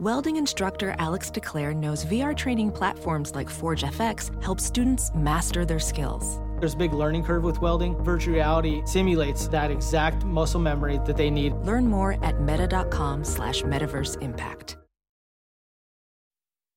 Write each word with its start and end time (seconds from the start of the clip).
Welding 0.00 0.36
instructor 0.36 0.94
Alex 0.98 1.30
DeClaire 1.30 1.76
knows 1.76 2.06
VR 2.06 2.34
training 2.34 2.72
platforms 2.72 3.34
like 3.34 3.50
Forge 3.50 3.82
FX 3.82 4.30
help 4.42 4.58
students 4.58 5.10
master 5.14 5.66
their 5.66 5.78
skills. 5.78 6.40
There's 6.58 6.72
a 6.72 6.78
big 6.78 6.94
learning 6.94 7.24
curve 7.24 7.42
with 7.42 7.60
welding. 7.60 8.02
Virtual 8.02 8.32
reality 8.32 8.80
simulates 8.86 9.46
that 9.48 9.70
exact 9.70 10.24
muscle 10.24 10.58
memory 10.58 11.00
that 11.04 11.18
they 11.18 11.28
need. 11.28 11.52
Learn 11.66 11.86
more 11.86 12.16
at 12.24 12.40
meta.com 12.40 13.24
slash 13.24 13.60
metaverse 13.60 14.16
impact. 14.22 14.78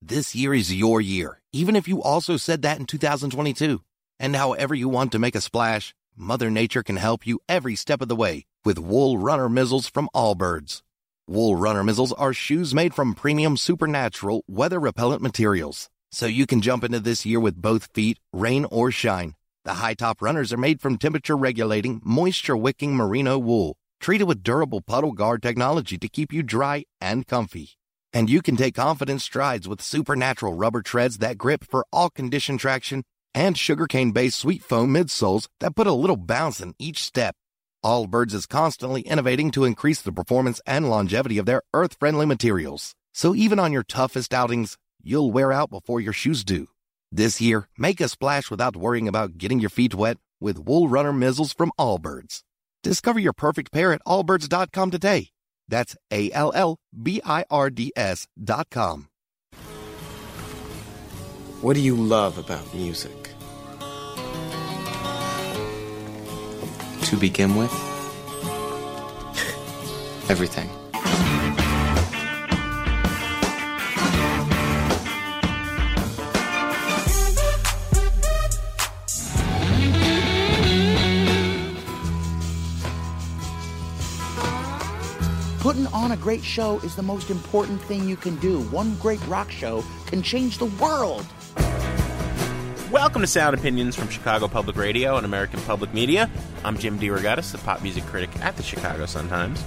This 0.01 0.35
year 0.35 0.53
is 0.53 0.75
your 0.75 0.99
year, 0.99 1.39
even 1.53 1.77
if 1.77 1.87
you 1.87 2.03
also 2.03 2.35
said 2.35 2.61
that 2.63 2.77
in 2.77 2.85
2022. 2.85 3.83
And 4.19 4.35
however 4.35 4.75
you 4.75 4.89
want 4.89 5.13
to 5.13 5.19
make 5.19 5.35
a 5.35 5.39
splash, 5.39 5.95
Mother 6.17 6.51
Nature 6.51 6.83
can 6.83 6.97
help 6.97 7.25
you 7.25 7.39
every 7.47 7.77
step 7.77 8.01
of 8.01 8.09
the 8.09 8.17
way 8.17 8.43
with 8.65 8.79
Wool 8.79 9.17
Runner 9.17 9.47
Mizzles 9.47 9.89
from 9.89 10.09
Allbirds. 10.13 10.81
Wool 11.33 11.55
Runner 11.55 11.83
Mizzles 11.83 12.13
are 12.15 12.31
shoes 12.31 12.75
made 12.75 12.93
from 12.93 13.15
premium 13.15 13.57
supernatural 13.57 14.43
weather 14.47 14.79
repellent 14.79 15.23
materials. 15.23 15.89
So 16.11 16.27
you 16.27 16.45
can 16.45 16.61
jump 16.61 16.83
into 16.83 16.99
this 16.99 17.25
year 17.25 17.39
with 17.39 17.59
both 17.59 17.89
feet, 17.91 18.19
rain 18.31 18.65
or 18.65 18.91
shine. 18.91 19.33
The 19.65 19.73
high 19.81 19.95
top 19.95 20.21
runners 20.21 20.53
are 20.53 20.57
made 20.57 20.79
from 20.79 20.99
temperature 20.99 21.35
regulating, 21.35 22.01
moisture 22.05 22.55
wicking 22.55 22.93
merino 22.95 23.39
wool, 23.39 23.77
treated 23.99 24.27
with 24.27 24.43
durable 24.43 24.81
puddle 24.81 25.11
guard 25.11 25.41
technology 25.41 25.97
to 25.97 26.07
keep 26.07 26.31
you 26.31 26.43
dry 26.43 26.83
and 27.01 27.25
comfy. 27.25 27.71
And 28.13 28.29
you 28.29 28.43
can 28.43 28.55
take 28.55 28.75
confident 28.75 29.19
strides 29.21 29.67
with 29.67 29.81
supernatural 29.81 30.53
rubber 30.53 30.83
treads 30.83 31.17
that 31.17 31.39
grip 31.39 31.63
for 31.63 31.83
all 31.91 32.11
condition 32.11 32.59
traction 32.59 33.05
and 33.33 33.57
sugarcane 33.57 34.11
based 34.11 34.37
sweet 34.39 34.61
foam 34.61 34.93
midsoles 34.93 35.47
that 35.61 35.75
put 35.75 35.87
a 35.87 35.93
little 35.93 36.15
bounce 36.15 36.61
in 36.61 36.75
each 36.77 37.01
step. 37.01 37.35
Allbirds 37.83 38.33
is 38.33 38.45
constantly 38.45 39.01
innovating 39.01 39.51
to 39.51 39.65
increase 39.65 40.01
the 40.01 40.11
performance 40.11 40.61
and 40.65 40.89
longevity 40.89 41.37
of 41.37 41.45
their 41.45 41.61
earth 41.73 41.95
friendly 41.99 42.25
materials. 42.25 42.95
So 43.13 43.35
even 43.35 43.59
on 43.59 43.73
your 43.73 43.83
toughest 43.83 44.33
outings, 44.33 44.77
you'll 45.01 45.31
wear 45.31 45.51
out 45.51 45.69
before 45.69 45.99
your 45.99 46.13
shoes 46.13 46.43
do. 46.43 46.67
This 47.11 47.39
year, 47.41 47.67
make 47.77 48.01
a 48.01 48.07
splash 48.07 48.49
without 48.49 48.75
worrying 48.75 49.07
about 49.07 49.37
getting 49.37 49.59
your 49.59 49.69
feet 49.69 49.95
wet 49.95 50.17
with 50.39 50.59
Wool 50.59 50.87
Runner 50.87 51.13
Mizzles 51.13 51.55
from 51.55 51.71
Allbirds. 51.79 52.41
Discover 52.81 53.19
your 53.19 53.33
perfect 53.33 53.71
pair 53.71 53.93
at 53.93 54.03
allbirds.com 54.05 54.91
today. 54.91 55.29
That's 55.67 55.95
A 56.11 56.31
L 56.31 56.51
L 56.55 56.77
B 57.01 57.21
I 57.25 57.45
R 57.49 57.69
D 57.69 57.91
S 57.95 58.27
dot 58.41 58.67
com. 58.69 59.07
What 61.61 61.75
do 61.75 61.79
you 61.79 61.95
love 61.95 62.37
about 62.37 62.73
music? 62.73 63.22
To 67.13 67.19
begin 67.19 67.55
with, 67.55 67.71
everything. 70.31 70.67
Putting 85.59 85.85
on 85.93 86.13
a 86.13 86.17
great 86.17 86.43
show 86.43 86.79
is 86.79 86.95
the 86.95 87.03
most 87.03 87.29
important 87.29 87.79
thing 87.83 88.09
you 88.09 88.15
can 88.15 88.37
do. 88.37 88.61
One 88.71 88.95
great 88.95 89.23
rock 89.27 89.51
show 89.51 89.83
can 90.07 90.23
change 90.23 90.57
the 90.57 90.65
world. 90.65 91.27
Welcome 92.89 93.21
to 93.21 93.27
Sound 93.27 93.55
Opinions 93.55 93.95
from 93.95 94.09
Chicago 94.09 94.47
Public 94.47 94.75
Radio 94.77 95.17
and 95.17 95.27
American 95.27 95.59
Public 95.61 95.93
Media. 95.93 96.27
I'm 96.65 96.77
Jim 96.77 96.97
DeRogatis, 96.97 97.51
the 97.51 97.57
pop 97.57 97.81
music 97.81 98.05
critic 98.05 98.29
at 98.39 98.55
the 98.55 98.63
Chicago 98.63 99.05
Sun-Times. 99.05 99.61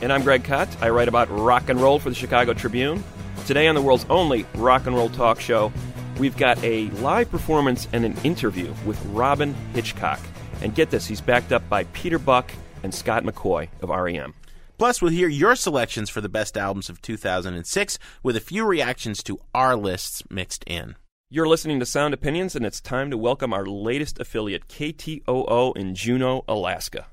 And 0.00 0.12
I'm 0.12 0.22
Greg 0.22 0.44
Kot. 0.44 0.68
I 0.80 0.90
write 0.90 1.08
about 1.08 1.28
rock 1.28 1.68
and 1.68 1.80
roll 1.80 1.98
for 1.98 2.08
the 2.08 2.14
Chicago 2.14 2.54
Tribune. 2.54 3.02
Today 3.46 3.66
on 3.66 3.74
the 3.74 3.82
world's 3.82 4.06
only 4.08 4.46
rock 4.54 4.86
and 4.86 4.94
roll 4.94 5.08
talk 5.08 5.40
show, 5.40 5.72
we've 6.18 6.36
got 6.36 6.62
a 6.62 6.88
live 6.90 7.30
performance 7.30 7.88
and 7.92 8.04
an 8.04 8.16
interview 8.22 8.72
with 8.84 9.04
Robyn 9.06 9.54
Hitchcock. 9.74 10.20
And 10.62 10.72
get 10.72 10.90
this, 10.90 11.06
he's 11.06 11.20
backed 11.20 11.52
up 11.52 11.68
by 11.68 11.82
Peter 11.92 12.18
Buck 12.18 12.52
and 12.84 12.94
Scott 12.94 13.24
McCaughey 13.24 13.68
of 13.82 13.88
REM. 13.88 14.32
Plus, 14.78 15.02
we'll 15.02 15.10
hear 15.10 15.28
your 15.28 15.56
selections 15.56 16.10
for 16.10 16.20
the 16.20 16.28
best 16.28 16.56
albums 16.56 16.88
of 16.88 17.02
2006 17.02 17.98
with 18.22 18.36
a 18.36 18.40
few 18.40 18.64
reactions 18.64 19.22
to 19.24 19.40
our 19.52 19.74
lists 19.74 20.22
mixed 20.30 20.62
in. 20.64 20.94
You're 21.28 21.48
listening 21.48 21.80
to 21.80 21.86
Sound 21.86 22.14
Opinions, 22.14 22.54
and 22.54 22.64
it's 22.64 22.80
time 22.80 23.10
to 23.10 23.18
welcome 23.18 23.52
our 23.52 23.66
latest 23.66 24.20
affiliate, 24.20 24.68
KTOO 24.68 25.76
in 25.76 25.96
Juneau, 25.96 26.44
Alaska. 26.46 27.08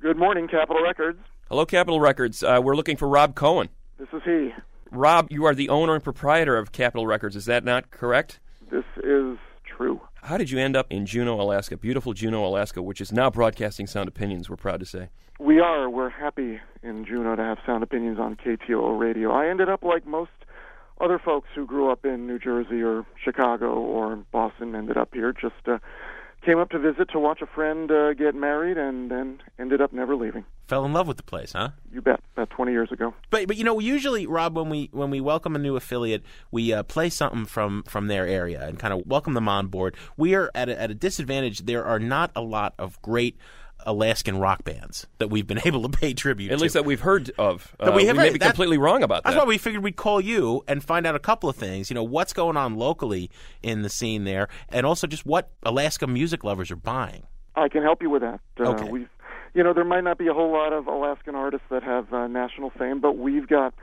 Good 0.00 0.18
morning, 0.18 0.48
Capitol 0.48 0.82
Records. 0.82 1.18
Hello, 1.48 1.64
Capitol 1.64 1.98
Records. 1.98 2.42
Uh, 2.42 2.60
we're 2.62 2.76
looking 2.76 2.98
for 2.98 3.08
Rob 3.08 3.34
Cohen. 3.34 3.70
This 3.98 4.08
is 4.12 4.20
he. 4.26 4.50
Rob, 4.90 5.28
you 5.30 5.46
are 5.46 5.54
the 5.54 5.70
owner 5.70 5.94
and 5.94 6.04
proprietor 6.04 6.58
of 6.58 6.72
Capitol 6.72 7.06
Records. 7.06 7.36
Is 7.36 7.46
that 7.46 7.64
not 7.64 7.90
correct? 7.90 8.38
This 8.70 8.84
is 8.98 9.38
true. 9.64 9.98
How 10.22 10.36
did 10.36 10.50
you 10.50 10.58
end 10.58 10.76
up 10.76 10.86
in 10.90 11.06
Juneau, 11.06 11.40
Alaska? 11.40 11.76
Beautiful 11.76 12.12
Juneau, 12.12 12.44
Alaska, 12.44 12.82
which 12.82 13.00
is 13.00 13.10
now 13.10 13.30
broadcasting 13.30 13.86
Sound 13.86 14.08
Opinions, 14.08 14.50
we're 14.50 14.56
proud 14.56 14.80
to 14.80 14.86
say. 14.86 15.08
We 15.38 15.60
are. 15.60 15.88
We're 15.88 16.10
happy 16.10 16.60
in 16.82 17.06
Juneau 17.06 17.36
to 17.36 17.42
have 17.42 17.58
Sound 17.64 17.82
Opinions 17.82 18.18
on 18.18 18.36
KTOO 18.36 18.98
radio. 18.98 19.30
I 19.32 19.48
ended 19.48 19.70
up 19.70 19.82
like 19.82 20.06
most 20.06 20.30
other 21.00 21.18
folks 21.18 21.48
who 21.54 21.64
grew 21.64 21.90
up 21.90 22.04
in 22.04 22.26
New 22.26 22.38
Jersey 22.38 22.82
or 22.82 23.06
Chicago 23.22 23.72
or 23.72 24.16
Boston, 24.30 24.74
ended 24.74 24.98
up 24.98 25.14
here. 25.14 25.32
Just 25.32 25.66
uh, 25.66 25.78
came 26.44 26.58
up 26.58 26.70
to 26.70 26.78
visit 26.78 27.10
to 27.10 27.18
watch 27.18 27.40
a 27.42 27.46
friend 27.46 27.90
uh, 27.90 28.14
get 28.14 28.34
married 28.34 28.78
and 28.78 29.10
then 29.10 29.42
ended 29.58 29.80
up 29.80 29.92
never 29.92 30.16
leaving. 30.16 30.44
Fell 30.66 30.84
in 30.84 30.92
love 30.92 31.06
with 31.06 31.16
the 31.16 31.22
place, 31.22 31.52
huh? 31.52 31.70
You 31.92 32.00
bet. 32.00 32.20
About 32.34 32.50
20 32.50 32.72
years 32.72 32.92
ago. 32.92 33.12
But 33.30 33.48
but 33.48 33.56
you 33.56 33.64
know, 33.64 33.78
usually 33.78 34.26
Rob, 34.26 34.56
when 34.56 34.68
we 34.68 34.88
when 34.92 35.10
we 35.10 35.20
welcome 35.20 35.56
a 35.56 35.58
new 35.58 35.76
affiliate, 35.76 36.22
we 36.50 36.72
uh, 36.72 36.82
play 36.84 37.10
something 37.10 37.44
from 37.44 37.82
from 37.84 38.06
their 38.06 38.26
area 38.26 38.66
and 38.66 38.78
kind 38.78 38.94
of 38.94 39.06
welcome 39.06 39.34
them 39.34 39.48
on 39.48 39.66
board. 39.66 39.96
We 40.16 40.34
are 40.34 40.50
at 40.54 40.68
a, 40.68 40.80
at 40.80 40.90
a 40.90 40.94
disadvantage. 40.94 41.60
There 41.60 41.84
are 41.84 41.98
not 41.98 42.30
a 42.34 42.40
lot 42.40 42.74
of 42.78 43.00
great. 43.02 43.36
Alaskan 43.86 44.38
rock 44.38 44.64
bands 44.64 45.06
that 45.18 45.28
we've 45.28 45.46
been 45.46 45.60
able 45.64 45.82
to 45.82 45.88
pay 45.88 46.12
tribute 46.14 46.48
to. 46.48 46.54
At 46.54 46.58
to. 46.58 46.62
least 46.62 46.74
that 46.74 46.84
we've 46.84 47.00
heard 47.00 47.30
of. 47.38 47.74
That 47.78 47.92
Uh, 47.92 47.96
we 47.96 48.04
have 48.06 48.16
may 48.16 48.30
be 48.30 48.38
that- 48.38 48.46
completely 48.46 48.78
wrong 48.78 49.02
about 49.02 49.22
that. 49.22 49.30
That's 49.30 49.36
that. 49.36 49.44
why 49.46 49.48
we 49.48 49.58
figured 49.58 49.82
we'd 49.82 49.96
call 49.96 50.20
you 50.20 50.62
and 50.68 50.82
find 50.82 51.06
out 51.06 51.14
a 51.14 51.18
couple 51.20 51.48
of 51.48 51.56
things. 51.56 51.90
You 51.90 51.94
know, 51.94 52.02
what's 52.04 52.32
going 52.32 52.56
on 52.56 52.76
locally 52.76 53.30
in 53.62 53.82
the 53.82 53.88
scene 53.88 54.24
there, 54.24 54.48
and 54.68 54.84
also 54.86 55.06
just 55.06 55.24
what 55.26 55.50
Alaska 55.62 56.06
music 56.06 56.44
lovers 56.44 56.70
are 56.70 56.76
buying. 56.76 57.24
I 57.56 57.68
can 57.68 57.82
help 57.82 58.02
you 58.02 58.10
with 58.10 58.22
that. 58.22 58.40
Uh, 58.58 58.70
Okay. 58.70 58.88
We've, 58.88 59.08
you 59.54 59.62
know, 59.64 59.72
there 59.72 59.84
might 59.84 60.04
not 60.04 60.16
be 60.18 60.28
a 60.28 60.32
whole 60.32 60.52
lot 60.52 60.72
of 60.72 60.86
Alaskan 60.86 61.34
artists 61.34 61.66
that 61.70 61.82
have 61.82 62.12
uh, 62.12 62.26
national 62.28 62.70
fame, 62.70 63.00
but 63.00 63.18
we've 63.18 63.48
got 63.48 63.74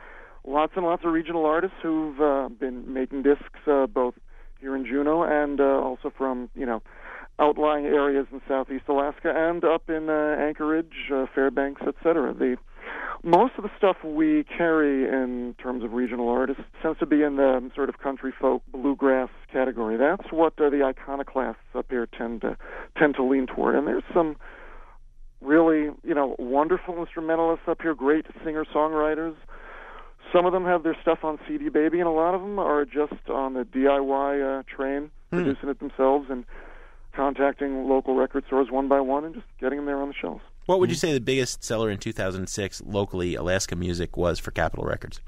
lots 0.45 0.71
and 0.77 0.85
lots 0.85 1.03
of 1.03 1.11
regional 1.11 1.45
artists 1.45 1.75
who've 1.83 2.19
uh, 2.21 2.47
been 2.49 2.93
making 2.93 3.23
discs 3.23 3.59
uh, 3.67 3.85
both 3.87 4.13
here 4.61 4.75
in 4.75 4.85
Juneau 4.85 5.23
and 5.23 5.59
uh, 5.59 5.63
also 5.65 6.09
from 6.17 6.49
you 6.55 6.65
know 6.65 6.81
outlying 7.39 7.85
areas 7.85 8.25
in 8.31 8.41
southeast 8.47 8.85
Alaska 8.87 9.31
and 9.35 9.63
up 9.63 9.89
in 9.89 10.09
uh, 10.09 10.35
Anchorage, 10.39 11.11
uh, 11.13 11.25
Fairbanks, 11.33 11.81
etc. 11.87 12.33
The 12.33 12.57
most 13.23 13.53
of 13.57 13.63
the 13.63 13.69
stuff 13.77 13.97
we 14.03 14.43
carry 14.43 15.03
in 15.07 15.55
terms 15.61 15.83
of 15.83 15.93
regional 15.93 16.29
artists 16.29 16.63
tends 16.81 16.99
to 16.99 17.05
be 17.05 17.21
in 17.23 17.35
the 17.35 17.69
sort 17.75 17.89
of 17.89 17.99
country 17.99 18.33
folk 18.39 18.63
bluegrass 18.71 19.29
category. 19.51 19.97
That's 19.97 20.31
what 20.31 20.53
uh, 20.59 20.69
the 20.69 20.83
iconoclasts 20.83 21.57
up 21.75 21.87
here 21.89 22.07
tend 22.07 22.41
to 22.41 22.57
tend 22.97 23.15
to 23.15 23.23
lean 23.23 23.47
toward. 23.47 23.75
And 23.75 23.87
there's 23.87 24.03
some 24.13 24.35
really, 25.41 25.91
you 26.03 26.15
know, 26.15 26.35
wonderful 26.39 26.97
instrumentalists 26.99 27.67
up 27.67 27.81
here, 27.81 27.93
great 27.93 28.25
singer 28.43 28.65
songwriters. 28.65 29.35
Some 30.33 30.45
of 30.45 30.51
them 30.51 30.65
have 30.65 30.83
their 30.83 30.97
stuff 31.01 31.19
on 31.23 31.39
CD 31.47 31.69
Baby, 31.69 31.99
and 31.99 32.07
a 32.07 32.11
lot 32.11 32.33
of 32.33 32.41
them 32.41 32.59
are 32.59 32.83
just 32.83 33.29
on 33.29 33.53
the 33.53 33.63
DIY 33.63 34.59
uh, 34.59 34.63
train, 34.63 35.11
Hmm. 35.29 35.43
producing 35.43 35.67
it 35.67 35.79
themselves 35.79 36.27
and 36.29 36.45
contacting 37.17 37.89
local 37.89 38.15
record 38.15 38.45
stores 38.45 38.69
one 38.69 38.87
by 38.87 39.01
one 39.01 39.25
and 39.25 39.33
just 39.33 39.47
getting 39.59 39.77
them 39.79 39.87
there 39.87 39.99
on 39.99 40.07
the 40.07 40.13
shelves. 40.13 40.43
What 40.67 40.79
would 40.79 40.89
you 40.89 40.95
say 40.95 41.13
the 41.13 41.19
biggest 41.19 41.63
seller 41.63 41.89
in 41.89 41.97
2006 41.97 42.83
locally 42.85 43.35
Alaska 43.35 43.75
music 43.75 44.15
was 44.15 44.37
for 44.37 44.51
Capitol 44.51 44.85
Records? 44.85 45.19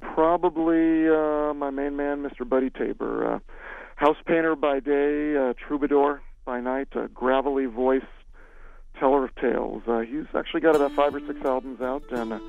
Probably 0.00 1.08
uh, 1.08 1.54
my 1.54 1.70
main 1.70 1.96
man, 1.96 2.22
Mr. 2.22 2.46
Buddy 2.46 2.68
Tabor. 2.68 3.34
Uh, 3.34 3.38
house 3.96 4.18
painter 4.26 4.54
by 4.54 4.80
day, 4.80 5.36
uh, 5.36 5.54
troubadour 5.54 6.20
by 6.44 6.60
night, 6.60 6.88
a 6.96 7.08
gravelly 7.08 7.66
voice 7.66 8.02
teller 8.98 9.24
of 9.24 9.34
tales. 9.36 9.82
Uh, 9.86 10.00
he's 10.00 10.26
actually 10.34 10.60
got 10.60 10.76
about 10.76 10.92
five 10.92 11.14
or 11.14 11.20
six 11.20 11.40
albums 11.44 11.80
out, 11.80 12.02
and 12.10 12.34
uh, 12.34 12.40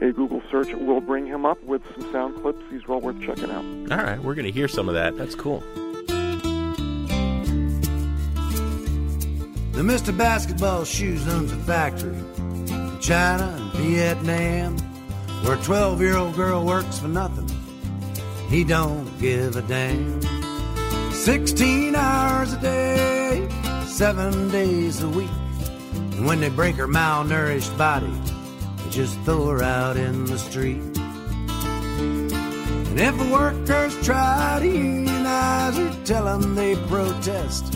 a 0.00 0.12
Google 0.12 0.40
search 0.50 0.72
will 0.72 1.00
bring 1.00 1.26
him 1.26 1.44
up 1.44 1.62
with 1.64 1.82
some 1.94 2.10
sound 2.12 2.40
clips. 2.40 2.62
He's 2.70 2.86
well 2.88 3.00
worth 3.00 3.20
checking 3.20 3.50
out. 3.50 3.64
All 3.92 4.04
right, 4.04 4.22
we're 4.22 4.34
going 4.34 4.46
to 4.46 4.52
hear 4.52 4.68
some 4.68 4.88
of 4.88 4.94
that. 4.94 5.18
That's 5.18 5.34
cool. 5.34 5.62
The 9.80 9.86
Mr. 9.86 10.14
Basketball 10.14 10.84
Shoes 10.84 11.26
owns 11.26 11.52
a 11.52 11.56
factory 11.56 12.14
in 12.14 12.98
China 13.00 13.56
and 13.58 13.72
Vietnam 13.72 14.76
where 15.42 15.54
a 15.54 15.62
12 15.62 16.02
year 16.02 16.18
old 16.18 16.34
girl 16.34 16.66
works 16.66 16.98
for 16.98 17.08
nothing. 17.08 17.48
He 18.50 18.62
don't 18.62 19.08
give 19.18 19.56
a 19.56 19.62
damn. 19.62 20.20
16 21.12 21.94
hours 21.94 22.52
a 22.52 22.60
day, 22.60 23.48
seven 23.86 24.50
days 24.50 25.02
a 25.02 25.08
week. 25.08 25.30
And 25.94 26.26
when 26.26 26.40
they 26.40 26.50
break 26.50 26.76
her 26.76 26.86
malnourished 26.86 27.74
body, 27.78 28.12
they 28.84 28.90
just 28.90 29.18
throw 29.20 29.46
her 29.46 29.62
out 29.62 29.96
in 29.96 30.26
the 30.26 30.38
street. 30.38 30.82
And 32.90 33.00
if 33.00 33.16
the 33.16 33.30
workers 33.32 33.98
try 34.04 34.58
to 34.60 34.66
unionize 34.66 35.78
her, 35.78 36.04
tell 36.04 36.26
them 36.26 36.54
they 36.54 36.76
protest. 36.86 37.74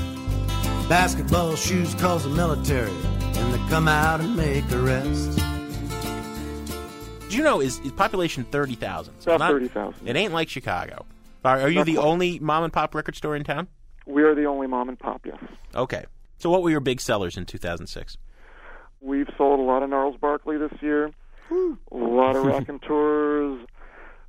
Basketball 0.89 1.57
shoes 1.57 1.95
calls 1.95 2.25
the 2.25 2.31
military, 2.31 2.91
and 2.91 3.55
they 3.55 3.69
come 3.71 3.89
out 3.89 4.21
and 4.21 4.37
make 4.37 4.71
arrests. 4.71 5.37
Do 7.29 7.37
you 7.39 7.43
know 7.43 7.61
is, 7.61 7.79
is 7.81 7.91
population 7.93 8.45
thirty 8.45 8.75
thousand? 8.75 9.15
About 9.23 9.41
30,000. 9.51 10.07
It 10.07 10.15
ain't 10.15 10.33
like 10.33 10.49
Chicago. 10.49 11.07
Are, 11.45 11.61
are 11.63 11.69
you 11.69 11.77
Not 11.77 11.87
the 11.87 11.95
quite. 11.95 12.05
only 12.07 12.39
mom 12.39 12.65
and 12.65 12.73
pop 12.73 12.95
record 12.95 13.17
store 13.17 13.35
in 13.35 13.45
town? 13.45 13.69
We 14.07 14.23
are 14.23 14.35
the 14.35 14.45
only 14.45 14.67
mom 14.67 14.89
and 14.91 14.99
pop, 14.99 15.23
yes. 15.25 15.39
Okay. 15.75 16.05
So 16.39 16.51
what 16.51 16.63
were 16.63 16.71
your 16.71 16.81
big 16.81 17.01
sellers 17.01 17.37
in 17.37 17.47
2006? 17.47 18.19
We've 19.01 19.29
sold 19.37 19.61
a 19.61 19.63
lot 19.63 19.83
of 19.83 19.91
Gnarls 19.91 20.17
Barkley 20.21 20.59
this 20.59 20.73
year, 20.81 21.11
a 21.51 21.97
lot 21.97 22.37
of 22.37 22.45
Raconteurs, 22.47 23.67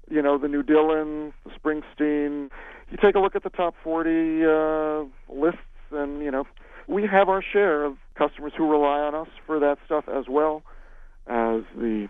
you 0.10 0.22
know, 0.22 0.38
the 0.38 0.48
new 0.48 0.64
Dylan, 0.64 1.34
the 1.46 1.52
Springsteen. 1.52 2.50
You 2.92 2.98
take 3.02 3.16
a 3.16 3.20
look 3.20 3.36
at 3.36 3.44
the 3.44 3.50
top 3.50 3.76
40 3.84 4.46
uh, 4.46 5.34
lists, 5.34 5.60
and, 5.92 6.22
you 6.22 6.32
know, 6.32 6.46
we 6.88 7.06
have 7.08 7.30
our 7.30 7.42
share 7.42 7.84
of 7.84 7.98
customers 8.16 8.54
who 8.58 8.70
rely 8.70 9.00
on 9.00 9.16
us 9.16 9.28
for 9.46 9.60
that 9.60 9.78
stuff 9.86 10.06
as 10.08 10.26
well 10.30 10.64
as 11.28 11.62
the 11.76 12.08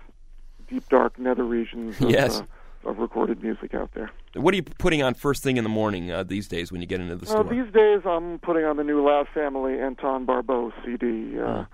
deep, 0.69 0.87
dark 0.89 1.17
nether 1.17 1.43
regions 1.45 1.99
of, 2.01 2.09
Yes. 2.09 2.41
uh, 2.41 2.89
of 2.89 2.97
recorded 2.99 3.41
music 3.41 3.73
out 3.73 3.91
there. 3.93 4.11
What 4.35 4.53
are 4.53 4.57
you 4.57 4.63
putting 4.63 5.01
on 5.01 5.13
first 5.13 5.41
thing 5.43 5.57
in 5.57 5.63
the 5.63 5.69
morning 5.69 6.11
uh, 6.11 6.23
these 6.23 6.47
days 6.47 6.71
when 6.71 6.81
you 6.81 6.87
get 6.87 6.99
into 6.99 7.15
the 7.15 7.25
Uh, 7.25 7.29
store? 7.29 7.43
these 7.45 7.71
days, 7.73 8.01
I'm 8.05 8.39
putting 8.39 8.65
on 8.65 8.77
the 8.77 8.83
new 8.83 9.03
Loud 9.05 9.27
Family 9.33 9.79
Anton 9.79 10.25
Barbeau 10.25 10.71
CD. 10.83 11.39
Uh, 11.39 11.65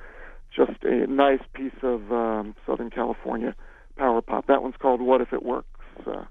Just 0.55 0.83
a 0.83 1.07
nice 1.07 1.39
piece 1.53 1.71
of 1.81 2.11
um, 2.11 2.55
Southern 2.65 2.89
California 2.89 3.55
power 3.95 4.21
pop. 4.21 4.47
That 4.47 4.61
one's 4.61 4.75
called 4.77 5.01
"What 5.01 5.21
If 5.21 5.31
It 5.31 5.43
Works." 5.43 5.67
Uh, 6.05 6.25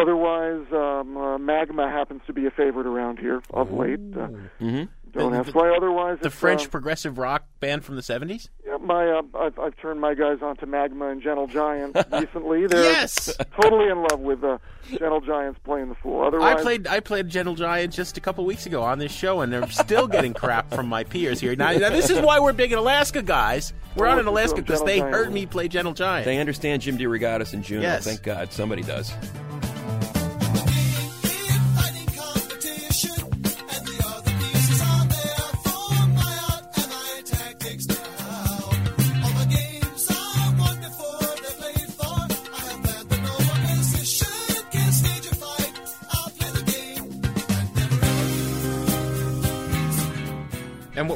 otherwise, 0.00 0.66
um, 0.72 1.16
uh, 1.16 1.38
Magma 1.38 1.90
happens 1.90 2.22
to 2.26 2.32
be 2.32 2.46
a 2.46 2.50
favorite 2.50 2.86
around 2.86 3.18
here 3.18 3.42
of 3.50 3.72
late. 3.72 3.98
Uh, 4.14 4.28
mm-hmm. 4.60 4.84
Don't 5.12 5.32
The- 5.32 5.38
ask 5.38 5.46
the- 5.52 5.58
why. 5.58 5.74
Otherwise, 5.74 6.18
The 6.20 6.26
it's, 6.26 6.36
French 6.36 6.66
uh, 6.66 6.68
progressive 6.68 7.16
rock 7.16 7.46
band 7.60 7.84
from 7.84 7.96
the 7.96 8.02
70s? 8.02 8.50
yeah, 8.66 8.76
my 8.76 9.08
uh, 9.08 9.22
I've, 9.38 9.58
I've 9.58 9.76
turned 9.78 9.98
my 9.98 10.12
guys 10.12 10.38
onto 10.42 10.66
Magma 10.66 11.08
and 11.08 11.22
Gentle 11.22 11.46
Giant 11.46 11.96
recently. 12.12 12.66
They're 12.66 12.82
Yes! 12.82 13.34
totally 13.58 13.88
in 13.88 14.02
love 14.02 14.20
with 14.20 14.44
uh, 14.44 14.58
Gentle 14.90 15.22
Giants 15.22 15.58
playing 15.64 15.88
the 15.88 15.94
fool. 15.94 16.22
Otherwise, 16.22 16.58
I 16.58 16.62
played 16.62 16.86
I 16.86 17.00
played 17.00 17.28
Gentle 17.30 17.54
Giant 17.54 17.94
just 17.94 18.18
a 18.18 18.20
couple 18.20 18.44
weeks 18.44 18.66
ago 18.66 18.82
on 18.82 18.98
this 18.98 19.10
show, 19.12 19.40
and 19.40 19.50
they're 19.50 19.66
still 19.70 20.06
getting 20.06 20.34
crap 20.34 20.70
from 20.74 20.86
my 20.86 21.02
peers 21.04 21.40
here. 21.40 21.56
Now, 21.56 21.72
now 21.72 21.88
this 21.88 22.10
is 22.10 22.20
why 22.20 22.38
we're 22.38 22.52
big 22.52 22.72
in 22.72 22.78
Alaska, 22.78 23.22
guys. 23.22 23.72
We're 23.96 24.06
out 24.08 24.18
in 24.18 24.26
Alaska 24.26 24.60
because 24.60 24.82
they 24.84 24.98
Giant. 24.98 25.14
heard 25.14 25.32
me 25.32 25.46
play 25.46 25.68
Gentle 25.68 25.94
Giant. 25.94 26.26
They 26.26 26.36
understand 26.36 26.82
Jim 26.82 26.98
DeRogatis 26.98 27.54
and 27.54 27.64
Juneau. 27.64 27.80
Yes. 27.82 28.04
Thank 28.04 28.22
God 28.22 28.52
somebody 28.52 28.82
does. 28.82 29.14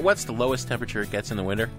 What's 0.03 0.25
the 0.25 0.33
lowest 0.33 0.69
temperature 0.69 1.03
it 1.03 1.11
gets 1.11 1.31
in 1.31 1.37
the 1.37 1.43
winter? 1.43 1.71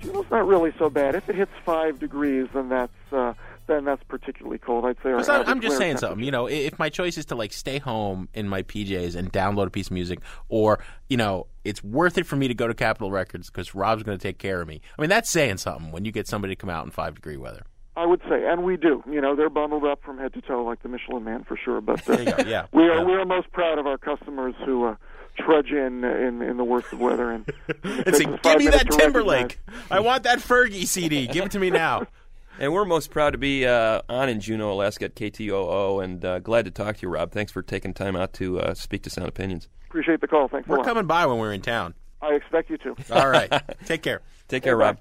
Juneau's 0.00 0.26
not 0.30 0.46
really 0.46 0.72
so 0.78 0.90
bad. 0.90 1.14
If 1.14 1.28
it 1.28 1.36
hits 1.36 1.52
five 1.64 1.98
degrees, 1.98 2.48
then 2.54 2.68
that's 2.68 2.92
uh, 3.12 3.34
then 3.66 3.84
that's 3.84 4.02
particularly 4.04 4.58
cold. 4.58 4.84
I'd 4.84 4.96
say. 5.02 5.10
I'm, 5.12 5.60
just 5.60 5.78
saying 5.78 5.98
something. 5.98 6.24
You 6.24 6.30
know, 6.30 6.46
if 6.46 6.78
my 6.78 6.88
choice 6.88 7.18
is 7.18 7.26
to 7.26 7.34
like 7.34 7.52
stay 7.52 7.78
home 7.78 8.28
in 8.34 8.48
my 8.48 8.62
PJs 8.62 9.16
and 9.16 9.32
download 9.32 9.66
a 9.66 9.70
piece 9.70 9.86
of 9.88 9.92
music, 9.92 10.20
or 10.48 10.78
you 11.08 11.16
know, 11.16 11.46
it's 11.64 11.82
worth 11.82 12.18
it 12.18 12.26
for 12.26 12.36
me 12.36 12.48
to 12.48 12.54
go 12.54 12.68
to 12.68 12.74
Capitol 12.74 13.10
Records 13.10 13.50
because 13.50 13.74
Rob's 13.74 14.02
going 14.02 14.16
to 14.16 14.22
take 14.22 14.38
care 14.38 14.60
of 14.60 14.68
me. 14.68 14.80
I 14.98 15.02
mean, 15.02 15.10
that's 15.10 15.30
saying 15.30 15.58
something 15.58 15.90
when 15.92 16.04
you 16.04 16.12
get 16.12 16.28
somebody 16.28 16.54
to 16.54 16.60
come 16.60 16.70
out 16.70 16.84
in 16.84 16.90
five 16.90 17.14
degree 17.14 17.36
weather. 17.36 17.62
I 17.96 18.04
would 18.04 18.20
say, 18.28 18.46
and 18.46 18.62
we 18.62 18.76
do. 18.76 19.02
You 19.10 19.22
know, 19.22 19.34
they're 19.34 19.48
bundled 19.48 19.84
up 19.84 20.02
from 20.04 20.18
head 20.18 20.34
to 20.34 20.42
toe 20.42 20.62
like 20.64 20.82
the 20.82 20.88
Michelin 20.88 21.24
Man 21.24 21.44
for 21.44 21.56
sure. 21.56 21.80
But 21.80 22.08
uh, 22.08 22.16
There 22.16 22.46
yeah. 22.46 22.66
we 22.72 22.84
are 22.84 22.96
Yeah. 22.96 23.04
we 23.04 23.14
are 23.14 23.24
most 23.24 23.50
proud 23.52 23.78
of 23.78 23.86
our 23.86 23.96
customers 23.96 24.54
who 24.64 24.84
uh, 24.86 24.96
trudge 25.36 25.70
in 25.70 26.04
in 26.04 26.42
in 26.42 26.56
the 26.56 26.64
worst 26.64 26.92
of 26.92 27.00
weather 27.00 27.30
and. 27.30 27.50
And 27.84 28.14
say, 28.16 28.24
give 28.24 28.58
me 28.58 28.68
that 28.68 28.90
Timberlake. 28.90 29.58
I 29.90 30.00
want 30.00 30.24
that 30.24 30.38
Fergie 30.38 30.86
CD. 30.86 31.26
Give 31.26 31.44
it 31.46 31.50
to 31.52 31.58
me 31.58 31.70
now. 31.70 32.06
And 32.58 32.72
we're 32.72 32.86
most 32.86 33.10
proud 33.10 33.30
to 33.32 33.38
be 33.38 33.66
uh, 33.66 34.00
on 34.08 34.30
in 34.30 34.40
Juneau, 34.40 34.72
Alaska 34.72 35.04
at 35.04 35.14
KTOO, 35.14 36.02
and 36.02 36.24
uh, 36.24 36.38
glad 36.38 36.64
to 36.64 36.70
talk 36.70 36.96
to 36.96 37.02
you, 37.02 37.10
Rob. 37.10 37.30
Thanks 37.30 37.52
for 37.52 37.60
taking 37.60 37.92
time 37.92 38.16
out 38.16 38.32
to 38.34 38.58
uh, 38.60 38.72
speak 38.72 39.02
to 39.02 39.10
Sound 39.10 39.28
Opinions. 39.28 39.68
Appreciate 39.88 40.22
the 40.22 40.26
call. 40.26 40.48
Thanks 40.48 40.66
a 40.66 40.70
We're 40.70 40.78
lot. 40.78 40.86
coming 40.86 41.06
by 41.06 41.26
when 41.26 41.36
we're 41.38 41.52
in 41.52 41.60
town. 41.60 41.92
I 42.22 42.32
expect 42.32 42.70
you 42.70 42.78
to. 42.78 42.96
All 43.12 43.28
right. 43.28 43.52
Take 43.84 44.02
care. 44.02 44.22
Take 44.48 44.62
care, 44.62 44.74
Rob. 44.74 44.98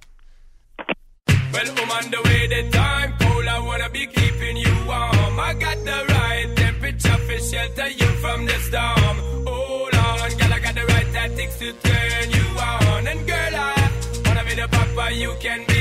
Well, 0.78 0.88
I'm 1.56 1.92
on 1.92 2.12
the 2.12 2.22
way, 2.26 2.48
the 2.48 2.70
time 2.72 3.14
cold. 3.22 3.46
I 3.48 3.60
wanna 3.60 3.90
be 3.90 4.06
keeping 4.08 4.58
you 4.58 4.74
warm. 4.86 5.40
I 5.40 5.56
got 5.58 5.78
the 5.78 6.06
right 6.14 6.54
temperature 6.58 7.18
for 7.18 7.40
shelter 7.40 7.88
you 7.88 8.08
from 8.18 8.46
the 8.46 8.54
storm. 8.54 9.35
The 11.28 11.38
right 11.38 11.52
to 11.60 11.74
turn 11.74 12.30
you 12.32 12.60
on. 12.60 13.08
And 13.08 13.28
girl, 13.28 13.56
I 13.56 13.92
wanna 14.26 14.44
be 14.44 14.56
the 14.56 14.68
papa, 14.68 15.14
you 15.14 15.34
can 15.40 15.66
be 15.68 15.75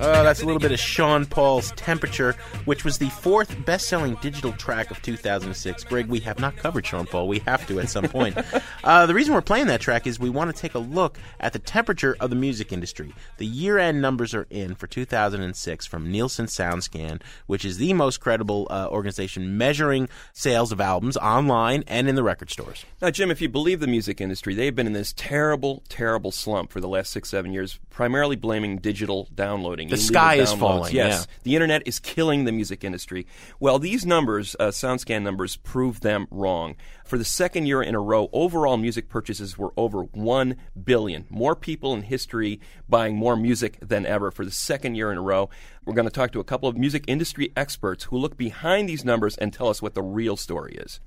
Uh, 0.00 0.22
that's 0.22 0.40
a 0.40 0.46
little 0.46 0.58
bit 0.58 0.72
of 0.72 0.80
Sean 0.80 1.26
Paul's 1.26 1.72
Temperature, 1.72 2.34
which 2.64 2.86
was 2.86 2.96
the 2.96 3.10
fourth 3.10 3.66
best 3.66 3.86
selling 3.86 4.14
digital 4.22 4.50
track 4.52 4.90
of 4.90 5.02
2006. 5.02 5.84
Greg, 5.84 6.06
we 6.06 6.20
have 6.20 6.38
not 6.38 6.56
covered 6.56 6.86
Sean 6.86 7.04
Paul. 7.04 7.28
We 7.28 7.40
have 7.40 7.66
to 7.66 7.80
at 7.80 7.90
some 7.90 8.08
point. 8.08 8.34
uh, 8.84 9.04
the 9.04 9.12
reason 9.12 9.34
we're 9.34 9.42
playing 9.42 9.66
that 9.66 9.82
track 9.82 10.06
is 10.06 10.18
we 10.18 10.30
want 10.30 10.54
to 10.54 10.58
take 10.58 10.74
a 10.74 10.78
look 10.78 11.18
at 11.38 11.52
the 11.52 11.58
temperature 11.58 12.16
of 12.18 12.30
the 12.30 12.36
music 12.36 12.72
industry. 12.72 13.12
The 13.36 13.44
year 13.44 13.76
end 13.76 14.00
numbers 14.00 14.34
are 14.34 14.46
in 14.48 14.74
for 14.74 14.86
2006 14.86 15.86
from 15.86 16.10
Nielsen 16.10 16.46
SoundScan, 16.46 17.20
which 17.46 17.66
is 17.66 17.76
the 17.76 17.92
most 17.92 18.20
credible 18.20 18.68
uh, 18.70 18.88
organization 18.90 19.58
measuring 19.58 20.08
sales 20.32 20.72
of 20.72 20.80
albums 20.80 21.18
online 21.18 21.84
and 21.86 22.08
in 22.08 22.14
the 22.14 22.22
record 22.22 22.48
stores. 22.48 22.86
Now, 23.02 23.10
Jim, 23.10 23.30
if 23.30 23.42
you 23.42 23.50
believe 23.50 23.80
the 23.80 23.86
music 23.86 24.18
industry, 24.18 24.54
they've 24.54 24.74
been 24.74 24.86
in 24.86 24.94
this 24.94 25.12
terrible, 25.14 25.82
terrible 25.90 26.32
slump 26.32 26.70
for 26.70 26.80
the 26.80 26.88
last 26.88 27.12
six, 27.12 27.28
seven 27.28 27.52
years, 27.52 27.78
primarily 27.90 28.36
blaming 28.36 28.78
digital 28.78 29.28
downloading. 29.34 29.89
The 29.90 29.96
sky 29.96 30.34
is 30.36 30.50
downloads. 30.50 30.58
falling, 30.58 30.94
Yes, 30.94 31.26
yeah. 31.28 31.34
the 31.42 31.54
internet 31.54 31.82
is 31.86 31.98
killing 31.98 32.44
the 32.44 32.52
music 32.52 32.84
industry. 32.84 33.26
Well, 33.58 33.78
these 33.78 34.06
numbers, 34.06 34.56
uh, 34.58 34.68
SoundScan 34.68 35.22
numbers, 35.22 35.56
prove 35.56 36.00
them 36.00 36.26
wrong. 36.30 36.76
For 37.04 37.18
the 37.18 37.24
second 37.24 37.66
year 37.66 37.82
in 37.82 37.94
a 37.94 38.00
row, 38.00 38.28
overall 38.32 38.76
music 38.76 39.08
purchases 39.08 39.58
were 39.58 39.72
over 39.76 40.02
one 40.02 40.56
billion. 40.82 41.26
More 41.28 41.56
people 41.56 41.92
in 41.94 42.02
history 42.02 42.60
buying 42.88 43.16
more 43.16 43.36
music 43.36 43.78
than 43.80 44.06
ever 44.06 44.30
for 44.30 44.44
the 44.44 44.50
second 44.50 44.94
year 44.94 45.10
in 45.10 45.18
a 45.18 45.22
row. 45.22 45.50
We're 45.84 45.94
going 45.94 46.08
to 46.08 46.12
talk 46.14 46.32
to 46.32 46.40
a 46.40 46.44
couple 46.44 46.68
of 46.68 46.76
music 46.76 47.04
industry 47.08 47.52
experts 47.56 48.04
who 48.04 48.16
look 48.16 48.36
behind 48.36 48.88
these 48.88 49.04
numbers 49.04 49.36
and 49.38 49.52
tell 49.52 49.68
us 49.68 49.82
what 49.82 49.94
the 49.94 50.02
real 50.02 50.36
story 50.36 50.74
is. 50.74 51.00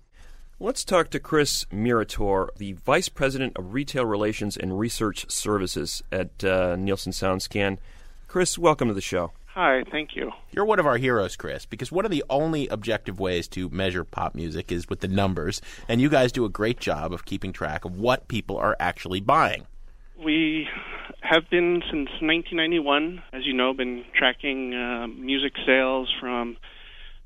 Let's 0.60 0.86
talk 0.86 1.10
to 1.10 1.20
Chris 1.20 1.66
Muratore, 1.74 2.50
the 2.58 2.74
Vice 2.74 3.10
President 3.10 3.58
of 3.58 3.74
Retail 3.74 4.06
Relations 4.06 4.56
and 4.56 4.78
Research 4.80 5.30
Services 5.30 6.04
at 6.12 6.44
uh, 6.44 6.76
Nielsen 6.76 7.12
SoundScan. 7.12 7.80
Chris, 8.34 8.58
welcome 8.58 8.88
to 8.88 8.96
the 8.96 9.00
show. 9.00 9.32
Hi, 9.46 9.84
thank 9.92 10.16
you. 10.16 10.32
You're 10.54 10.66
one 10.66 10.80
of 10.80 10.88
our 10.88 10.98
heroes, 10.98 11.36
Chris, 11.36 11.68
because 11.68 11.92
one 11.92 12.04
of 12.04 12.10
the 12.10 12.24
only 12.32 12.68
objective 12.70 13.20
ways 13.20 13.48
to 13.50 13.70
measure 13.70 14.04
pop 14.04 14.34
music 14.34 14.72
is 14.72 14.90
with 14.90 15.02
the 15.02 15.08
numbers, 15.08 15.62
and 15.88 16.02
you 16.02 16.10
guys 16.10 16.32
do 16.32 16.44
a 16.44 16.50
great 16.50 16.80
job 16.80 17.14
of 17.14 17.26
keeping 17.26 17.54
track 17.54 17.86
of 17.86 17.96
what 17.96 18.28
people 18.28 18.58
are 18.58 18.76
actually 18.80 19.22
buying. 19.22 19.68
We 20.18 20.68
have 21.22 21.48
been 21.52 21.84
since 21.92 22.10
1991, 22.22 23.22
as 23.34 23.46
you 23.46 23.54
know, 23.54 23.72
been 23.72 24.04
tracking 24.18 24.74
uh, 24.74 25.06
music 25.10 25.54
sales 25.64 26.12
from 26.20 26.58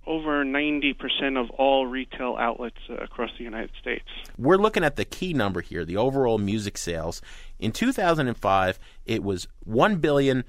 over 0.06 0.44
90% 0.44 0.94
of 1.42 1.50
all 1.52 1.88
retail 1.88 2.36
outlets 2.38 2.80
uh, 2.90 2.96
across 2.96 3.30
the 3.38 3.46
United 3.46 3.72
States. 3.80 4.04
We're 4.38 4.58
looking 4.58 4.84
at 4.84 4.98
the 4.98 5.06
key 5.06 5.34
number 5.34 5.62
here, 5.62 5.86
the 5.86 5.96
overall 5.96 6.38
music 6.38 6.78
sales. 6.78 7.22
In 7.60 7.72
2005, 7.72 8.78
it 9.06 9.24
was 9.24 9.48
1 9.64 9.96
billion 10.00 10.44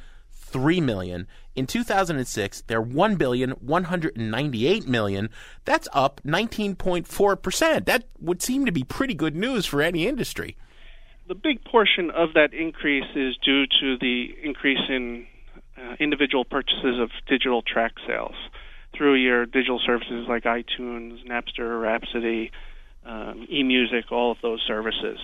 3 0.50 0.80
million. 0.80 1.26
In 1.54 1.66
2006, 1.66 2.62
they're 2.62 2.80
1 2.80 3.16
billion 3.16 3.50
198 3.50 4.88
million. 4.88 5.30
That's 5.64 5.88
up 5.92 6.20
19.4%. 6.24 7.84
That 7.84 8.04
would 8.20 8.42
seem 8.42 8.64
to 8.66 8.72
be 8.72 8.84
pretty 8.84 9.14
good 9.14 9.36
news 9.36 9.66
for 9.66 9.82
any 9.82 10.06
industry. 10.06 10.56
The 11.26 11.34
big 11.34 11.64
portion 11.64 12.10
of 12.10 12.34
that 12.34 12.54
increase 12.54 13.10
is 13.14 13.36
due 13.44 13.66
to 13.66 13.98
the 13.98 14.34
increase 14.42 14.88
in 14.88 15.26
uh, 15.76 15.96
individual 16.00 16.44
purchases 16.44 16.98
of 16.98 17.10
digital 17.26 17.62
track 17.62 17.92
sales 18.06 18.34
through 18.96 19.14
your 19.14 19.44
digital 19.44 19.80
services 19.84 20.26
like 20.28 20.44
iTunes, 20.44 21.24
Napster, 21.26 21.80
Rhapsody, 21.80 22.50
um, 23.04 23.46
eMusic, 23.52 24.10
all 24.10 24.32
of 24.32 24.38
those 24.42 24.62
services. 24.66 25.18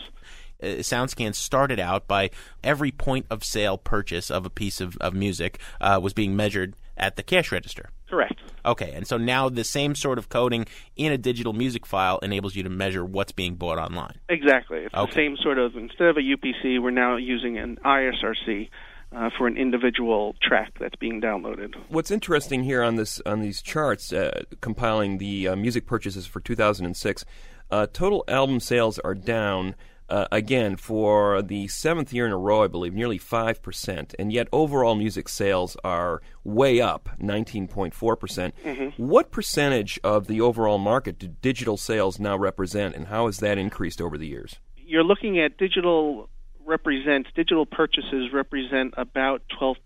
Uh, 0.65 0.79
SoundScan 0.79 1.35
started 1.35 1.79
out 1.79 2.09
by 2.09 2.31
every 2.63 2.91
point 2.91 3.27
of 3.31 3.45
sale 3.45 3.79
purchase 3.79 4.31
of 4.31 4.47
a 4.47 4.51
piece 4.51 4.81
of, 4.81 4.97
of 4.99 5.15
music 5.15 5.59
uh, 5.81 6.01
was 6.03 6.13
being 6.13 6.35
measured 6.37 6.75
at 6.97 7.17
the 7.17 7.23
cash 7.23 7.51
register. 7.53 7.91
Correct. 8.09 8.39
Okay, 8.65 8.93
and 8.95 9.07
so 9.07 9.17
now 9.17 9.49
the 9.49 9.65
same 9.65 9.95
sort 9.95 10.19
of 10.19 10.29
coding 10.29 10.67
in 10.97 11.11
a 11.13 11.19
digital 11.19 11.53
music 11.53 11.85
file 11.85 12.19
enables 12.19 12.55
you 12.55 12.63
to 12.63 12.71
measure 12.71 13.05
what's 13.05 13.33
being 13.33 13.57
bought 13.57 13.79
online. 13.79 14.15
Exactly. 14.29 14.79
It's 14.79 14.95
Okay. 14.95 15.11
the 15.11 15.15
same 15.15 15.37
sort 15.43 15.59
of, 15.59 15.75
instead 15.77 16.07
of 16.09 16.17
a 16.17 16.21
UPC, 16.21 16.81
we're 16.81 16.91
now 16.91 17.17
using 17.17 17.59
an 17.59 17.79
ISRC 17.85 18.71
uh, 19.15 19.31
for 19.37 19.47
an 19.47 19.57
individual 19.57 20.35
track 20.43 20.73
that's 20.81 20.97
being 20.97 21.21
downloaded. 21.21 21.75
What's 21.89 22.11
interesting 22.11 22.65
here 22.65 22.83
on 22.83 22.97
this 22.97 23.21
on 23.27 23.41
these 23.41 23.61
charts, 23.63 24.13
uh, 24.13 24.43
compiling 24.61 25.19
the 25.19 25.49
uh, 25.49 25.57
music 25.57 25.87
purchases 25.87 26.27
for 26.27 26.41
2006, 26.41 27.25
uh, 27.71 27.87
total 27.93 28.25
album 28.29 28.61
sales 28.61 28.99
are 29.01 29.15
down. 29.15 29.75
Uh, 30.09 30.27
again, 30.31 30.77
for 30.77 31.41
the 31.41 31.67
seventh 31.69 32.13
year 32.13 32.27
in 32.27 32.33
a 32.33 32.37
row, 32.37 32.63
I 32.63 32.69
believe, 32.69 32.93
nearly 32.95 33.19
5%. 33.19 34.15
And 34.19 34.33
yet, 34.33 34.49
overall 34.53 34.95
music 34.95 35.29
sales 35.29 35.77
are 35.83 36.21
way 36.45 36.81
up, 36.81 37.09
19.4%. 37.21 38.19
percent 38.19 38.55
What 38.99 39.31
percentage 39.31 39.99
of 40.05 40.27
the 40.27 40.41
overall 40.41 40.79
market 40.79 41.19
do 41.19 41.29
digital 41.29 41.77
sales 41.77 42.21
now 42.21 42.37
represent, 42.37 42.95
and 42.95 43.07
how 43.07 43.27
has 43.27 43.39
that 43.39 43.57
increased 43.57 44.01
over 44.01 44.19
the 44.19 44.27
years? 44.27 44.61
You're 44.77 45.05
looking 45.05 45.39
at 45.39 45.57
digital 45.57 46.29
represents, 46.67 47.31
digital 47.35 47.67
purchases 47.67 48.33
represent 48.33 48.95
about 48.97 49.43
12% 49.61 49.77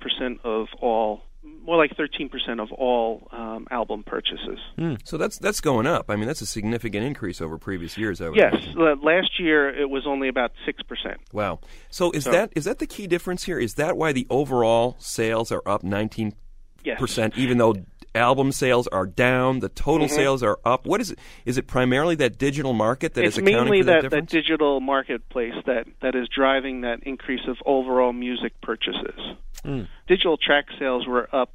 of 0.45 0.69
all, 0.81 1.23
more 1.43 1.77
like 1.77 1.97
13% 1.97 2.61
of 2.61 2.73
all 2.73 3.29
um, 3.33 3.67
album 3.71 4.03
purchases. 4.05 4.59
So 5.05 5.17
that's 5.17 5.39
that's 5.39 5.61
going 5.61 5.87
up. 5.87 6.07
I 6.09 6.17
mean, 6.17 6.27
that's 6.27 6.41
a 6.41 6.47
significant 6.47 7.05
increase 7.05 7.41
over 7.41 7.59
previous 7.59 7.97
years. 7.97 8.21
I 8.21 8.29
would 8.29 8.37
Yes, 8.37 8.55
imagine. 8.75 9.01
last 9.03 9.39
year 9.39 9.69
it 9.69 9.89
was 9.89 10.07
only 10.07 10.29
about 10.29 10.53
6%. 10.67 11.17
Wow. 11.33 11.61
So 11.91 12.11
is 12.13 12.25
So- 12.25 12.33
that 12.33 12.53
is 12.57 12.65
that 12.65 12.79
the 12.79 12.87
key 12.87 13.07
difference 13.07 13.45
here? 13.45 13.59
Is 13.59 13.75
that 13.75 13.97
why 13.97 14.13
the 14.13 14.27
overall 14.31 14.97
sales 14.99 15.51
are 15.53 15.63
up 15.67 15.83
19 15.85 16.35
Yes. 16.85 16.99
percent, 17.01 17.37
even 17.37 17.59
though 17.59 17.75
album 18.19 18.53
sales 18.53 18.87
are 18.89 19.07
down, 19.07 19.61
the 19.61 19.69
total 19.71 20.07
Mhm. 20.07 20.11
sales 20.11 20.43
are 20.43 20.59
up? 20.65 20.87
What 20.87 21.01
is 21.01 21.13
it? 21.13 21.19
Is 21.47 21.57
it 21.57 21.67
primarily 21.67 22.15
that 22.17 22.37
digital 22.39 22.75
market 22.75 23.15
that 23.15 23.25
is 23.25 23.39
it's 23.39 23.39
accounting 23.39 23.65
mainly 23.65 23.81
for 23.81 23.87
that, 23.87 24.03
that, 24.03 24.11
that 24.11 24.27
digital 24.27 24.81
marketplace 24.81 25.55
that, 25.65 25.87
that 26.03 26.15
is 26.15 26.29
driving 26.29 26.83
that 26.83 27.01
increase 27.05 27.47
of 27.49 27.57
overall 27.65 28.13
music 28.13 28.53
purchases. 28.61 29.19
Mm. 29.65 29.89
Digital 30.07 30.37
track 30.37 30.67
sales 30.79 31.07
were 31.07 31.29
up 31.35 31.53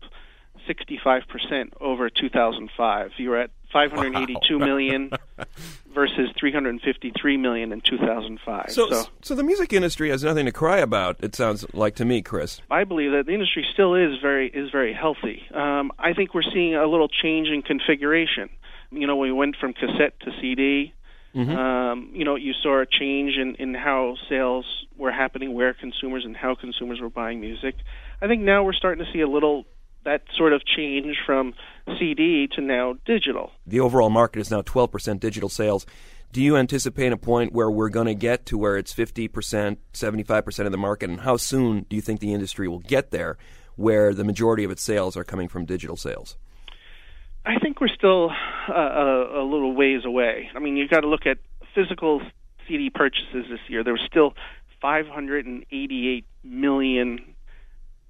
65% 0.68 1.74
over 1.82 2.10
2005. 2.10 3.12
You 3.18 3.30
were 3.30 3.38
at 3.38 3.52
582 3.72 4.60
Wow. 4.60 4.66
million 4.66 5.12
versus 5.94 6.30
353 6.40 7.38
million 7.38 7.72
in 7.72 7.82
2005. 7.82 8.72
so, 8.72 9.06
so, 9.22 9.36
the 9.36 9.44
music 9.44 9.74
industry 9.74 10.10
has 10.10 10.24
nothing 10.24 10.46
to 10.46 10.52
cry 10.52 10.78
about. 10.78 11.18
It 11.24 11.36
sounds 11.36 11.66
like 11.74 11.96
to 11.96 12.06
me, 12.06 12.22
Chris. 12.22 12.62
I 12.70 12.84
believe 12.84 13.12
that 13.12 13.26
the 13.26 13.34
industry 13.34 13.66
still 13.74 13.96
is 13.96 14.20
very 14.22 14.48
is 14.48 14.70
very 14.72 14.94
healthy. 14.94 15.44
Um, 15.54 15.92
I 15.98 16.14
think 16.14 16.34
we're 16.34 16.44
seeing 16.54 16.76
a 16.76 16.86
little 16.86 17.08
change 17.08 17.48
in 17.48 17.62
configuration. 17.64 18.50
You 18.92 19.08
know, 19.08 19.16
we 19.16 19.32
went 19.32 19.56
from 19.56 19.74
cassette 19.74 20.20
to 20.22 20.32
CD. 20.40 20.94
Mm-hmm. 21.36 21.58
Um, 21.58 22.10
you 22.14 22.26
know, 22.26 22.36
you 22.36 22.54
saw 22.54 22.80
a 22.82 22.86
change 22.86 23.38
in, 23.38 23.56
in 23.56 23.74
how 23.74 24.18
sales 24.30 24.66
were 24.98 25.12
happening, 25.12 25.56
where 25.56 25.74
consumers 25.74 26.26
and 26.26 26.38
how 26.38 26.54
consumers 26.54 27.02
were 27.02 27.10
buying 27.10 27.42
music. 27.42 27.74
I 28.22 28.28
think 28.28 28.44
now 28.44 28.64
we're 28.64 28.74
starting 28.74 29.04
to 29.04 29.12
see 29.12 29.22
a 29.22 29.28
little 29.28 29.66
that 30.06 30.24
sort 30.36 30.54
of 30.54 30.66
change 30.66 31.18
from 31.26 31.54
CD 32.00 32.48
to 32.56 32.62
now 32.62 32.96
digital. 33.06 33.52
The 33.66 33.80
overall 33.80 34.10
market 34.10 34.40
is 34.40 34.52
now 34.52 34.62
12% 34.62 35.20
digital 35.20 35.50
sales. 35.50 35.86
Do 36.32 36.42
you 36.42 36.58
anticipate 36.58 37.12
a 37.12 37.18
point 37.18 37.54
where 37.54 37.70
we're 37.70 37.90
going 37.90 38.08
to 38.08 38.16
get 38.16 38.46
to 38.48 38.58
where 38.58 38.78
it's 38.78 38.94
50%, 38.94 39.78
75% 39.94 40.66
of 40.66 40.72
the 40.72 40.78
market? 40.78 41.10
And 41.10 41.22
how 41.22 41.38
soon 41.38 41.86
do 41.90 41.96
you 41.96 42.02
think 42.02 42.22
the 42.22 42.34
industry 42.34 42.68
will 42.68 42.80
get 42.80 43.12
there 43.12 43.38
where 43.76 44.14
the 44.14 44.24
majority 44.24 44.64
of 44.64 44.72
its 44.72 44.82
sales 44.82 45.16
are 45.16 45.24
coming 45.24 45.48
from 45.48 45.66
digital 45.66 45.96
sales? 45.96 46.38
I 47.46 47.60
think 47.60 47.82
we're 47.82 47.88
still 47.90 48.32
uh, 48.70 48.74
a, 48.74 49.42
a 49.42 49.44
little 49.44 49.76
ways 49.76 50.06
away. 50.06 50.50
I 50.56 50.60
mean, 50.60 50.78
you've 50.78 50.90
got 50.90 51.02
to 51.02 51.08
look 51.08 51.26
at 51.26 51.38
physical 51.76 52.22
CD 52.68 52.90
purchases 52.90 53.46
this 53.50 53.60
year. 53.68 53.84
There 53.84 53.94
were 53.94 54.00
still 54.08 54.34
588 54.82 56.26
million 56.44 57.33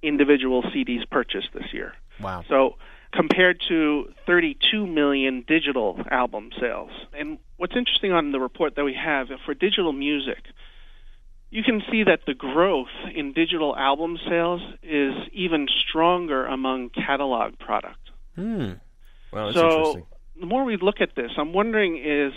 individual 0.06 0.62
CDs 0.62 1.08
purchased 1.10 1.48
this 1.54 1.72
year. 1.72 1.94
Wow. 2.20 2.44
So 2.48 2.76
compared 3.12 3.62
to 3.68 4.12
32 4.26 4.86
million 4.86 5.44
digital 5.46 6.00
album 6.10 6.50
sales. 6.60 6.90
And 7.16 7.38
what's 7.56 7.76
interesting 7.76 8.12
on 8.12 8.32
the 8.32 8.40
report 8.40 8.76
that 8.76 8.84
we 8.84 8.94
have 8.94 9.28
for 9.44 9.54
digital 9.54 9.92
music, 9.92 10.44
you 11.50 11.62
can 11.62 11.82
see 11.90 12.02
that 12.04 12.20
the 12.26 12.34
growth 12.34 12.88
in 13.14 13.32
digital 13.32 13.76
album 13.76 14.18
sales 14.28 14.60
is 14.82 15.14
even 15.32 15.68
stronger 15.88 16.46
among 16.46 16.90
catalog 16.90 17.58
product. 17.58 18.10
Hmm. 18.34 18.72
Wow, 19.32 19.46
that's 19.46 19.56
so 19.56 19.68
interesting. 19.68 20.06
the 20.40 20.46
more 20.46 20.64
we 20.64 20.76
look 20.76 21.00
at 21.00 21.14
this, 21.14 21.30
I'm 21.36 21.52
wondering 21.52 21.96
is 21.96 22.32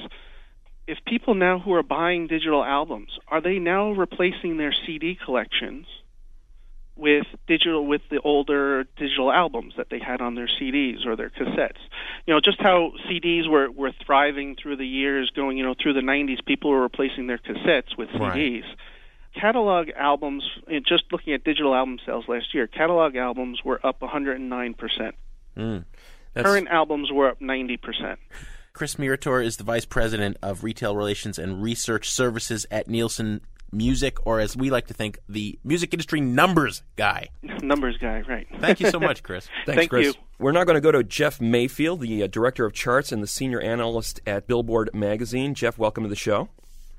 if 0.87 0.99
people 1.05 1.33
now 1.33 1.59
who 1.59 1.73
are 1.73 1.83
buying 1.83 2.27
digital 2.27 2.63
albums 2.63 3.09
are 3.27 3.41
they 3.41 3.57
now 3.59 3.91
replacing 3.91 4.57
their 4.57 4.73
CD 4.85 5.17
collections 5.23 5.87
with 6.97 7.25
digital 7.47 7.85
with 7.85 8.01
the 8.09 8.19
older 8.21 8.85
digital 8.97 9.31
albums 9.31 9.73
that 9.77 9.89
they 9.89 9.99
had 9.99 10.21
on 10.21 10.35
their 10.35 10.47
CDs 10.47 11.05
or 11.05 11.15
their 11.15 11.29
cassettes. 11.29 11.79
You 12.25 12.33
know, 12.33 12.39
just 12.39 12.59
how 12.61 12.93
CDs 13.09 13.49
were 13.49 13.69
were 13.71 13.91
thriving 14.05 14.55
through 14.55 14.77
the 14.77 14.87
years 14.87 15.29
going, 15.35 15.57
you 15.57 15.63
know, 15.63 15.75
through 15.81 15.93
the 15.93 16.01
90s 16.01 16.43
people 16.45 16.71
were 16.71 16.81
replacing 16.81 17.27
their 17.27 17.37
cassettes 17.37 17.97
with 17.97 18.09
Right. 18.13 18.35
CDs. 18.35 18.65
Catalog 19.39 19.89
albums, 19.95 20.43
just 20.87 21.03
looking 21.11 21.33
at 21.33 21.43
digital 21.43 21.75
album 21.75 21.99
sales 22.05 22.25
last 22.27 22.53
year, 22.55 22.65
catalog 22.65 23.15
albums 23.15 23.63
were 23.63 23.79
up 23.85 23.99
109%. 23.99 25.11
Mm. 25.55 25.85
Current 26.35 26.67
albums 26.69 27.11
were 27.11 27.29
up 27.29 27.39
90%. 27.39 28.17
Chris 28.73 28.95
Muratore 28.95 29.43
is 29.43 29.57
the 29.57 29.63
Vice 29.63 29.85
President 29.85 30.37
of 30.41 30.63
Retail 30.63 30.95
Relations 30.95 31.37
and 31.39 31.61
Research 31.63 32.09
Services 32.09 32.65
at 32.69 32.87
Nielsen 32.87 33.41
Music, 33.71 34.17
or 34.25 34.39
as 34.39 34.55
we 34.55 34.69
like 34.69 34.87
to 34.87 34.93
think, 34.93 35.19
the 35.27 35.59
music 35.63 35.93
industry 35.93 36.21
numbers 36.21 36.83
guy. 36.95 37.27
Numbers 37.61 37.97
guy, 37.97 38.21
right. 38.27 38.47
Thank 38.59 38.79
you 38.79 38.89
so 38.89 38.99
much, 38.99 39.23
Chris. 39.23 39.47
Thanks, 39.65 39.77
Thank 39.77 39.89
Chris. 39.89 40.07
you. 40.07 40.13
We're 40.39 40.51
now 40.51 40.63
going 40.63 40.75
to 40.75 40.81
go 40.81 40.91
to 40.91 41.03
Geoff 41.03 41.41
Mayfield, 41.41 42.01
the 42.01 42.23
uh, 42.23 42.27
Director 42.27 42.65
of 42.65 42.73
Charts 42.73 43.11
and 43.11 43.21
the 43.21 43.27
Senior 43.27 43.59
Analyst 43.59 44.21
at 44.25 44.47
Billboard 44.47 44.89
Magazine. 44.93 45.53
Jeff, 45.53 45.77
welcome 45.77 46.03
to 46.03 46.09
the 46.09 46.15
show. 46.15 46.49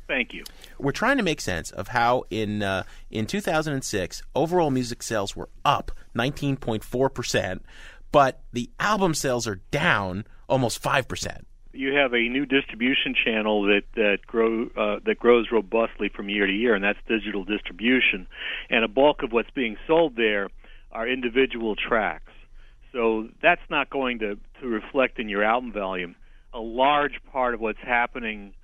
Thank 0.07 0.33
you. 0.33 0.45
We're 0.79 0.93
trying 0.93 1.19
to 1.19 1.23
make 1.23 1.41
sense 1.41 1.71
of 1.71 1.89
how 1.89 2.25
in 2.31 2.63
uh, 2.63 2.85
in 3.11 3.27
2006 3.27 4.23
overall 4.35 4.71
music 4.71 5.03
sales 5.03 5.37
were 5.37 5.51
up 5.65 5.93
19.4 6.17 7.13
percent, 7.15 7.65
but 8.11 8.41
the 8.53 8.71
album 8.81 9.13
sales 9.15 9.47
are 9.47 9.61
down 9.71 10.25
almost 10.49 10.83
five 10.83 11.07
percent. 11.09 11.47
You 11.79 11.95
have 11.95 12.13
a 12.13 12.29
new 12.29 12.45
distribution 12.45 13.15
channel 13.15 13.63
that 13.63 13.83
that 13.95 14.27
grow 14.27 14.65
uh, 14.77 14.99
that 15.07 15.17
grows 15.21 15.47
robustly 15.53 16.09
from 16.09 16.29
year 16.29 16.45
to 16.45 16.53
year, 16.53 16.75
and 16.75 16.83
that's 16.83 16.99
digital 17.07 17.45
distribution. 17.45 18.27
And 18.69 18.85
a 18.85 18.89
bulk 18.89 19.23
of 19.23 19.31
what's 19.31 19.51
being 19.51 19.77
sold 19.87 20.17
there 20.17 20.49
are 20.91 21.07
individual 21.07 21.77
tracks. 21.77 22.33
So 22.91 23.29
that's 23.41 23.63
not 23.71 23.91
going 23.91 24.19
to 24.19 24.39
to 24.61 24.67
reflect 24.67 25.21
in 25.21 25.29
your 25.29 25.45
album 25.45 25.73
volume. 25.73 26.17
A 26.53 26.59
large 26.59 27.21
part 27.31 27.55
of 27.55 27.61
what's 27.61 27.79
happening 27.79 28.55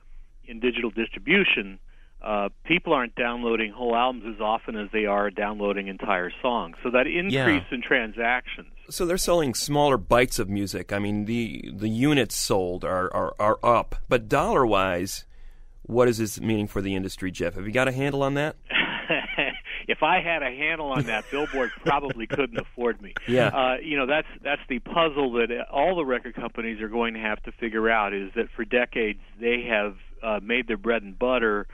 in 0.44 0.59
digital 0.59 0.90
distribution, 0.90 1.78
uh, 2.21 2.49
people 2.64 2.92
aren't 2.92 3.14
downloading 3.14 3.71
whole 3.71 3.94
albums 3.94 4.25
as 4.35 4.40
often 4.40 4.75
as 4.75 4.88
they 4.92 5.06
are 5.06 5.30
downloading 5.30 5.87
entire 5.87 6.33
songs. 6.42 6.75
So 6.83 6.90
that 6.90 7.06
increase 7.06 7.62
in 7.71 7.80
transactions 7.80 8.74
So 8.91 9.07
they're 9.07 9.17
selling 9.17 9.55
smaller 9.55 9.97
bites 9.97 10.38
of 10.38 10.49
music. 10.49 10.93
I 10.93 10.99
mean, 10.99 11.25
the 11.25 11.71
the 11.73 11.88
units 11.88 12.37
sold 12.37 12.85
are 12.85 13.12
are, 13.14 13.35
are 13.38 13.59
up, 13.62 13.97
but 14.09 14.29
dollar 14.29 14.67
wise, 14.67 15.25
what 15.83 16.09
is 16.09 16.19
this 16.19 16.41
meaning 16.41 16.67
for 16.67 16.81
the 16.81 16.95
industry, 16.95 17.31
Jeff? 17.31 17.55
Have 17.55 17.67
you 17.67 17.73
got 17.73 17.88
a 17.88 17.93
handle 17.93 18.23
on 18.23 18.35
that? 18.35 18.57
if 19.88 20.03
I 20.03 20.21
had 20.21 20.43
a 20.43 20.50
handle 20.50 20.93
on 20.93 21.05
that, 21.05 21.25
Billboard 21.31 21.71
probably 21.85 22.26
couldn't 22.26 22.59
afford 22.59 23.00
me. 23.00 23.14
Yeah. 23.26 23.49
Uh, 23.49 23.76
you 23.83 23.97
know, 23.97 24.07
that's 24.07 24.29
that's 24.43 24.61
the 24.69 24.81
puzzle 24.81 25.33
that 25.33 25.49
all 25.71 25.97
the 25.97 26.05
record 26.05 26.35
companies 26.35 26.81
are 26.83 26.88
going 26.88 27.14
to 27.14 27.21
have 27.21 27.43
to 27.45 27.53
figure 27.53 27.88
out. 27.88 28.12
Is 28.12 28.31
that 28.37 28.49
for 28.55 28.64
decades 28.64 29.21
they 29.41 29.62
have 29.69 29.97
uh, 30.23 30.41
made 30.43 30.69
their 30.69 30.76
bread 30.76 31.03
and 31.03 31.19
butter 31.19 31.67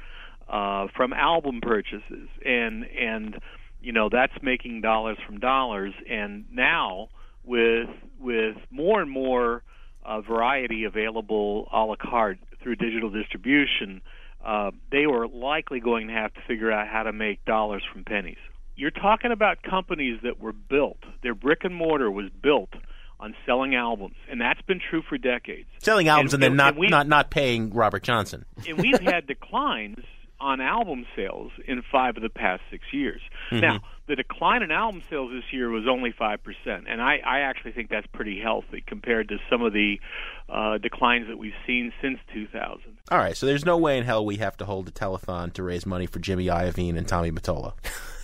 uh, 0.49 0.87
from 0.97 1.13
album 1.13 1.61
purchases, 1.61 2.29
and 2.45 2.85
and 2.85 3.41
you 3.83 3.93
know 3.93 4.09
that's 4.11 4.33
making 4.43 4.81
dollars 4.81 5.19
from 5.27 5.39
dollars. 5.41 5.93
And 6.09 6.45
now 6.53 7.09
with 7.45 7.89
with 8.19 8.57
more 8.71 9.01
and 9.01 9.11
more 9.11 9.63
uh, 10.05 10.21
variety 10.21 10.85
available 10.85 11.69
a 11.73 11.79
la 11.85 11.97
carte 11.97 12.39
through 12.63 12.77
digital 12.77 13.11
distribution, 13.11 14.01
uh, 14.45 14.71
they 14.91 15.07
were 15.07 15.27
likely 15.29 15.81
going 15.81 16.09
to 16.09 16.15
have 16.15 16.33
to 16.35 16.41
figure 16.47 16.71
out 16.71 16.89
how 16.89 17.03
to 17.03 17.13
make 17.13 17.45
dollars 17.45 17.83
from 17.93 18.05
pennies. 18.05 18.39
You're 18.77 18.91
talking 18.91 19.31
about 19.33 19.63
companies 19.63 20.21
that 20.23 20.41
were 20.41 20.53
built; 20.53 20.99
their 21.23 21.35
brick 21.35 21.65
and 21.65 21.75
mortar 21.75 22.11
was 22.11 22.31
built 22.43 22.71
on 23.19 23.35
selling 23.45 23.75
albums, 23.75 24.15
and 24.31 24.41
that's 24.41 24.63
been 24.63 24.81
true 24.81 25.03
for 25.07 25.19
decades. 25.19 25.69
Selling 25.81 26.09
albums 26.09 26.33
and, 26.33 26.43
then 26.43 26.57
not, 26.57 26.77
we- 26.79 26.89
not 26.89 27.07
not 27.07 27.31
paying 27.31 27.71
Robert 27.75 28.03
Johnson. 28.03 28.47
and 28.67 28.79
we've 28.79 28.99
had 29.01 29.27
declines 29.35 29.99
on 30.41 30.61
album 30.61 31.07
sales 31.15 31.53
in 31.67 31.83
five 31.93 32.17
of 32.17 32.23
the 32.23 32.29
past 32.31 32.63
six 32.71 32.85
years. 32.93 33.21
Mhm. 33.51 33.61
Now, 33.61 33.81
the 34.07 34.17
decline 34.17 34.63
in 34.63 34.71
album 34.71 35.03
sales 35.11 35.31
this 35.33 35.53
year 35.53 35.69
was 35.71 35.87
only 35.89 36.13
five 36.13 36.43
percent, 36.43 36.87
and 36.89 37.01
I, 37.01 37.21
I 37.25 37.41
actually 37.41 37.73
think 37.73 37.91
that's 37.91 38.07
pretty 38.09 38.41
healthy 38.41 38.83
compared 38.87 39.29
to 39.29 39.39
some 39.49 39.63
of 39.63 39.73
the 39.73 40.01
uh, 40.49 40.79
declines 40.79 41.29
that 41.29 41.39
we've 41.39 41.53
seen 41.67 41.93
since 42.03 42.19
2000. 42.35 42.81
All 43.11 43.19
right, 43.19 43.37
so 43.37 43.47
there's 43.47 43.65
no 43.65 43.77
way 43.79 43.99
in 43.99 44.05
hell 44.05 44.25
we 44.25 44.37
have 44.39 44.57
to 44.57 44.65
hold 44.65 44.89
a 44.89 44.91
telethon 44.91 45.53
to 45.53 45.63
raise 45.63 45.87
money 45.87 46.07
for 46.07 46.19
Jimmy 46.19 46.47
Iovine 46.47 46.97
and 46.97 47.07
Tommy 47.07 47.31
Mottola. 47.31 47.75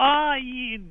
Uh, 0.00 0.36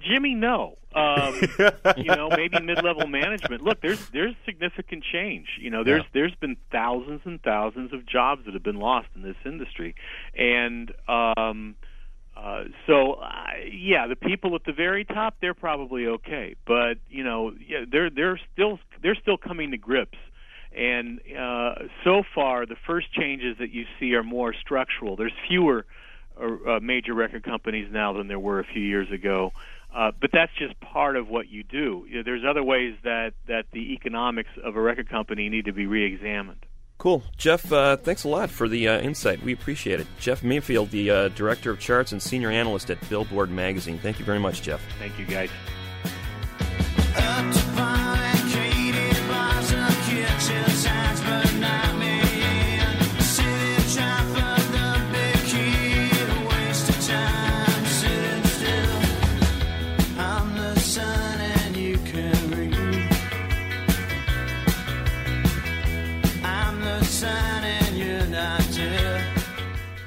Jimmy, 0.07 0.35
no. 0.35 0.77
Um, 0.93 1.33
you 1.97 2.15
know, 2.15 2.29
maybe 2.29 2.61
mid-level 2.61 3.07
management. 3.07 3.63
Look, 3.63 3.81
there's 3.81 3.99
there's 4.09 4.35
significant 4.45 5.03
change. 5.11 5.47
You 5.59 5.71
know, 5.71 5.83
there's 5.83 6.03
there's 6.13 6.35
been 6.35 6.57
thousands 6.71 7.21
and 7.25 7.41
thousands 7.41 7.91
of 7.91 8.05
jobs 8.05 8.45
that 8.45 8.53
have 8.53 8.63
been 8.63 8.79
lost 8.79 9.07
in 9.15 9.23
this 9.23 9.35
industry, 9.45 9.95
and 10.37 10.91
um, 11.07 11.75
uh, 12.37 12.65
so 12.85 13.13
uh, 13.13 13.29
yeah, 13.71 14.05
the 14.05 14.15
people 14.15 14.53
at 14.53 14.63
the 14.65 14.73
very 14.73 15.05
top 15.05 15.37
they're 15.41 15.55
probably 15.55 16.05
okay, 16.05 16.55
but 16.67 16.97
you 17.09 17.23
know, 17.23 17.51
yeah, 17.67 17.85
they're 17.91 18.11
they're 18.11 18.39
still 18.53 18.77
they're 19.01 19.17
still 19.19 19.37
coming 19.37 19.71
to 19.71 19.77
grips. 19.77 20.17
And 20.71 21.19
uh, 21.35 21.73
so 22.03 22.21
far, 22.35 22.67
the 22.67 22.75
first 22.85 23.11
changes 23.11 23.57
that 23.57 23.71
you 23.71 23.85
see 23.99 24.13
are 24.13 24.21
more 24.21 24.53
structural. 24.53 25.15
There's 25.15 25.33
fewer 25.47 25.87
uh, 26.41 26.75
uh, 26.75 26.79
major 26.79 27.13
record 27.13 27.43
companies 27.43 27.87
now 27.91 28.13
than 28.13 28.27
there 28.27 28.39
were 28.39 28.59
a 28.59 28.65
few 28.65 28.81
years 28.81 29.11
ago. 29.11 29.51
Uh, 29.93 30.11
but 30.21 30.29
that's 30.31 30.51
just 30.57 30.79
part 30.79 31.15
of 31.15 31.27
what 31.29 31.49
you 31.49 31.63
do. 31.63 32.05
You 32.07 32.17
know, 32.17 32.23
there's 32.23 32.43
other 32.47 32.63
ways 32.63 32.95
that, 33.03 33.33
that 33.47 33.65
the 33.71 33.93
economics 33.93 34.51
of 34.63 34.75
a 34.75 34.81
record 34.81 35.09
company 35.09 35.49
need 35.49 35.65
to 35.65 35.73
be 35.73 35.87
reexamined. 35.87 36.65
Cool. 36.99 37.23
Jeff, 37.37 37.71
uh, 37.71 37.95
thanks 37.97 38.23
a 38.25 38.27
lot 38.27 38.49
for 38.49 38.67
the 38.67 38.87
uh, 38.87 38.99
insight. 38.99 39.41
We 39.41 39.53
appreciate 39.53 40.01
it. 40.01 40.07
Geoff 40.19 40.43
Mayfield, 40.43 40.91
the 40.91 41.09
uh, 41.09 41.27
Director 41.29 41.71
of 41.71 41.79
Charts 41.79 42.11
and 42.11 42.21
Senior 42.21 42.51
Analyst 42.51 42.91
at 42.91 43.09
Billboard 43.09 43.49
Magazine. 43.49 43.97
Thank 43.99 44.19
you 44.19 44.25
very 44.25 44.39
much, 44.39 44.61
Jeff. 44.61 44.81
Thank 44.99 45.17
you, 45.17 45.25
guys. 45.25 45.49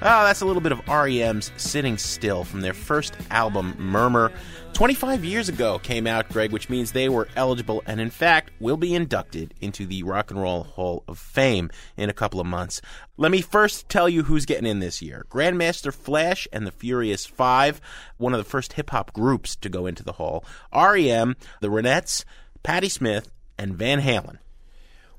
Oh, 0.05 0.25
that's 0.25 0.41
a 0.41 0.47
little 0.47 0.61
bit 0.61 0.73
of 0.73 0.83
REM's 0.89 1.53
Sitting 1.57 1.97
Still 1.97 2.43
from 2.43 2.61
their 2.61 2.75
first 2.75 3.15
album, 3.31 3.77
Murmur. 3.79 4.33
25 4.73 5.25
years 5.25 5.49
ago 5.49 5.79
came 5.79 6.09
out, 6.09 6.29
Greg, 6.29 6.51
which 6.51 6.69
means 6.69 6.91
they 6.91 7.09
were 7.09 7.29
eligible 7.37 7.85
and, 7.87 8.01
in 8.01 8.11
fact, 8.11 8.51
will 8.59 8.77
be 8.77 8.97
inducted 8.97 9.55
into 9.61 9.87
the 9.87 10.03
Rock 10.03 10.33
and 10.33 10.43
Roll 10.43 10.65
Hall 10.65 11.05
of 11.07 11.21
Fame 11.21 11.71
in 11.97 12.11
a 12.11 12.12
couple 12.12 12.41
of 12.41 12.49
months. 12.49 12.83
Let 13.17 13.31
me 13.31 13.43
first 13.43 13.88
tell 13.88 14.09
you 14.09 14.25
who's 14.25 14.45
getting 14.45 14.69
in 14.69 14.81
this 14.81 15.03
year 15.03 15.25
Grandmaster 15.31 15.95
Flash 15.95 16.49
and 16.53 16.67
the 16.67 16.73
Furious 16.73 17.25
Five, 17.25 17.81
one 18.17 18.35
of 18.35 18.38
the 18.38 18.51
first 18.51 18.73
hip 18.73 18.91
hop 18.91 19.12
groups 19.12 19.55
to 19.55 19.69
go 19.69 19.87
into 19.87 20.03
the 20.03 20.15
Hall, 20.15 20.45
REM, 20.75 21.37
the 21.61 21.69
Ronettes, 21.69 22.25
Patti 22.65 22.88
Smith, 22.88 23.31
and 23.57 23.77
Van 23.77 24.01
Halen. 24.01 24.38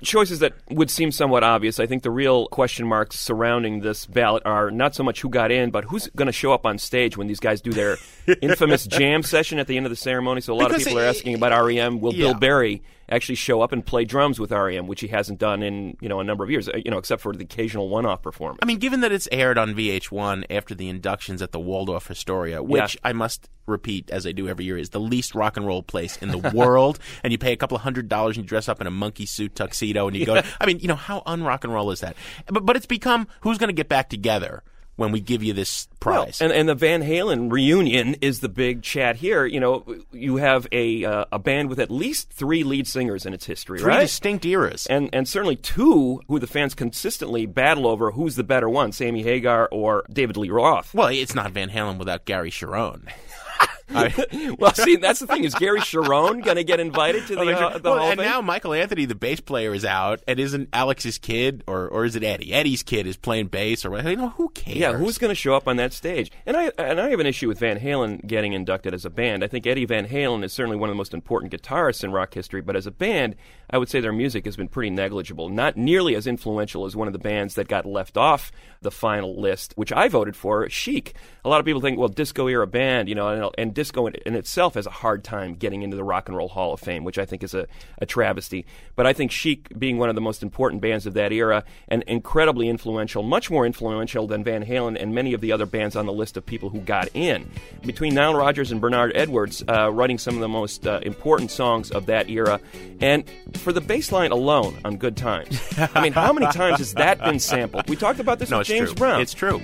Choices 0.04 0.40
that 0.40 0.54
would 0.70 0.90
seem 0.92 1.12
somewhat 1.12 1.44
obvious. 1.44 1.80
I 1.80 1.86
think 1.88 2.04
the 2.04 2.12
real 2.12 2.48
question 2.48 2.86
marks 2.88 3.20
surrounding 3.20 3.82
this 3.82 4.06
ballot 4.06 4.44
are 4.46 4.70
not 4.72 4.96
so 4.96 5.04
much 5.04 5.22
who 5.22 5.30
got 5.30 5.52
in, 5.52 5.72
but 5.72 5.86
who's 5.86 6.08
going 6.16 6.26
to 6.28 6.32
show 6.32 6.54
up 6.54 6.66
on 6.66 6.78
stage 6.78 7.18
when 7.18 7.28
these 7.28 7.40
guys 7.40 7.62
do 7.62 7.72
their 7.72 7.98
infamous 8.42 8.86
jam 8.86 9.24
session 9.24 9.60
at 9.60 9.68
the 9.68 9.78
end 9.78 9.86
of 9.86 9.90
the 9.90 9.96
ceremony. 9.96 10.42
So 10.42 10.54
a 10.54 10.56
lot 10.56 10.68
Because 10.70 10.84
of 10.84 10.88
people 10.90 11.00
it- 11.00 11.06
are 11.06 11.08
asking 11.10 11.36
about 11.36 11.66
REM. 11.66 12.00
Will 12.02 12.14
Yeah. 12.14 12.26
Bill 12.28 12.34
Berry 12.36 12.82
actually 13.10 13.36
show 13.36 13.62
up 13.62 13.72
and 13.72 13.86
play 13.86 14.06
drums 14.06 14.40
with 14.40 14.52
REM, 14.52 14.88
which 14.88 15.02
he 15.02 15.08
hasn't 15.08 15.40
done 15.40 15.64
in 15.64 15.98
you 16.02 16.10
know 16.10 16.20
a 16.20 16.24
number 16.24 16.44
of 16.44 16.50
years, 16.50 16.70
uh, 16.70 16.78
you 16.84 16.92
know, 16.92 16.98
except 16.98 17.22
for 17.22 17.34
the 17.34 17.44
occasional 17.44 17.90
one-off 17.90 18.22
performance. 18.22 18.60
I 18.62 18.66
mean, 18.66 18.80
given 18.80 19.02
that 19.02 19.12
it's 19.12 19.28
aired 19.32 19.58
on 19.58 19.74
VH1 19.74 20.46
after 20.50 20.76
the 20.76 20.90
inductions 20.90 21.42
at 21.42 21.52
the 21.52 21.60
Waldorf 21.60 22.10
Astoria, 22.10 22.62
which 22.62 22.98
I 23.04 23.14
must 23.14 23.50
repeat, 23.66 24.10
as 24.12 24.28
I 24.28 24.32
do 24.32 24.48
every 24.48 24.66
year, 24.66 24.78
is 24.78 24.90
the 24.90 25.00
least 25.00 25.36
rock 25.36 25.58
and 25.58 25.66
roll 25.66 25.84
place 25.84 26.18
in 26.18 26.30
the 26.30 26.38
world, 26.54 27.00
and 27.24 27.32
you 27.32 27.38
pay 27.38 27.54
a 27.54 27.58
couple 27.58 27.76
of 27.76 27.82
hundred 27.82 28.10
dollars 28.10 28.38
and 28.38 28.46
you 28.46 28.50
dress 28.50 28.68
up 28.68 28.82
in 28.82 28.88
a 28.88 28.92
monkey 28.92 29.26
suit 29.26 29.56
tuxedo 29.56 30.08
and 30.08 30.16
you 30.16 30.26
go. 30.26 30.36
Yeah. 30.36 30.46
I 30.60 30.66
mean, 30.66 30.80
you 30.80 30.88
know, 30.88 30.96
how 30.96 31.22
unrock 31.22 31.64
and 31.64 31.74
roll 31.74 31.92
is 31.92 32.02
that? 32.02 32.16
But 32.48 32.66
but 32.66 32.76
it's 32.76 32.86
become 32.86 33.28
who's 33.42 33.58
going 33.58 33.70
to 33.70 33.74
get 33.74 33.90
back 33.90 34.10
together 34.10 34.64
when 34.96 35.12
we 35.12 35.20
give 35.20 35.44
you 35.44 35.54
this 35.54 35.88
prize? 36.00 36.40
Well, 36.40 36.50
and, 36.50 36.60
and 36.60 36.70
the 36.70 36.76
Van 36.76 37.02
Halen 37.02 37.52
reunion 37.52 38.16
is 38.16 38.40
the 38.40 38.50
big 38.50 38.84
chat 38.84 39.18
here. 39.18 39.46
You 39.46 39.60
know, 39.60 39.86
you 40.12 40.38
have 40.38 40.68
a 40.72 41.04
uh, 41.04 41.26
a 41.32 41.40
band 41.40 41.70
with 41.70 41.80
at 41.80 41.90
least 41.92 42.30
three 42.32 42.64
lead 42.64 42.88
singers 42.88 43.26
in 43.26 43.34
its 43.34 43.46
history, 43.46 43.80
Three 43.80 43.90
right? 43.90 44.02
distinct 44.02 44.46
eras, 44.46 44.86
and 44.88 45.10
and 45.14 45.28
certainly 45.28 45.56
two 45.56 46.22
who 46.28 46.40
the 46.40 46.48
fans 46.48 46.76
consistently 46.76 47.46
battle 47.46 47.88
over 47.88 48.12
who's 48.12 48.36
the 48.36 48.44
better 48.44 48.70
one, 48.70 48.92
Sammy 48.92 49.24
Hagar 49.24 49.68
or 49.72 50.04
David 50.12 50.38
Lee 50.38 50.50
Roth. 50.50 50.94
Well, 50.94 51.08
it's 51.08 51.36
not 51.36 51.52
Van 51.52 51.70
Halen 51.70 51.98
without 51.98 52.26
Gary 52.26 52.52
Cherone. 52.52 53.10
well, 54.58 54.74
see, 54.74 54.96
that's 54.96 55.20
the 55.20 55.28
thing. 55.28 55.44
Is 55.44 55.54
Gary 55.56 55.80
Cherone 55.82 56.44
going 56.44 56.56
to 56.56 56.64
get 56.64 56.80
invited 56.80 57.28
to 57.28 57.36
the, 57.36 57.42
uh, 57.42 57.78
the 57.78 57.90
well, 57.90 58.00
Hall 58.00 58.10
and 58.10 58.20
Fame? 58.20 58.30
now 58.30 58.42
Michael 58.42 58.74
Anthony, 58.74 59.06
the 59.06 59.16
bass 59.16 59.40
player, 59.40 59.74
is 59.74 59.84
out, 59.84 60.22
and 60.28 60.40
isn't 60.40 60.70
Alex's 60.74 61.18
kid, 61.18 61.64
or 61.68 61.88
or 61.90 62.06
is 62.06 62.16
it 62.16 62.24
Eddie? 62.24 62.54
Eddie's 62.54 62.82
kid 62.82 63.06
is 63.06 63.18
playing 63.18 63.48
bass, 63.48 63.86
or 63.86 63.92
what? 63.92 64.06
You 64.06 64.16
know, 64.16 64.30
who 64.30 64.50
cares? 64.50 64.78
Yeah, 64.78 64.94
who's 64.94 65.18
going 65.18 65.30
to 65.30 65.36
show 65.36 65.56
up 65.56 65.68
on 65.68 65.78
that 65.78 65.94
stage? 65.94 66.32
And 66.46 66.56
I 66.56 66.72
and 66.78 67.00
I 67.00 67.10
have 67.10 67.20
an 67.20 67.28
issue 67.28 67.48
with 67.48 67.60
Van 67.60 67.80
Halen 67.80 68.26
getting 68.26 68.54
inducted 68.54 68.94
as 68.94 69.06
a 69.06 69.10
band. 69.10 69.44
I 69.44 69.48
think 69.48 69.68
Eddie 69.68 69.86
Van 69.86 70.08
Halen 70.08 70.44
is 70.44 70.54
certainly 70.54 70.78
one 70.78 70.90
of 70.90 70.94
the 70.94 70.98
most 70.98 71.14
important 71.14 71.52
guitarists 71.52 72.04
in 72.04 72.12
rock 72.12 72.34
history, 72.34 72.62
but 72.62 72.76
as 72.76 72.88
a 72.88 72.92
band, 72.92 73.36
I 73.70 73.78
would 73.78 73.90
say 73.90 74.00
their 74.00 74.14
music 74.14 74.46
has 74.46 74.56
been 74.56 74.68
pretty 74.68 74.92
negligible. 74.92 75.50
Not 75.50 75.78
nearly 75.78 76.16
as 76.16 76.28
influential 76.28 76.86
as 76.86 76.96
one 76.96 77.08
of 77.08 77.14
the 77.14 77.20
bands 77.20 77.56
that 77.56 77.68
got 77.68 77.86
left 77.86 78.18
off 78.18 78.52
the 78.82 78.92
final 78.92 79.40
list, 79.40 79.74
which 79.76 79.92
I 79.92 80.08
voted 80.08 80.36
for, 80.36 80.70
Chic. 80.70 81.16
A 81.44 81.50
lot 81.50 81.60
of 81.60 81.66
people 81.66 81.82
think, 81.82 81.98
well, 81.98 82.10
disco 82.10 82.48
era 82.48 82.68
band, 82.68 83.10
you 83.10 83.16
know, 83.16 83.30
and, 83.30 83.56
and 83.58 83.73
disco 83.74 84.08
in, 84.08 84.16
in 84.26 84.36
itself 84.36 84.76
has 84.76 84.86
a 84.86 84.92
hard 84.92 85.24
time 85.24 85.56
getting 85.56 85.82
into 85.82 85.98
the 85.98 86.04
Rock 86.04 86.28
and 86.30 86.38
Roll 86.38 86.50
Hall 86.50 86.74
of 86.74 86.80
Fame, 86.80 87.04
which 87.04 87.18
I 87.18 87.26
think 87.26 87.44
is 87.44 87.54
a, 87.54 87.68
a 87.98 88.06
travesty. 88.06 88.66
But 88.96 89.06
I 89.06 89.14
think 89.14 89.32
Chic, 89.32 89.78
being 89.78 89.98
one 89.98 90.10
of 90.10 90.16
the 90.16 90.22
most 90.22 90.44
important 90.44 90.82
bands 90.82 91.06
of 91.06 91.14
that 91.16 91.32
era 91.32 91.64
and 91.88 92.04
incredibly 92.04 92.70
influential, 92.70 93.24
much 93.24 93.50
more 93.50 93.66
influential 93.66 94.28
than 94.28 94.44
Van 94.44 94.66
Halen 94.66 95.02
and 95.02 95.14
many 95.14 95.34
of 95.34 95.42
the 95.42 95.52
other 95.52 95.66
bands 95.66 95.96
on 95.96 96.06
the 96.06 96.14
list 96.14 96.38
of 96.38 96.46
people 96.46 96.70
who 96.70 96.80
got 96.80 97.10
in. 97.14 97.50
Between 97.86 98.14
Nile 98.14 98.36
Rodgers 98.36 98.72
and 98.72 98.80
Bernard 98.80 99.12
Edwards, 99.16 99.64
uh, 99.68 99.92
writing 99.92 100.18
some 100.18 100.36
of 100.36 100.42
the 100.42 100.48
most 100.48 100.86
uh, 100.88 101.00
important 101.04 101.52
songs 101.52 101.92
of 101.92 102.06
that 102.06 102.30
era, 102.30 102.60
and 103.02 103.24
for 103.56 103.74
the 103.74 103.82
bass 103.82 104.12
line 104.12 104.32
alone 104.32 104.78
on 104.86 104.98
Good 104.98 105.18
Times. 105.18 105.60
I 105.78 106.02
mean, 106.02 106.14
how 106.14 106.32
many 106.34 106.46
times 106.52 106.78
has 106.78 106.94
that 106.94 107.20
been 107.20 107.40
sampled? 107.40 107.90
We 107.90 107.96
talked 107.96 108.20
about 108.20 108.40
this 108.40 108.50
No, 108.50 108.60
with 108.60 108.68
James 108.68 108.90
true. 108.90 108.96
Brown. 108.96 109.22
It's 109.22 109.34
true. 109.34 109.62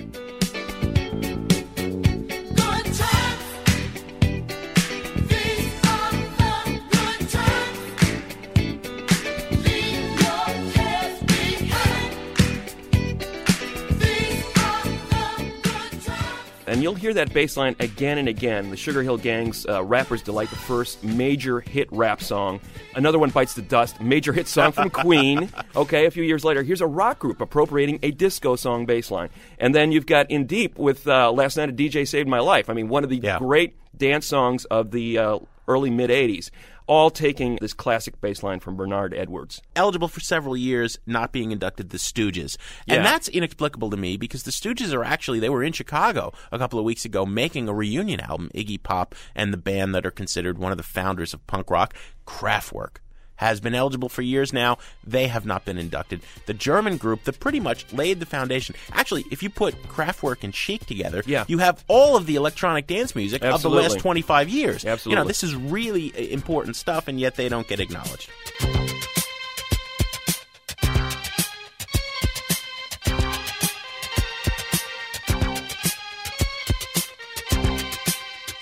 And 16.79 16.83
you'll 16.85 16.95
hear 16.95 17.13
that 17.15 17.33
bass 17.33 17.57
line 17.57 17.75
again 17.81 18.19
and 18.19 18.29
again. 18.29 18.69
The 18.69 18.77
Sugar 18.77 19.03
Hill 19.03 19.17
Gang's 19.17 19.65
uh, 19.65 19.83
Rapper's 19.83 20.21
Delight, 20.21 20.49
the 20.49 20.55
first 20.55 21.03
major 21.03 21.59
hit 21.59 21.91
rap 21.91 22.21
song. 22.21 22.61
Another 22.95 23.19
one 23.19 23.31
bites 23.31 23.53
the 23.53 23.61
dust, 23.61 23.99
major 23.99 24.31
hit 24.31 24.47
song 24.47 24.71
from 24.71 24.89
Queen. 24.89 25.49
Okay, 25.75 26.05
a 26.05 26.11
few 26.11 26.23
years 26.23 26.45
later, 26.45 26.63
here's 26.63 26.79
a 26.79 26.87
rock 26.87 27.19
group 27.19 27.41
appropriating 27.41 27.99
a 28.01 28.11
disco 28.11 28.55
song 28.55 28.85
bass 28.85 29.11
line. 29.11 29.27
And 29.57 29.75
then 29.75 29.91
you've 29.91 30.05
got 30.05 30.29
Indeep 30.29 30.77
with 30.77 31.05
uh, 31.05 31.33
Last 31.33 31.57
Night 31.57 31.67
a 31.67 31.73
DJ 31.73 32.07
Saved 32.07 32.29
My 32.29 32.39
Life. 32.39 32.69
I 32.69 32.73
mean, 32.73 32.87
one 32.87 33.03
of 33.03 33.09
the 33.09 33.19
great 33.39 33.75
dance 33.97 34.25
songs 34.25 34.63
of 34.63 34.91
the 34.91 35.17
uh, 35.17 35.39
early 35.67 35.89
mid 35.89 36.09
80s, 36.09 36.49
all 36.89 37.11
taking 37.11 37.59
this 37.61 37.71
classic 37.71 38.19
bass 38.19 38.41
line 38.41 38.59
from 38.59 38.75
Bernard 38.75 39.13
Edwards. 39.13 39.61
eligible 39.75 40.07
for 40.07 40.19
several 40.19 40.57
years, 40.57 40.97
not 41.05 41.31
being 41.31 41.51
inducted 41.51 41.91
the 41.91 41.99
Stooges. 41.99 42.57
Yeah. 42.87 42.95
And 42.95 43.05
that's 43.05 43.27
inexplicable 43.27 43.91
to 43.91 43.97
me 43.97 44.17
because 44.17 44.41
the 44.41 44.51
Stooges 44.51 44.91
are 44.91 45.03
actually, 45.03 45.39
they 45.39 45.49
were 45.49 45.63
in 45.63 45.71
Chicago 45.71 46.33
a 46.51 46.57
couple 46.57 46.79
of 46.79 46.85
weeks 46.85 47.05
ago 47.05 47.27
making 47.27 47.69
a 47.69 47.73
reunion 47.73 48.19
album. 48.19 48.49
Iggy 48.55 48.81
Pop 48.81 49.13
and 49.35 49.53
the 49.53 49.57
band 49.57 49.93
that 49.93 50.05
are 50.05 50.11
considered 50.11 50.57
one 50.57 50.71
of 50.71 50.77
the 50.77 50.83
founders 50.83 51.33
of 51.33 51.45
punk 51.45 51.69
rock, 51.69 51.93
Kraftwerk. 52.25 52.97
Has 53.39 53.59
been 53.59 53.73
eligible 53.73 54.09
for 54.09 54.21
years 54.21 54.51
now. 54.53 54.77
They 55.03 55.27
have 55.27 55.45
not 55.45 55.63
been 55.65 55.77
inducted. 55.77 56.21
The 56.45 56.53
German 56.53 56.97
group 56.97 57.23
that 57.23 57.39
pretty 57.39 57.59
much 57.59 57.91
laid 57.93 58.19
the 58.19 58.25
foundation. 58.25 58.75
Actually, 58.91 59.25
if 59.31 59.41
you 59.41 59.49
put 59.49 59.81
Kraftwerk 59.83 60.43
and 60.43 60.53
Chic 60.53 60.85
together, 60.85 61.23
Yeah. 61.25 61.45
you 61.47 61.59
have 61.59 61.83
all 61.87 62.15
of 62.17 62.25
the 62.25 62.35
electronic 62.35 62.85
dance 62.85 63.15
music 63.15 63.43
of 63.43 63.61
the 63.61 63.69
last 63.69 63.99
25 63.99 64.49
years. 64.49 64.85
Absolutely. 64.85 65.11
You 65.17 65.23
know, 65.23 65.27
this 65.27 65.43
is 65.43 65.55
really 65.55 66.31
important 66.31 66.75
stuff, 66.75 67.07
and 67.07 67.19
yet 67.19 67.35
they 67.35 67.49
don't 67.49 67.67
get 67.67 67.79
acknowledged. 67.79 68.29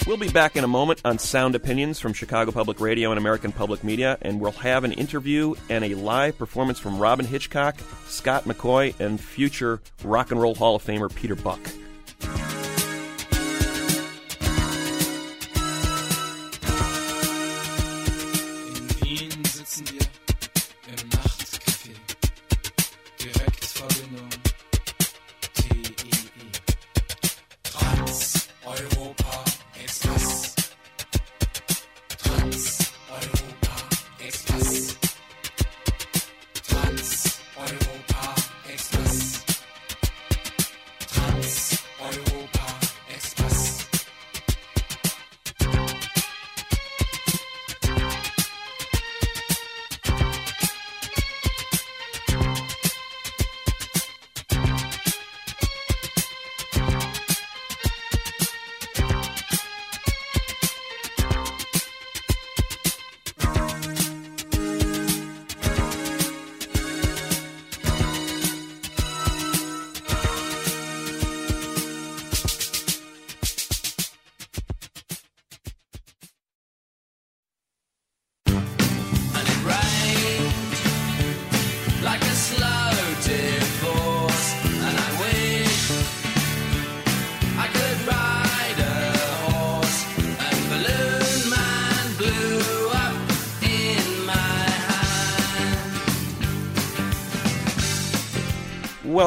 We'll 0.07 0.15
be 0.15 0.29
back 0.29 0.55
in 0.55 0.63
a 0.63 0.69
moment 0.69 1.01
on 1.03 1.19
Sound 1.19 1.53
Opinions 1.53 1.99
from 1.99 2.13
Chicago 2.13 2.53
Public 2.53 2.79
Radio 2.79 3.11
and 3.11 3.17
American 3.17 3.51
Public 3.51 3.83
Media, 3.83 4.17
and 4.21 4.39
we'll 4.39 4.53
have 4.53 4.85
an 4.85 4.93
interview 4.93 5.53
and 5.69 5.83
a 5.83 5.95
live 5.95 6.37
performance 6.37 6.79
from 6.79 6.97
Robyn 6.97 7.25
Hitchcock, 7.25 7.75
Scott 8.05 8.45
McCaughey, 8.45 8.97
and 9.01 9.19
future 9.19 9.81
Rock 10.05 10.31
and 10.31 10.41
Roll 10.41 10.55
Hall 10.55 10.77
of 10.77 10.83
Famer 10.85 11.13
Peter 11.13 11.35
Buck. 11.35 11.59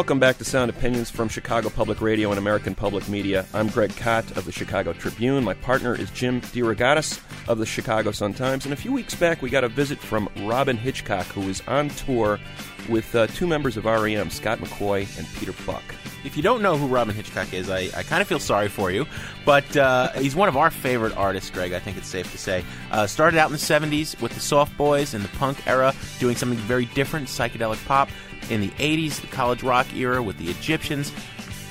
Welcome 0.01 0.19
back 0.19 0.39
to 0.39 0.47
Sound 0.47 0.71
Opinions 0.71 1.11
from 1.11 1.29
Chicago 1.29 1.69
Public 1.69 2.01
Radio 2.01 2.31
and 2.31 2.39
American 2.39 2.75
Public 2.75 3.07
Media. 3.07 3.45
I'm 3.53 3.69
Greg 3.69 3.95
Kot 3.97 4.35
of 4.35 4.47
the 4.47 4.51
Chicago 4.51 4.95
Tribune. 4.95 5.45
My 5.45 5.53
partner 5.53 5.95
is 5.95 6.11
Jim 6.13 6.41
DeRogatis 6.41 7.21
of 7.49 7.59
the 7.59 7.67
Chicago 7.67 8.11
Sun-Times. 8.11 8.65
And 8.65 8.73
a 8.73 8.77
few 8.77 8.95
weeks 8.95 9.15
back, 9.15 9.43
we 9.43 9.51
got 9.51 9.63
a 9.63 9.69
visit 9.69 9.99
from 9.99 10.31
Robyn 10.39 10.79
Hitchcock, 10.79 11.27
who 11.27 11.43
is 11.51 11.63
on 11.69 11.91
tour 11.91 12.41
with 12.89 13.15
uh, 13.15 13.27
two 13.27 13.47
members 13.47 13.77
of 13.77 13.85
REM, 13.85 14.31
Scott 14.31 14.59
McCaughey 14.61 15.19
and 15.19 15.29
Peter 15.35 15.53
Buck. 15.67 15.85
If 16.25 16.37
you 16.37 16.43
don't 16.43 16.63
know 16.63 16.77
who 16.77 16.87
Robyn 16.87 17.15
Hitchcock 17.15 17.53
is, 17.53 17.71
I, 17.71 17.89
I 17.97 18.03
kind 18.03 18.21
of 18.21 18.29
feel 18.29 18.39
sorry 18.39 18.69
for 18.69 18.91
you. 18.91 19.07
But 19.45 19.77
uh, 19.77 20.13
he's 20.13 20.37
one 20.37 20.49
of 20.49 20.57
our 20.57 20.71
favorite 20.71 21.17
artists, 21.17 21.51
Greg, 21.51 21.73
I 21.73 21.79
think 21.79 21.97
it's 21.97 22.09
safe 22.09 22.31
to 22.33 22.39
say. 22.39 22.65
Uh, 22.91 23.07
started 23.07 23.39
out 23.39 23.47
in 23.47 23.53
the 23.53 23.59
70s 23.59 24.21
with 24.21 24.33
the 24.33 24.41
Soft 24.41 24.77
Boys 24.77 25.15
and 25.15 25.25
the 25.25 25.29
punk 25.37 25.67
era, 25.67 25.95
doing 26.19 26.37
something 26.37 26.59
very 26.59 26.87
different, 26.87 27.29
psychedelic 27.29 27.85
pop. 27.87 28.09
In 28.51 28.61
the 28.61 28.71
80s, 28.71 29.21
the 29.21 29.29
college 29.29 29.63
rock 29.63 29.95
era 29.95 30.23
with 30.23 30.37
the 30.39 30.51
Egyptians. 30.51 31.11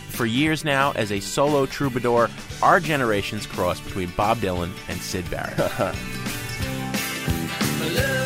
For 0.10 0.26
years 0.26 0.66
now, 0.66 0.92
as 0.94 1.12
a 1.12 1.20
solo 1.20 1.66
troubadour, 1.66 2.30
our 2.62 2.80
generation's 2.80 3.46
cross 3.46 3.80
between 3.80 4.10
Bob 4.18 4.38
Dylan 4.40 4.72
and 4.88 5.00
Syd 5.00 5.30
Barrett. 5.30 5.96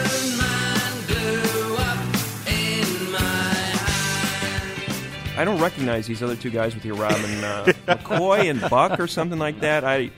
I 5.36 5.46
don't 5.46 5.60
recognize 5.60 6.06
these 6.08 6.22
other 6.22 6.36
two 6.36 6.50
guys 6.52 6.76
with 6.76 6.86
your 6.86 6.96
Robyn 6.96 7.44
uh, 7.44 7.66
McCaughey 7.88 8.50
and 8.50 8.62
Buck 8.70 9.00
or 9.00 9.08
something 9.08 9.40
like 9.40 9.60
that. 9.62 9.84
I, 9.84 10.12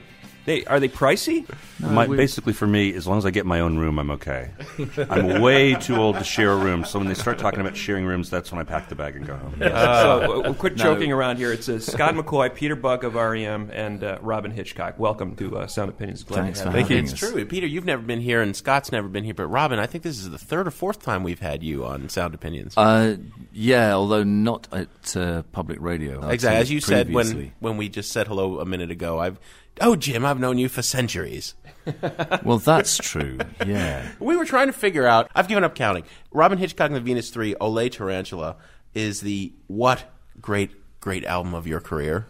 they 0.44 0.64
are 0.66 0.78
they 0.78 0.88
pricey? 0.88 1.46
My, 1.78 2.06
basically, 2.06 2.52
for 2.54 2.66
me, 2.66 2.94
as 2.94 3.06
long 3.06 3.18
as 3.18 3.26
I 3.26 3.30
get 3.30 3.44
my 3.44 3.60
own 3.60 3.76
room, 3.76 3.98
I'm 3.98 4.10
okay. 4.12 4.50
I'm 5.10 5.42
way 5.42 5.74
too 5.74 5.96
old 5.96 6.16
to 6.16 6.24
share 6.24 6.52
a 6.52 6.56
room, 6.56 6.84
so 6.84 6.98
when 6.98 7.06
they 7.08 7.14
start 7.14 7.38
talking 7.38 7.60
about 7.60 7.76
sharing 7.76 8.06
rooms, 8.06 8.30
that's 8.30 8.50
when 8.50 8.60
I 8.60 8.64
pack 8.64 8.88
the 8.88 8.94
bag 8.94 9.14
and 9.14 9.26
go 9.26 9.36
home. 9.36 9.56
so 9.58 9.66
uh, 9.66 10.40
we'll 10.42 10.54
quit 10.54 10.76
No. 10.76 10.84
joking 10.84 11.12
around 11.12 11.36
here. 11.36 11.52
It's 11.52 11.68
uh, 11.68 11.78
Scott 11.78 12.14
McCaughey, 12.14 12.54
Peter 12.54 12.76
Buck 12.76 13.02
of 13.02 13.14
REM, 13.14 13.70
and 13.74 14.02
uh, 14.02 14.18
Robyn 14.22 14.52
Hitchcock. 14.52 14.98
Welcome 14.98 15.36
to 15.36 15.58
uh, 15.58 15.66
Sound 15.66 15.90
Opinions. 15.90 16.24
Glad 16.24 16.54
to 16.54 16.70
have 16.70 16.90
you. 16.90 16.96
It's 16.96 17.12
true. 17.12 17.44
Peter, 17.44 17.66
you've 17.66 17.84
never 17.84 18.02
been 18.02 18.20
here, 18.20 18.40
and 18.40 18.56
Scott's 18.56 18.90
never 18.90 19.08
been 19.08 19.24
here. 19.24 19.34
But 19.34 19.48
Robyn, 19.48 19.78
I 19.78 19.86
think 19.86 20.02
this 20.02 20.18
is 20.18 20.30
the 20.30 20.38
third 20.38 20.66
or 20.66 20.70
fourth 20.70 21.02
time 21.02 21.22
we've 21.22 21.40
had 21.40 21.62
you 21.62 21.84
on 21.84 22.08
Sound 22.08 22.34
Opinions. 22.34 22.74
Uh, 22.76 23.16
yeah, 23.52 23.92
although 23.94 24.22
not 24.24 24.66
at 24.72 25.16
uh, 25.16 25.42
public 25.52 25.78
radio. 25.80 26.22
I'd 26.26 26.32
exactly 26.34 26.60
as 26.60 26.70
you 26.70 26.80
said 26.80 27.12
when 27.12 27.52
when 27.60 27.76
we 27.76 27.88
just 27.90 28.12
said 28.12 28.28
hello 28.28 28.60
a 28.60 28.64
minute 28.64 28.90
ago. 28.90 29.18
I've 29.18 29.38
oh 29.80 29.94
Jim, 29.96 30.24
I've 30.24 30.40
known 30.40 30.56
you 30.58 30.68
for 30.68 30.82
centuries. 30.82 31.54
well, 32.44 32.58
that's 32.58 32.98
true. 32.98 33.38
Yeah. 33.64 34.06
We 34.18 34.36
were 34.36 34.44
trying 34.44 34.66
to 34.66 34.72
figure 34.72 35.06
out. 35.06 35.30
I've 35.34 35.48
given 35.48 35.64
up 35.64 35.74
counting. 35.74 36.04
Robyn 36.32 36.58
Hitchcock 36.58 36.86
and 36.86 36.96
the 36.96 37.00
Venus 37.00 37.30
Three, 37.30 37.54
Ole 37.56 37.88
Tarantula, 37.88 38.56
is 38.94 39.20
the 39.20 39.52
what 39.66 40.04
great 40.40 40.70
great 41.00 41.24
album 41.24 41.54
of 41.54 41.66
your 41.66 41.80
career? 41.80 42.26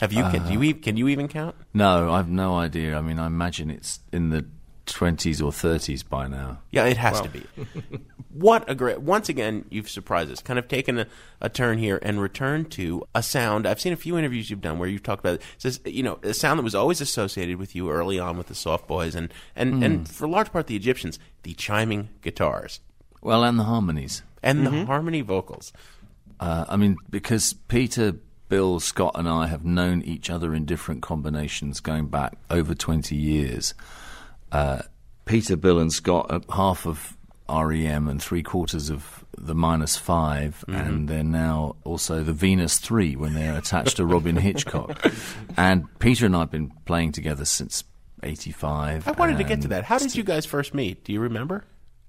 Have 0.00 0.12
you 0.12 0.22
can 0.24 0.42
Uh, 0.42 0.50
you 0.50 0.74
can 0.74 0.96
you 0.96 1.08
even 1.08 1.28
count? 1.28 1.56
No, 1.74 2.12
I've 2.12 2.28
no 2.28 2.56
idea. 2.56 2.96
I 2.96 3.00
mean, 3.00 3.18
I 3.18 3.26
imagine 3.26 3.70
it's 3.70 4.00
in 4.12 4.30
the 4.30 4.46
20s 4.88 5.40
or 5.42 5.50
30s 5.50 6.08
by 6.08 6.26
now. 6.26 6.58
Yeah, 6.70 6.84
it 6.86 6.96
has 6.96 7.20
to 7.20 7.28
be. 7.28 7.44
what 8.32 8.68
a 8.68 8.74
great! 8.74 9.00
Once 9.00 9.28
again, 9.28 9.64
you've 9.70 9.88
surprised 9.90 10.30
us. 10.30 10.40
Kind 10.40 10.58
of 10.58 10.68
taken 10.68 10.98
a, 10.98 11.06
a 11.40 11.48
turn 11.48 11.78
here 11.78 11.98
and 12.02 12.20
returned 12.20 12.70
to 12.72 13.06
a 13.14 13.22
sound. 13.22 13.66
I've 13.66 13.80
seen 13.80 13.92
a 13.92 13.96
few 13.96 14.16
interviews 14.18 14.50
you've 14.50 14.60
done 14.60 14.78
where 14.78 14.88
you've 14.88 15.02
talked 15.02 15.20
about 15.20 15.34
it. 15.34 15.40
It 15.56 15.62
says 15.62 15.80
you 15.84 16.02
know 16.02 16.18
a 16.22 16.34
sound 16.34 16.58
that 16.58 16.64
was 16.64 16.74
always 16.74 17.00
associated 17.00 17.56
with 17.58 17.74
you 17.74 17.90
early 17.90 18.18
on 18.18 18.36
with 18.36 18.48
the 18.48 18.54
Soft 18.54 18.86
Boys 18.86 19.14
and 19.14 19.32
and 19.56 19.74
Mm. 19.74 19.84
and 19.84 20.08
for 20.08 20.24
a 20.24 20.28
large 20.30 20.52
part 20.52 20.66
the 20.66 20.76
Egyptians, 20.76 21.18
the 21.42 21.54
chiming 21.54 22.08
guitars 22.22 22.80
Well, 23.22 23.44
and 23.44 23.58
the 23.58 23.64
harmonies. 23.64 24.22
and 24.42 24.66
the 24.66 24.84
harmony 24.86 25.20
vocals. 25.20 25.72
Uh, 26.40 26.64
I 26.68 26.76
mean, 26.76 26.96
because 27.10 27.52
Peter, 27.66 28.14
Bill, 28.48 28.78
Scott, 28.80 29.12
and 29.16 29.28
I 29.28 29.48
have 29.48 29.64
known 29.64 30.02
each 30.02 30.30
other 30.30 30.54
in 30.54 30.64
different 30.64 31.02
combinations 31.02 31.80
going 31.80 32.06
back 32.06 32.34
over 32.48 32.74
20 32.76 33.14
years. 33.16 33.74
Uh, 34.52 34.82
Peter, 35.24 35.56
Bill, 35.56 35.78
and 35.78 35.92
Scott 35.92 36.26
are 36.30 36.40
half 36.54 36.86
of 36.86 37.16
REM 37.48 38.08
and 38.08 38.22
three 38.22 38.42
quarters 38.42 38.90
of 38.90 39.24
the 39.36 39.54
minus 39.54 39.96
5 39.96 40.64
and 40.68 41.08
they're 41.08 41.22
now 41.22 41.76
also 41.84 42.22
the 42.22 42.32
Venus 42.32 42.78
Three 42.78 43.14
when 43.16 43.34
they're 43.34 43.56
attached 43.56 43.96
to 43.96 44.04
Robyn 44.04 44.36
Hitchcock. 44.40 45.04
And 45.56 45.86
Peter 45.98 46.26
and 46.26 46.36
I 46.36 46.40
have 46.40 46.50
been 46.50 46.72
playing 46.84 47.12
together 47.12 47.44
since 47.44 47.84
'85. 48.22 49.06
I 49.06 49.12
wanted 49.12 49.38
to 49.38 49.44
get 49.44 49.62
to 49.62 49.68
that. 49.68 49.84
How 49.84 49.98
did 49.98 50.14
you 50.16 50.24
guys 50.24 50.44
first 50.44 50.74
meet? 50.74 51.04
Do 51.04 51.12
you 51.12 51.20
remember? 51.20 51.64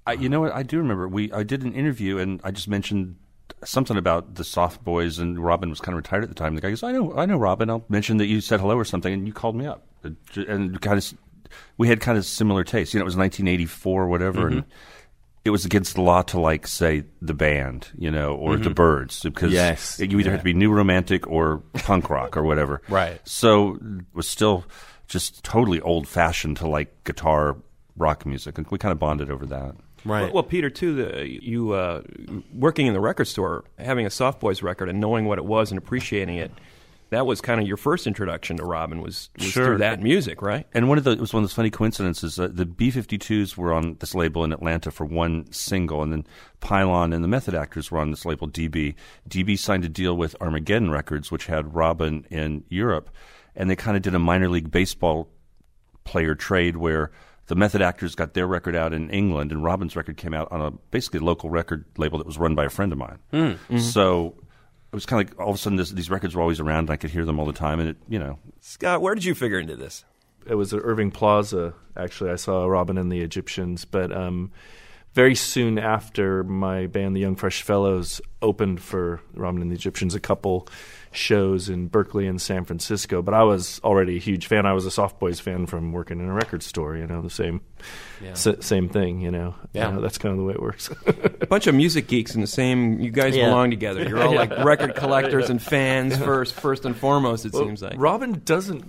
I, 0.06 0.14
you 0.14 0.28
know 0.28 0.40
what? 0.40 0.52
I 0.52 0.62
do 0.62 0.78
remember. 0.78 1.08
We 1.08 1.32
I 1.32 1.42
did 1.42 1.62
an 1.62 1.72
interview 1.72 2.18
and 2.18 2.40
I 2.42 2.50
just 2.50 2.68
mentioned 2.68 3.16
something 3.64 3.96
about 3.96 4.34
the 4.34 4.44
Soft 4.44 4.82
Boys 4.84 5.18
and 5.18 5.38
Robyn 5.38 5.70
was 5.70 5.80
kind 5.80 5.94
of 5.94 5.98
retired 5.98 6.22
at 6.24 6.28
the 6.28 6.34
time. 6.34 6.54
The 6.54 6.60
guy 6.60 6.70
goes, 6.70 6.82
"I 6.82 6.92
know, 6.92 7.14
I 7.16 7.26
know 7.26 7.38
Robyn. 7.38 7.70
I'll 7.70 7.84
mention 7.88 8.16
that 8.16 8.26
you 8.26 8.40
said 8.40 8.60
hello 8.60 8.76
or 8.76 8.84
something," 8.84 9.12
and 9.12 9.26
you 9.26 9.32
called 9.32 9.54
me 9.56 9.66
up 9.66 9.86
and 10.02 10.80
kind 10.80 10.98
of 10.98 11.14
we 11.78 11.88
had 11.88 12.00
kind 12.00 12.16
of 12.18 12.24
similar 12.24 12.64
tastes. 12.64 12.94
You 12.94 12.98
know, 13.00 13.04
it 13.04 13.06
was 13.06 13.16
1984 13.16 14.02
or 14.02 14.08
whatever, 14.08 14.46
and 14.48 14.64
it 15.44 15.50
was 15.50 15.64
against 15.64 15.94
the 15.94 16.02
law 16.02 16.22
to 16.22 16.38
like 16.40 16.66
say 16.66 17.04
the 17.22 17.34
band, 17.34 17.88
you 17.96 18.10
know, 18.10 18.34
or 18.34 18.56
the 18.56 18.70
Mhm. 18.70 18.74
Byrds 18.74 19.22
because 19.22 19.52
Yes. 19.52 19.98
you 19.98 20.18
either 20.18 20.30
had 20.30 20.40
to 20.40 20.44
be 20.44 20.52
new 20.52 20.70
romantic 20.70 21.26
or 21.26 21.58
punk 21.74 22.10
rock 22.10 22.36
or 22.36 22.42
whatever. 22.42 22.82
Right. 22.88 23.20
So 23.24 23.76
it 23.76 24.04
was 24.12 24.28
still 24.28 24.64
just 25.08 25.42
totally 25.42 25.80
old 25.80 26.06
fashioned 26.06 26.58
to 26.58 26.68
like 26.68 27.04
guitar 27.04 27.56
rock 27.96 28.24
music, 28.26 28.58
and 28.58 28.66
we 28.70 28.78
kind 28.78 28.92
of 28.92 28.98
bonded 28.98 29.30
over 29.30 29.46
that. 29.46 29.74
Well, 30.04 30.30
well, 30.32 30.42
Peter, 30.42 30.70
too, 30.70 30.94
the, 30.94 31.28
you 31.44 31.72
uh, 31.72 32.00
working 32.54 32.86
in 32.86 32.94
the 32.94 33.00
record 33.00 33.26
store, 33.26 33.64
having 33.78 34.06
a 34.06 34.10
Soft 34.10 34.40
Boys 34.40 34.62
record 34.62 34.88
and 34.88 34.98
knowing 34.98 35.26
what 35.26 35.36
it 35.38 35.44
was 35.44 35.70
and 35.70 35.76
appreciating 35.76 36.36
it, 36.36 36.50
that 37.10 37.26
was 37.26 37.40
kind 37.40 37.60
of 37.60 37.66
your 37.66 37.76
first 37.76 38.06
introduction 38.06 38.56
to 38.56 38.64
Robyn 38.64 39.00
was, 39.00 39.30
was 39.38 39.52
through 39.52 39.78
that 39.78 40.00
music, 40.00 40.42
right? 40.42 40.66
And 40.72 40.88
one 40.88 40.96
of 40.98 41.04
the 41.04 41.10
it 41.10 41.20
was 41.20 41.32
one 41.32 41.42
of 41.42 41.48
those 41.48 41.54
funny 41.54 41.70
coincidences. 41.70 42.38
Uh, 42.38 42.48
the 42.50 42.64
B52s 42.64 43.56
were 43.56 43.72
on 43.72 43.96
this 44.00 44.14
label 44.14 44.44
in 44.44 44.52
Atlanta 44.52 44.90
for 44.90 45.04
one 45.04 45.50
single, 45.52 46.02
and 46.02 46.12
then 46.12 46.26
Pylon 46.60 47.12
and 47.12 47.22
the 47.22 47.28
Method 47.28 47.54
Actors 47.54 47.90
were 47.90 47.98
on 47.98 48.10
this 48.10 48.24
label 48.24 48.48
DB. 48.48 48.94
DB 49.28 49.58
signed 49.58 49.84
a 49.84 49.88
deal 49.88 50.16
with 50.16 50.34
Armageddon 50.40 50.90
Records, 50.90 51.30
which 51.30 51.46
had 51.46 51.74
Robyn 51.74 52.24
in 52.30 52.64
Europe, 52.68 53.10
and 53.54 53.68
they 53.68 53.76
kind 53.76 53.96
of 53.96 54.02
did 54.02 54.14
a 54.14 54.18
minor 54.20 54.48
league 54.48 54.70
baseball 54.70 55.28
player 56.04 56.34
trade 56.34 56.76
where 56.76 57.10
the 57.46 57.54
Method 57.56 57.82
Actors 57.82 58.14
got 58.14 58.34
their 58.34 58.46
record 58.46 58.76
out 58.76 58.92
in 58.92 59.10
England, 59.10 59.50
and 59.50 59.64
Robin's 59.64 59.96
record 59.96 60.16
came 60.16 60.32
out 60.32 60.46
on 60.52 60.60
a 60.60 60.70
basically 60.92 61.18
local 61.18 61.50
record 61.50 61.84
label 61.96 62.18
that 62.18 62.26
was 62.26 62.38
run 62.38 62.54
by 62.54 62.64
a 62.64 62.70
friend 62.70 62.92
of 62.92 62.98
mine. 62.98 63.18
Mm. 63.32 63.58
Mhm. 63.68 63.80
So 63.80 64.36
it 64.92 64.96
was 64.96 65.06
kind 65.06 65.22
of 65.22 65.30
like 65.30 65.40
all 65.40 65.50
of 65.50 65.54
a 65.54 65.58
sudden 65.58 65.76
this, 65.76 65.90
these 65.90 66.10
records 66.10 66.34
were 66.34 66.42
always 66.42 66.60
around, 66.60 66.80
and 66.80 66.90
I 66.90 66.96
could 66.96 67.10
hear 67.10 67.24
them 67.24 67.38
all 67.38 67.46
the 67.46 67.52
time, 67.52 67.80
and 67.80 67.90
it 67.90 67.96
you 68.08 68.18
know 68.18 68.38
Scott, 68.60 69.00
where 69.00 69.14
did 69.14 69.24
you 69.24 69.34
figure 69.34 69.58
into 69.58 69.76
this? 69.76 70.04
It 70.46 70.54
was 70.54 70.72
at 70.72 70.80
Irving 70.82 71.10
Plaza. 71.10 71.74
Actually, 71.96 72.30
I 72.30 72.36
saw 72.36 72.66
Robyn 72.66 72.98
and 72.98 73.12
the 73.12 73.20
Egyptians, 73.20 73.84
but 73.84 74.10
um, 74.10 74.50
very 75.14 75.34
soon 75.34 75.78
after 75.78 76.44
my 76.44 76.86
band, 76.86 77.16
the 77.16 77.20
Young 77.20 77.36
Fresh 77.36 77.62
Fellows, 77.62 78.20
opened 78.42 78.80
for 78.80 79.20
Robyn 79.34 79.60
and 79.62 79.70
the 79.70 79.74
Egyptians 79.74 80.14
a 80.14 80.20
couple 80.20 80.68
shows 81.12 81.68
in 81.68 81.88
Berkeley 81.88 82.28
and 82.28 82.40
San 82.40 82.64
Francisco. 82.64 83.20
But 83.20 83.34
I 83.34 83.42
was 83.42 83.80
already 83.82 84.16
a 84.16 84.20
huge 84.20 84.46
fan. 84.46 84.64
I 84.66 84.72
was 84.72 84.86
a 84.86 84.90
Soft 84.92 85.18
Boys 85.18 85.40
fan 85.40 85.66
from 85.66 85.90
working 85.92 86.20
in 86.20 86.26
a 86.26 86.32
record 86.32 86.62
store. 86.62 86.96
You 86.96 87.06
know, 87.08 87.20
the 87.22 87.28
same, 87.30 87.60
Yeah. 88.22 88.30
s- 88.30 88.46
same 88.60 88.88
thing. 88.88 89.20
You 89.20 89.32
know, 89.32 89.54
Yeah. 89.72 89.88
You 89.88 89.94
know, 89.96 90.00
that's 90.00 90.18
kind 90.18 90.30
of 90.32 90.38
the 90.38 90.44
way 90.44 90.52
it 90.54 90.62
works. 90.62 90.88
a 91.42 91.46
bunch 91.48 91.66
of 91.66 91.74
music 91.74 92.06
geeks 92.06 92.36
in 92.36 92.40
the 92.40 92.46
same. 92.46 93.00
You 93.00 93.10
guys 93.10 93.34
Yeah. 93.36 93.46
belong 93.46 93.70
together. 93.70 94.08
You're 94.08 94.22
all 94.22 94.34
like 94.34 94.56
record 94.64 94.94
collectors 94.94 95.50
and 95.50 95.60
fans 95.60 96.16
first, 96.16 96.54
first 96.54 96.84
and 96.84 96.96
foremost. 96.96 97.44
It 97.44 97.52
Well, 97.52 97.64
seems 97.64 97.82
like 97.82 97.94
Robyn 97.98 98.42
doesn't 98.44 98.84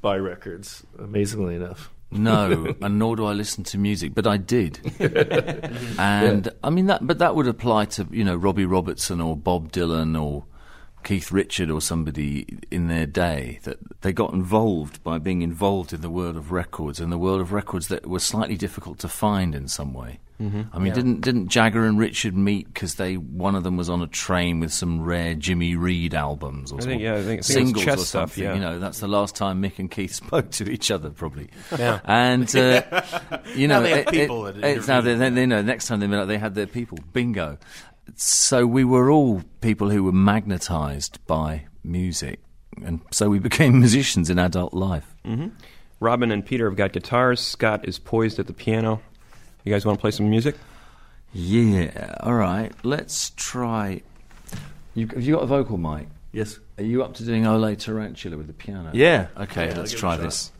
buy 0.00 0.16
records, 0.16 0.82
amazingly 0.98 1.56
enough. 1.56 1.90
No, 2.10 2.74
and 2.82 2.98
nor 2.98 3.16
do 3.16 3.26
I 3.26 3.32
listen 3.32 3.64
to 3.64 3.78
music, 3.78 4.14
but 4.14 4.26
I 4.26 4.36
did. 4.36 4.80
and 5.98 6.48
I 6.62 6.70
mean 6.70 6.86
that, 6.86 7.06
but 7.06 7.18
that 7.18 7.34
would 7.34 7.48
apply 7.48 7.86
to 7.86 8.06
you 8.10 8.24
know 8.24 8.36
Robbie 8.36 8.66
Robertson 8.66 9.20
or 9.20 9.36
Bob 9.36 9.72
Dylan 9.72 10.20
or 10.20 10.44
Keith 11.06 11.30
Richard 11.30 11.70
or 11.70 11.80
somebody 11.80 12.58
in 12.70 12.88
their 12.88 13.06
day 13.06 13.60
that 13.62 13.78
they 14.02 14.12
got 14.12 14.32
involved 14.34 15.02
by 15.04 15.18
being 15.18 15.40
involved 15.42 15.92
in 15.92 16.00
the 16.00 16.10
world 16.10 16.36
of 16.36 16.50
records 16.50 16.98
and 17.00 17.10
the 17.12 17.16
world 17.18 17.40
of 17.40 17.52
records 17.52 17.86
that 17.88 18.06
were 18.06 18.18
slightly 18.18 18.56
difficult 18.56 18.98
to 18.98 19.08
find 19.08 19.54
in 19.54 19.68
some 19.68 19.94
way. 19.94 20.18
Mhm. 20.42 20.66
I 20.72 20.78
mean, 20.78 20.88
Yeah. 20.88 20.94
didn't 20.94 21.20
didn't 21.22 21.48
Jagger 21.48 21.86
and 21.86 21.98
Richard 21.98 22.36
meet 22.36 22.66
because 22.66 22.96
they 22.96 23.14
one 23.16 23.54
of 23.54 23.62
them 23.62 23.76
was 23.78 23.88
on 23.88 24.02
a 24.02 24.06
train 24.06 24.60
with 24.60 24.70
some 24.72 25.00
rare 25.00 25.34
Jimmy 25.34 25.76
Reed 25.76 26.12
albums 26.12 26.72
or 26.72 26.74
I 26.74 26.78
think- 26.80 26.82
something, 26.82 27.00
yeah, 27.00 27.12
I 27.14 27.16
think- 27.22 27.26
I 27.26 27.42
think 27.42 27.42
singles 27.44 27.86
or 27.86 27.90
stuff, 28.04 28.06
something. 28.34 28.44
yeah. 28.44 28.54
You 28.54 28.60
know, 28.60 28.78
that's 28.78 28.98
the 28.98 29.08
last 29.08 29.34
time 29.36 29.62
Mick 29.62 29.78
and 29.78 29.90
Keith 29.90 30.12
spoke 30.24 30.50
to 30.50 30.70
each 30.70 30.90
other, 30.90 31.08
probably. 31.08 31.48
Yeah. 31.78 32.00
And 32.04 32.54
uh, 32.54 32.82
you 33.54 33.66
know, 33.68 33.76
Now 33.80 33.86
they 33.86 34.00
it- 34.00 34.08
people 34.10 34.46
it- 34.48 34.60
that 34.60 34.76
it's 34.76 34.88
now 34.88 35.00
they, 35.00 35.14
they, 35.14 35.30
they 35.30 35.46
know 35.46 35.62
next 35.62 35.86
time 35.86 36.00
they 36.00 36.06
met, 36.06 36.26
they 36.26 36.36
had 36.38 36.54
their 36.54 36.66
people. 36.66 36.98
Bingo. 37.14 37.56
So 38.14 38.66
we 38.66 38.84
were 38.84 39.10
all 39.10 39.42
people 39.60 39.90
who 39.90 40.04
were 40.04 40.12
magnetised 40.12 41.18
by 41.26 41.66
music, 41.84 42.40
and 42.84 43.00
so 43.10 43.28
we 43.28 43.38
became 43.50 43.78
musicians 43.78 44.30
in 44.30 44.38
adult 44.38 44.74
life. 44.74 45.14
hmm 45.24 45.48
Robyn 45.98 46.30
and 46.30 46.44
Peter 46.44 46.68
have 46.68 46.76
got 46.76 46.92
guitars. 46.92 47.40
Scott 47.40 47.88
is 47.88 47.98
poised 47.98 48.38
at 48.38 48.46
the 48.46 48.52
piano. 48.52 49.00
You 49.64 49.72
guys 49.72 49.86
want 49.86 49.98
to 49.98 50.00
play 50.00 50.10
some 50.10 50.28
music? 50.28 50.54
Yeah. 51.32 52.14
All 52.20 52.34
right. 52.34 52.70
Let's 52.82 53.30
try. 53.30 54.02
You, 54.94 55.06
have 55.08 55.22
you 55.22 55.34
got 55.34 55.42
a 55.42 55.46
vocal 55.46 55.78
mic? 55.78 56.08
Yes. 56.32 56.60
Are 56.76 56.84
you 56.84 57.02
up 57.02 57.14
to 57.14 57.24
doing 57.24 57.46
Ole 57.46 57.74
Tarantula 57.76 58.36
with 58.36 58.46
the 58.46 58.52
piano? 58.52 58.90
Yeah. 58.92 59.28
Okay. 59.38 59.68
Yeah, 59.68 59.78
let's 59.78 59.92
give 59.92 60.00
try 60.00 60.18
this. 60.18 60.52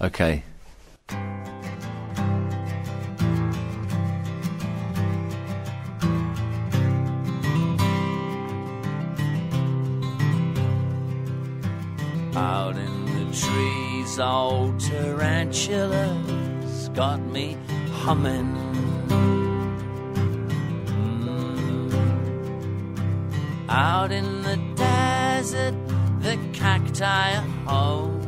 Okay. 0.00 0.42
Out 12.40 12.76
in 12.78 13.04
the 13.04 13.26
trees, 13.36 14.18
old 14.18 14.80
tarantulas 14.80 16.88
got 16.94 17.20
me 17.20 17.58
humming. 17.92 18.56
Mm. 21.18 21.92
Out 23.68 24.10
in 24.10 24.40
the 24.40 24.56
desert, 24.74 25.74
the 26.22 26.38
cacti 26.54 27.34
are 27.34 27.42
home. 27.68 28.22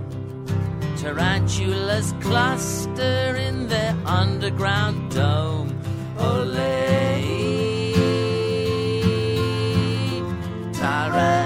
Tarantulas 0.98 2.12
cluster 2.20 3.36
in 3.36 3.66
their 3.66 3.96
underground 4.04 5.10
dome. 5.10 5.74
Ole, 6.18 6.44
tarantula. 10.74 11.41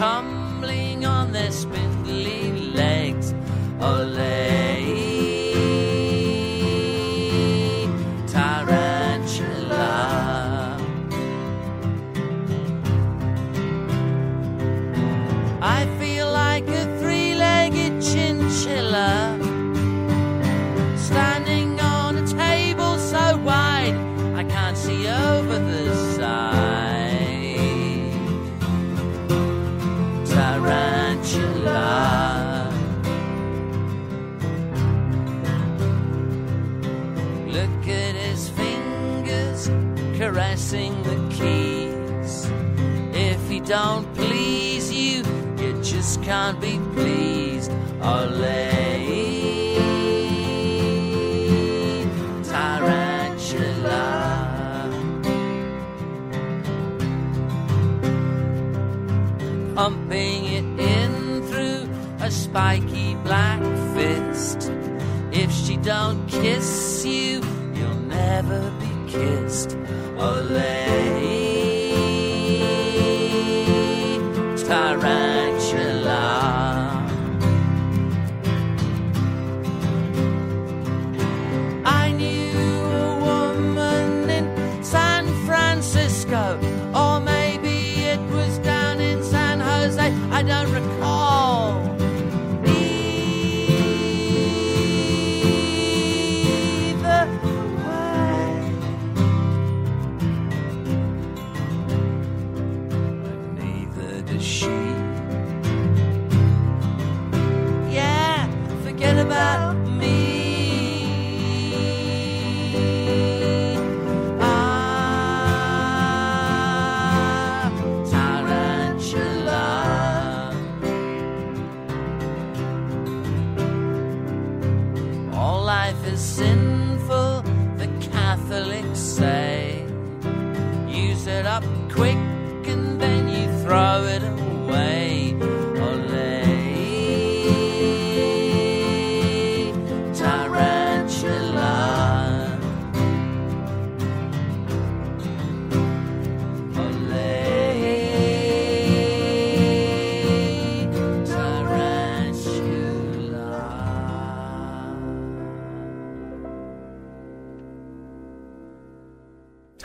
Come 0.00 0.29
can't 46.30 46.60
be 46.60 46.79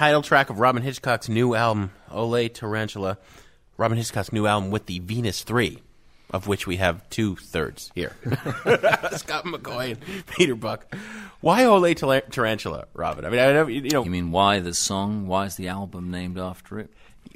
Title 0.05 0.21
track 0.21 0.51
of 0.51 0.59
Robyn 0.59 0.83
Hitchcock's 0.83 1.27
new 1.29 1.55
album, 1.55 1.89
Ole 2.11 2.47
Tarantula. 2.47 3.17
Robyn 3.75 3.97
Hitchcock's 3.97 4.31
new 4.31 4.45
album 4.45 4.69
with 4.69 4.85
the 4.85 4.99
Venus 4.99 5.41
3, 5.41 5.79
of 6.29 6.45
which 6.45 6.67
we 6.67 6.75
have 6.77 7.09
two 7.09 7.35
thirds 7.37 7.91
here 7.95 8.15
Scott 9.15 9.45
McCaughey 9.45 9.93
and 9.93 10.25
Peter 10.27 10.53
Buck. 10.53 10.95
Why 11.41 11.65
Ole 11.65 11.95
Tar- 11.95 12.21
Tarantula, 12.21 12.85
Robyn? 12.93 13.25
I 13.25 13.29
mean, 13.31 13.39
I 13.39 13.51
know, 13.53 13.65
you 13.65 13.89
know. 13.89 14.03
You 14.03 14.11
mean 14.11 14.29
why 14.29 14.59
the 14.59 14.75
song? 14.75 15.25
Why 15.25 15.45
is 15.47 15.55
the 15.55 15.69
album 15.69 16.11
named 16.11 16.37
after 16.37 16.77
it? 16.77 16.91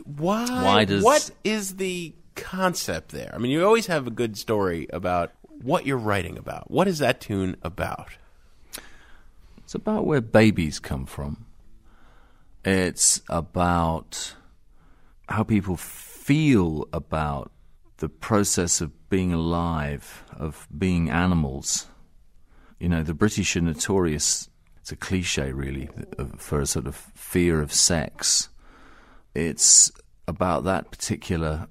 Why? 0.06 0.46
Why 0.46 0.86
does 0.86 1.04
What 1.04 1.32
is 1.44 1.78
the 1.78 2.14
concept 2.36 3.10
there? 3.10 3.32
I 3.34 3.40
mean, 3.40 3.52
you 3.52 3.66
always 3.66 3.88
have 3.88 4.06
a 4.06 4.12
good 4.12 4.38
story 4.38 4.86
about 4.94 5.32
what 5.64 5.88
you're 5.88 5.98
writing 5.98 6.38
about. 6.38 6.70
What 6.70 6.88
is 6.88 7.00
that 7.00 7.20
tune 7.20 7.58
about? 7.64 8.10
It's 9.64 9.74
about 9.74 10.06
where 10.06 10.22
babies 10.22 10.78
come 10.78 11.08
from. 11.08 11.48
It's 12.66 13.22
about 13.30 14.36
how 15.28 15.44
people 15.44 15.78
feel 15.78 16.88
about 16.92 17.52
the 17.98 18.10
process 18.10 18.82
of 18.82 19.10
being 19.10 19.34
alive, 19.34 20.24
of 20.38 20.68
being 20.76 21.10
animals. 21.10 21.88
You 22.80 22.90
know, 22.90 23.04
the 23.04 23.14
British 23.14 23.56
are 23.56 23.62
notorious, 23.62 24.50
it's 24.80 24.92
a 24.92 24.96
cliche 24.96 25.52
really, 25.52 25.90
for 26.38 26.62
a 26.62 26.66
sort 26.66 26.88
of 26.88 26.96
fear 26.96 27.62
of 27.62 27.74
sex. 27.74 28.50
It's 29.34 29.92
about 30.28 30.64
that 30.66 30.92
particular 30.92 31.68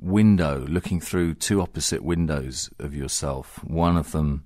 window, 0.00 0.66
looking 0.68 1.00
through 1.00 1.34
two 1.34 1.60
opposite 1.60 2.02
windows 2.02 2.70
of 2.78 2.94
yourself. 2.94 3.62
One 3.64 3.96
of 3.96 4.12
them 4.12 4.44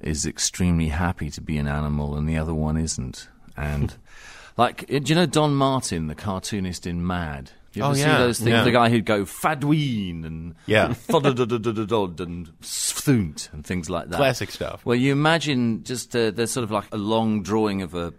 is 0.00 0.26
extremely 0.26 0.88
happy 0.88 1.30
to 1.30 1.40
be 1.40 1.58
an 1.58 1.68
animal, 1.68 2.16
and 2.16 2.28
the 2.28 2.38
other 2.38 2.54
one 2.54 2.76
isn't. 2.76 3.28
And 3.56 3.96
like, 4.56 4.86
do 4.86 5.00
you 5.04 5.14
know 5.14 5.26
Don 5.26 5.54
Martin, 5.54 6.06
the 6.06 6.14
cartoonist 6.14 6.86
in 6.86 7.06
Mad? 7.06 7.50
Do 7.72 7.80
you 7.80 7.84
Oh, 7.84 7.90
ever 7.90 7.98
yeah, 7.98 8.16
see 8.16 8.22
those 8.22 8.38
things? 8.38 8.50
yeah. 8.50 8.64
The 8.64 8.70
guy 8.70 8.88
who'd 8.88 9.04
go 9.04 9.24
fadween 9.24 10.24
and 10.24 10.54
Yeah. 10.66 10.88
thudududududud 11.08 12.20
and 12.20 12.50
sthunt 12.62 13.50
and 13.52 13.66
things 13.66 13.90
like 13.90 14.08
that. 14.08 14.16
Classic 14.16 14.50
stuff. 14.50 14.84
Well, 14.86 14.96
you 14.96 15.12
imagine 15.12 15.84
just 15.84 16.14
uh, 16.16 16.30
there's 16.30 16.50
sort 16.50 16.64
of 16.64 16.70
like 16.70 16.86
a 16.92 16.96
long 16.96 17.42
drawing 17.42 17.82
of 17.82 17.94
a 17.94 18.12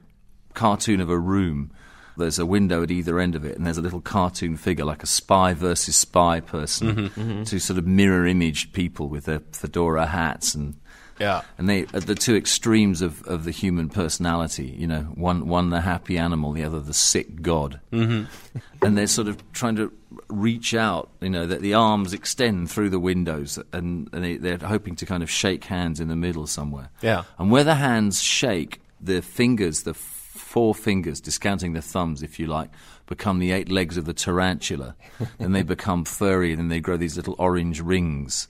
cartoon 0.53 1.01
of 1.01 1.09
a 1.09 1.17
room. 1.17 1.71
There's 2.17 2.39
a 2.39 2.45
window 2.47 2.81
at 2.81 2.89
either 2.89 3.19
end 3.19 3.35
of 3.35 3.45
it, 3.45 3.55
and 3.57 3.65
there's 3.65 3.77
a 3.77 3.81
little 3.81 4.01
cartoon 4.01 4.57
figure, 4.57 4.85
like 4.85 5.03
a 5.03 5.07
spy 5.07 5.53
versus 5.53 5.95
spy 5.95 6.39
person, 6.39 6.95
Mhm, 6.95 7.09
mhm. 7.11 7.45
to 7.47 7.59
sort 7.59 7.77
of 7.77 7.85
mirror 7.85 8.25
image 8.25 8.73
people 8.73 9.07
with 9.07 9.25
their 9.25 9.41
fedora 9.51 10.07
hats 10.07 10.55
and 10.55 10.75
Yeah. 11.19 11.41
and 11.57 11.67
they 11.67 11.81
at 11.93 12.05
the 12.07 12.15
two 12.15 12.35
extremes 12.35 13.01
of, 13.01 13.23
of 13.27 13.43
the 13.43 13.51
human 13.51 13.89
personality. 13.89 14.75
You 14.77 14.87
know, 14.87 15.01
one 15.15 15.47
one 15.47 15.69
the 15.69 15.81
happy 15.81 16.17
animal, 16.17 16.51
the 16.53 16.63
other 16.63 16.79
the 16.79 16.93
sick 16.93 17.41
god. 17.41 17.79
Mhm. 17.91 18.27
And 18.83 18.95
they're 18.95 19.07
sort 19.07 19.27
of 19.27 19.37
trying 19.53 19.75
to 19.77 19.91
reach 20.29 20.75
out. 20.75 21.09
You 21.19 21.31
know, 21.31 21.47
that 21.47 21.61
the 21.61 21.73
arms 21.73 22.13
extend 22.13 22.69
through 22.69 22.91
the 22.91 22.99
windows, 22.99 23.57
and, 23.73 24.07
and 24.13 24.23
they, 24.23 24.37
they're 24.37 24.59
hoping 24.59 24.95
to 24.97 25.05
kind 25.05 25.23
of 25.23 25.29
shake 25.31 25.63
hands 25.65 25.99
in 25.99 26.07
the 26.09 26.15
middle 26.15 26.45
somewhere. 26.45 26.89
Yeah. 27.01 27.23
And 27.39 27.49
where 27.49 27.63
the 27.63 27.75
hands 27.75 28.21
shake, 28.21 28.79
the 29.01 29.21
fingers, 29.23 29.81
the 29.83 29.95
four 29.95 30.75
fingers, 30.75 31.19
discounting 31.19 31.73
the 31.73 31.81
thumbs, 31.81 32.21
if 32.21 32.39
you 32.39 32.45
like, 32.45 32.69
become 33.07 33.39
the 33.39 33.51
eight 33.51 33.69
legs 33.69 33.97
of 33.97 34.05
the 34.05 34.13
tarantula. 34.13 34.95
then 35.39 35.53
they 35.53 35.63
become 35.63 36.05
furry, 36.05 36.51
and 36.51 36.59
then 36.59 36.69
they 36.69 36.79
grow 36.79 36.97
these 36.97 37.17
little 37.17 37.35
orange 37.39 37.81
rings. 37.81 38.47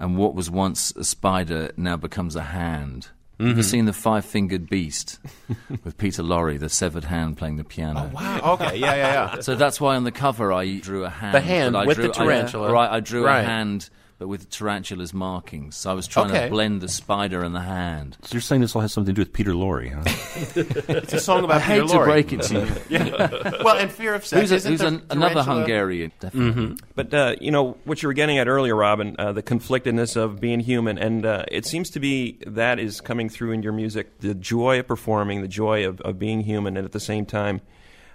And 0.00 0.16
what 0.16 0.34
was 0.34 0.50
once 0.50 0.92
a 0.96 1.04
spider 1.04 1.70
now 1.76 1.96
becomes 1.96 2.34
a 2.34 2.42
hand. 2.42 3.08
Have 3.38 3.46
you 3.46 3.52
ever 3.52 3.60
Mhm. 3.60 3.64
seen 3.64 3.84
the 3.84 3.92
Five 3.92 4.24
Fingered 4.24 4.68
Beast 4.68 5.18
with 5.84 5.96
Peter 5.98 6.22
Lorre, 6.22 6.58
the 6.58 6.68
severed 6.68 7.04
hand 7.04 7.36
playing 7.38 7.56
the 7.56 7.64
piano? 7.64 8.10
Oh, 8.10 8.14
wow. 8.14 8.40
Okay. 8.54 8.76
Yeah, 8.78 8.94
yeah, 8.96 9.34
yeah. 9.34 9.40
So 9.40 9.54
that's 9.54 9.80
why 9.80 9.96
on 9.96 10.04
the 10.04 10.10
cover 10.12 10.52
I 10.52 10.78
drew 10.78 11.04
a 11.04 11.10
hand. 11.10 11.34
The 11.34 11.40
hand 11.40 11.76
I 11.76 11.84
with 11.86 11.96
drew, 11.98 12.06
the 12.08 12.12
tarantula. 12.14 12.68
I, 12.68 12.72
right, 12.72 12.90
I 12.90 13.00
drew 13.00 13.24
Right. 13.24 13.40
a 13.40 13.44
hand, 13.44 13.88
but 14.20 14.28
with 14.28 14.50
tarantula's 14.50 15.14
markings. 15.14 15.76
So 15.76 15.90
I 15.90 15.94
was 15.94 16.06
trying 16.06 16.30
Okay. 16.30 16.44
to 16.44 16.50
blend 16.50 16.82
the 16.82 16.88
spider 16.88 17.42
and 17.42 17.54
the 17.54 17.60
hand. 17.62 18.18
So 18.22 18.34
you're 18.34 18.42
saying 18.42 18.60
this 18.60 18.76
all 18.76 18.82
has 18.82 18.92
something 18.92 19.14
to 19.14 19.18
do 19.18 19.22
with 19.22 19.32
Peter 19.32 19.52
Lorre, 19.52 19.90
huh? 19.94 20.02
It's 21.00 21.14
a 21.14 21.18
song 21.18 21.42
about 21.42 21.56
I 21.56 21.60
hate 21.60 21.80
Peter 21.82 21.94
to 21.94 22.04
break 22.04 22.32
it 22.34 22.42
to 22.42 22.54
you. 22.60 22.66
yeah. 22.98 23.50
Well, 23.64 23.78
and 23.78 23.90
fear 23.90 24.14
of 24.14 24.26
sex. 24.26 24.42
Who's, 24.42 24.52
a- 24.52 24.56
Isn't 24.56 24.70
who's 24.72 24.80
an, 24.82 25.02
another 25.08 25.42
Hungarian? 25.42 26.12
Definitely. 26.20 26.62
Mm-hmm. 26.62 26.74
But 26.94 27.14
uh, 27.14 27.36
you 27.40 27.50
know 27.50 27.78
what 27.84 28.02
you 28.02 28.08
were 28.10 28.12
getting 28.12 28.36
at 28.36 28.46
earlier, 28.46 28.76
Robyn, 28.76 29.16
uh, 29.18 29.32
the 29.32 29.42
conflictedness 29.42 30.16
of 30.18 30.38
being 30.38 30.60
human, 30.60 30.98
and 30.98 31.24
uh, 31.24 31.46
it 31.50 31.64
seems 31.64 31.88
to 31.90 31.98
be 32.00 32.36
that 32.46 32.78
is 32.78 33.00
coming 33.00 33.30
through 33.30 33.52
in 33.52 33.62
your 33.62 33.72
music. 33.72 34.18
The 34.18 34.34
joy 34.34 34.80
of 34.80 34.86
performing, 34.86 35.40
the 35.40 35.48
joy 35.48 35.86
of, 35.88 35.98
of 36.02 36.18
being 36.18 36.42
human, 36.42 36.76
and 36.76 36.84
at 36.84 36.92
the 36.92 37.00
same 37.00 37.24
time, 37.24 37.62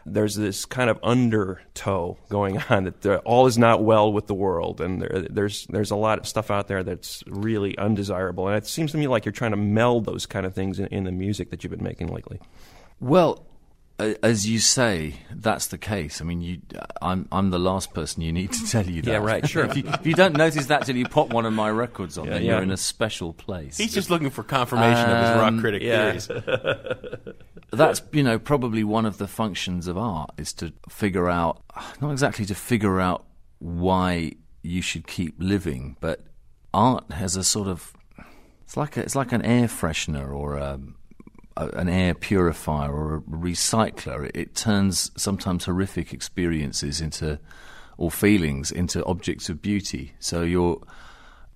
there's 0.05 0.35
this 0.35 0.65
kind 0.65 0.89
of 0.89 0.99
undertow 1.01 2.17
going 2.29 2.61
on 2.69 2.85
that 2.85 3.05
all 3.25 3.47
is 3.47 3.57
not 3.57 3.83
well 3.83 4.13
with 4.13 4.27
the 4.27 4.33
world, 4.33 4.81
and 4.81 5.01
there, 5.01 5.25
there's 5.29 5.65
there's 5.67 5.91
a 5.91 5.95
lot 5.95 6.19
of 6.19 6.27
stuff 6.27 6.51
out 6.51 6.67
there 6.67 6.83
that's 6.83 7.23
really 7.27 7.77
undesirable. 7.77 8.47
And 8.47 8.57
it 8.57 8.67
seems 8.67 8.91
to 8.91 8.97
me 8.97 9.07
like 9.07 9.25
you're 9.25 9.31
trying 9.31 9.51
to 9.51 9.57
meld 9.57 10.05
those 10.05 10.25
kind 10.25 10.45
of 10.45 10.53
things 10.53 10.79
in, 10.79 10.87
in 10.87 11.03
the 11.05 11.11
music 11.11 11.49
that 11.49 11.63
you've 11.63 11.71
been 11.71 11.83
making 11.83 12.07
lately. 12.07 12.39
Well, 12.99 13.45
as 13.99 14.47
you 14.47 14.59
say, 14.59 15.15
that's 15.33 15.67
the 15.67 15.77
case. 15.77 16.19
I 16.21 16.25
mean, 16.25 16.41
you, 16.41 16.61
I'm 17.01 17.27
I'm 17.31 17.49
the 17.49 17.59
last 17.59 17.93
person 17.93 18.21
you 18.21 18.33
need 18.33 18.51
to 18.51 18.67
tell 18.69 18.85
you 18.85 19.01
that. 19.03 19.09
Yeah, 19.11 19.17
right, 19.17 19.47
sure. 19.49 19.65
if, 19.65 19.77
you, 19.77 19.83
if 19.87 20.05
you 20.05 20.13
don't 20.13 20.35
notice 20.35 20.65
that 20.67 20.85
till 20.85 20.95
you 20.97 21.05
pop 21.07 21.29
one 21.29 21.45
of 21.45 21.53
my 21.53 21.69
records 21.69 22.17
on, 22.17 22.25
Yeah, 22.25 22.33
then 22.33 22.43
yeah. 22.43 22.51
you're 22.55 22.63
in 22.63 22.71
a 22.71 22.77
special 22.77 23.33
place. 23.33 23.77
He's 23.77 23.93
just 23.93 24.09
looking 24.09 24.29
for 24.29 24.43
confirmation 24.43 25.09
of 25.09 25.21
his 25.21 25.29
rock 25.37 25.47
Um, 25.47 25.59
critic 25.61 25.81
yeah. 25.81 26.11
theories. 26.17 26.27
That's 27.71 28.01
you 28.11 28.23
know 28.23 28.37
probably 28.39 28.83
one 28.83 29.05
of 29.05 29.17
the 29.17 29.27
functions 29.27 29.87
of 29.87 29.97
art 29.97 30.29
is 30.37 30.53
to 30.53 30.73
figure 30.89 31.29
out 31.29 31.61
not 32.01 32.11
exactly 32.11 32.45
to 32.45 32.55
figure 32.55 32.99
out 32.99 33.25
why 33.59 34.33
you 34.61 34.81
should 34.81 35.07
keep 35.07 35.35
living, 35.39 35.95
but 35.99 36.21
art 36.73 37.11
has 37.11 37.35
a 37.35 37.43
sort 37.43 37.67
of 37.67 37.93
it's 38.63 38.75
like 38.77 38.97
a, 38.97 39.01
it's 39.01 39.15
like 39.15 39.31
an 39.31 39.41
air 39.43 39.67
freshener 39.67 40.29
or 40.33 40.57
a, 40.57 40.79
an 41.57 41.87
air 41.89 42.13
purifier 42.13 42.91
or 42.91 43.15
a 43.15 43.21
recycler. 43.21 44.25
It, 44.25 44.35
it 44.35 44.55
turns 44.55 45.11
sometimes 45.15 45.65
horrific 45.65 46.13
experiences 46.13 47.01
into 47.01 47.39
or 47.97 48.11
feelings 48.11 48.71
into 48.71 49.03
objects 49.05 49.47
of 49.49 49.61
beauty. 49.61 50.13
So 50.19 50.41
you're 50.41 50.81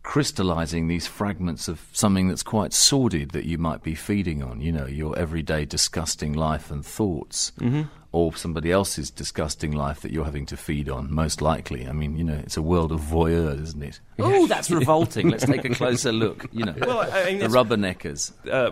crystallizing 0.03 0.87
these 0.87 1.05
fragments 1.05 1.67
of 1.67 1.81
something 1.91 2.29
that's 2.29 2.43
quite 2.43 2.73
sordid 2.73 3.31
that 3.31 3.45
you 3.45 3.57
might 3.57 3.83
be 3.83 3.93
feeding 3.93 4.41
on, 4.41 4.61
you 4.61 4.71
know, 4.71 4.85
your 4.87 5.17
everyday 5.19 5.65
disgusting 5.65 6.31
life 6.33 6.71
and 6.71 6.85
thoughts. 6.85 7.51
Mhm. 7.59 7.89
Or 8.11 8.33
somebody 8.35 8.71
else's 8.71 9.11
disgusting 9.11 9.71
life 9.73 9.99
that 10.01 10.11
you're 10.11 10.25
having 10.25 10.47
to 10.47 10.57
feed 10.57 10.89
on, 10.89 11.13
most 11.13 11.43
likely. 11.43 11.85
I 11.87 11.91
mean, 11.91 12.17
you 12.17 12.23
know, 12.23 12.33
it's 12.37 12.57
a 12.57 12.61
world 12.61 12.91
of 12.91 13.01
voyeurs, 13.01 13.61
isn't 13.61 13.83
it? 13.83 13.99
Oh, 14.17 14.47
that's 14.47 14.71
revolting. 14.81 15.29
Let's 15.29 15.45
take 15.45 15.63
a 15.65 15.69
closer 15.69 16.11
look. 16.11 16.47
You 16.51 16.65
know, 16.65 16.75
Well, 16.79 17.01
I 17.11 17.25
mean, 17.25 17.39
the 17.39 17.47
rubberneckers. 17.47 18.31
uh, 18.51 18.71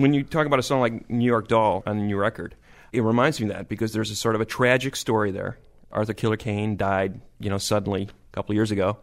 when 0.00 0.14
you 0.14 0.22
talk 0.22 0.46
about 0.46 0.58
a 0.58 0.62
song 0.62 0.80
like 0.80 1.08
New 1.10 1.24
York 1.26 1.48
Doll 1.48 1.82
on 1.86 1.96
the 1.98 2.02
new 2.04 2.16
record, 2.16 2.54
it 2.92 3.02
reminds 3.02 3.40
me 3.40 3.48
of 3.48 3.54
that 3.56 3.68
because 3.68 3.92
there's 3.92 4.10
a 4.10 4.16
sort 4.16 4.34
of 4.34 4.40
a 4.40 4.44
tragic 4.44 4.96
story 4.96 5.30
there. 5.30 5.58
Arthur 5.92 6.14
Killer 6.14 6.36
Kane 6.36 6.76
died, 6.76 7.20
you 7.40 7.48
know, 7.50 7.58
suddenly 7.58 8.02
a 8.02 8.32
couple 8.34 8.52
of 8.52 8.56
years 8.56 8.70
ago. 8.70 8.98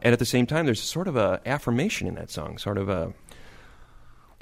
And 0.00 0.12
at 0.12 0.18
the 0.18 0.24
same 0.26 0.46
time, 0.46 0.66
there's 0.66 0.82
sort 0.82 1.08
of 1.08 1.16
a 1.16 1.40
affirmation 1.46 2.06
in 2.06 2.14
that 2.16 2.30
song, 2.30 2.58
sort 2.58 2.78
of 2.78 2.88
a. 2.88 3.14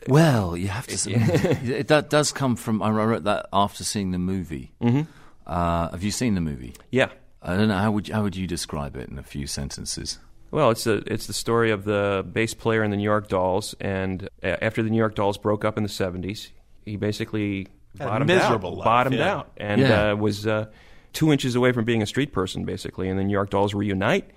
Well, 0.09 0.57
you 0.57 0.69
have 0.69 0.87
to. 0.89 1.13
It, 1.15 1.89
that 1.89 2.11
does 2.11 2.33
come 2.33 2.57
from. 2.57 2.83
I 2.83 2.91
wrote 2.91 3.25
that 3.25 3.47
after 3.53 3.85
seeing 3.85 4.11
the 4.11 4.19
movie. 4.19 4.73
Mhm. 4.83 5.07
Uh, 5.47 5.91
have 5.91 6.03
you 6.03 6.11
seen 6.11 6.35
the 6.35 6.41
movie? 6.41 6.75
Yeah. 6.91 7.09
I 7.43 7.57
don't 7.57 7.69
know 7.69 7.79
how 7.79 7.93
would 7.93 8.09
how 8.09 8.23
would 8.23 8.37
you 8.37 8.47
describe 8.47 8.97
it 8.97 9.09
in 9.09 9.19
a 9.19 9.23
few 9.23 9.47
sentences? 9.47 10.19
Well, 10.55 10.71
it's 10.71 10.87
a, 10.87 11.03
it's 11.13 11.27
the 11.27 11.33
story 11.33 11.73
of 11.73 11.83
the 11.85 12.25
bass 12.33 12.55
player 12.55 12.85
in 12.85 12.93
the 12.93 12.97
New 12.97 13.03
York 13.03 13.27
Dolls, 13.27 13.75
and 13.81 14.29
uh, 14.41 14.55
after 14.63 14.85
the 14.85 14.89
New 14.91 14.97
York 14.99 15.17
Dolls 15.17 15.37
broke 15.37 15.65
up 15.65 15.77
in 15.77 15.83
the 15.83 15.89
'70s, 15.89 16.51
he 16.85 16.97
basically 16.97 17.67
Had 17.99 18.07
bottomed 18.09 18.29
miserable 18.29 18.71
out, 18.71 18.77
life, 18.79 18.85
bottomed 18.85 19.17
yeah. 19.17 19.35
out, 19.35 19.51
and 19.57 19.81
Yeah. 19.81 20.13
uh, 20.13 20.15
was 20.17 20.47
uh, 20.47 20.67
two 21.13 21.33
inches 21.33 21.57
away 21.57 21.73
from 21.73 21.85
being 21.85 22.03
a 22.03 22.07
street 22.07 22.33
person, 22.33 22.65
basically. 22.65 23.09
And 23.09 23.19
the 23.19 23.25
New 23.25 23.33
York 23.33 23.51
Dolls 23.51 23.75
reunite. 23.75 24.31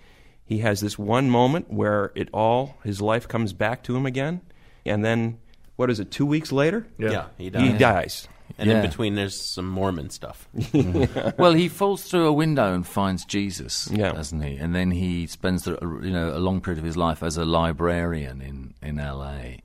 He 0.43 0.57
has 0.59 0.79
this 0.79 0.97
one 0.97 1.29
moment 1.29 1.69
where 1.71 2.11
it 2.15 2.29
all 2.33 2.77
his 2.83 2.99
life 2.99 3.27
comes 3.27 3.53
back 3.53 3.83
to 3.83 3.95
him 3.95 4.07
again, 4.07 4.41
and 4.87 5.05
then 5.05 5.37
what 5.75 5.91
is 5.91 5.99
it? 5.99 6.09
Two 6.09 6.25
weeks 6.25 6.51
later, 6.51 6.87
Yeah, 6.97 7.27
he 7.37 7.51
dies. 7.51 7.61
He 7.61 7.77
dies. 7.77 8.27
And 8.57 8.69
Yeah. 8.69 8.81
in 8.81 8.89
between, 8.89 9.15
there's 9.15 9.39
some 9.39 9.67
Mormon 9.67 10.09
stuff. 10.09 10.47
well, 11.37 11.53
he 11.53 11.67
falls 11.67 12.03
through 12.03 12.25
a 12.27 12.33
window 12.33 12.73
and 12.73 12.85
finds 12.85 13.25
Jesus, 13.25 13.85
doesn't 13.85 14.41
he? 14.41 14.55
And 14.57 14.73
then 14.73 14.91
he 14.91 15.27
spends 15.27 15.63
the, 15.63 15.77
you 16.03 16.11
know 16.11 16.35
a 16.35 16.39
long 16.39 16.61
period 16.61 16.79
of 16.79 16.85
his 16.85 16.97
life 16.97 17.21
as 17.23 17.37
a 17.37 17.45
librarian 17.45 18.41
in 18.41 18.73
in 18.81 18.99
L.A. 18.99 19.61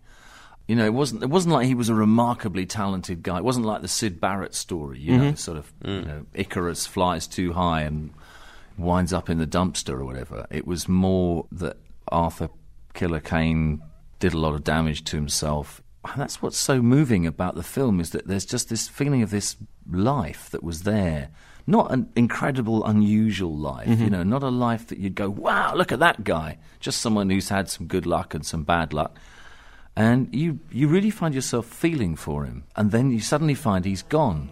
You 0.68 0.76
know, 0.76 0.84
it 0.86 0.94
wasn't 0.94 1.22
it 1.22 1.30
wasn't 1.30 1.54
like 1.54 1.66
he 1.66 1.74
was 1.74 1.88
a 1.88 1.94
remarkably 1.94 2.66
talented 2.66 3.22
guy. 3.22 3.38
It 3.38 3.44
wasn't 3.44 3.66
like 3.66 3.82
the 3.82 3.88
Syd 3.88 4.20
Barrett 4.20 4.54
story. 4.54 5.00
You 5.00 5.18
know, 5.18 5.32
Mhm. 5.32 5.38
sort 5.38 5.58
of 5.58 5.72
you 5.84 6.02
know, 6.02 6.26
Icarus 6.34 6.86
flies 6.86 7.26
too 7.26 7.52
high 7.52 7.82
and 7.82 8.10
winds 8.78 9.12
up 9.12 9.28
in 9.28 9.38
the 9.38 9.46
dumpster 9.46 9.90
or 9.94 10.04
whatever. 10.04 10.46
It 10.50 10.66
was 10.66 10.88
more 10.88 11.46
that 11.52 11.76
Arthur 12.08 12.48
Killer 12.94 13.20
Kane 13.20 13.82
did 14.18 14.34
a 14.34 14.38
lot 14.38 14.54
of 14.54 14.62
damage 14.64 15.02
to 15.04 15.16
himself. 15.16 15.81
And 16.04 16.20
that's 16.20 16.42
what's 16.42 16.58
so 16.58 16.82
moving 16.82 17.26
about 17.26 17.54
the 17.54 17.62
film 17.62 18.00
is 18.00 18.10
that 18.10 18.26
there's 18.26 18.44
just 18.44 18.68
this 18.68 18.88
feeling 18.88 19.22
of 19.22 19.30
this 19.30 19.56
life 19.90 20.50
that 20.50 20.62
was 20.62 20.82
there. 20.82 21.28
Not 21.66 21.92
an 21.92 22.08
incredible, 22.16 22.84
unusual 22.84 23.56
life, 23.56 23.86
you 23.88 23.96
Mhm. 24.06 24.10
know, 24.10 24.22
not 24.24 24.42
a 24.42 24.48
life 24.48 24.88
that 24.88 24.98
you'd 24.98 25.14
go, 25.14 25.30
wow, 25.30 25.74
look 25.76 25.92
at 25.92 26.00
that 26.00 26.24
guy. 26.24 26.58
Just 26.80 27.00
someone 27.00 27.30
who's 27.30 27.50
had 27.50 27.68
some 27.68 27.86
good 27.86 28.04
luck 28.04 28.34
and 28.34 28.44
some 28.44 28.64
bad 28.64 28.92
luck. 28.92 29.16
And 29.94 30.28
you, 30.34 30.58
you 30.72 30.88
really 30.88 31.10
find 31.10 31.34
yourself 31.34 31.66
feeling 31.66 32.16
for 32.16 32.44
him. 32.46 32.64
And 32.74 32.90
then 32.90 33.12
you 33.12 33.20
suddenly 33.20 33.54
find 33.54 33.84
he's 33.84 34.02
gone. 34.02 34.48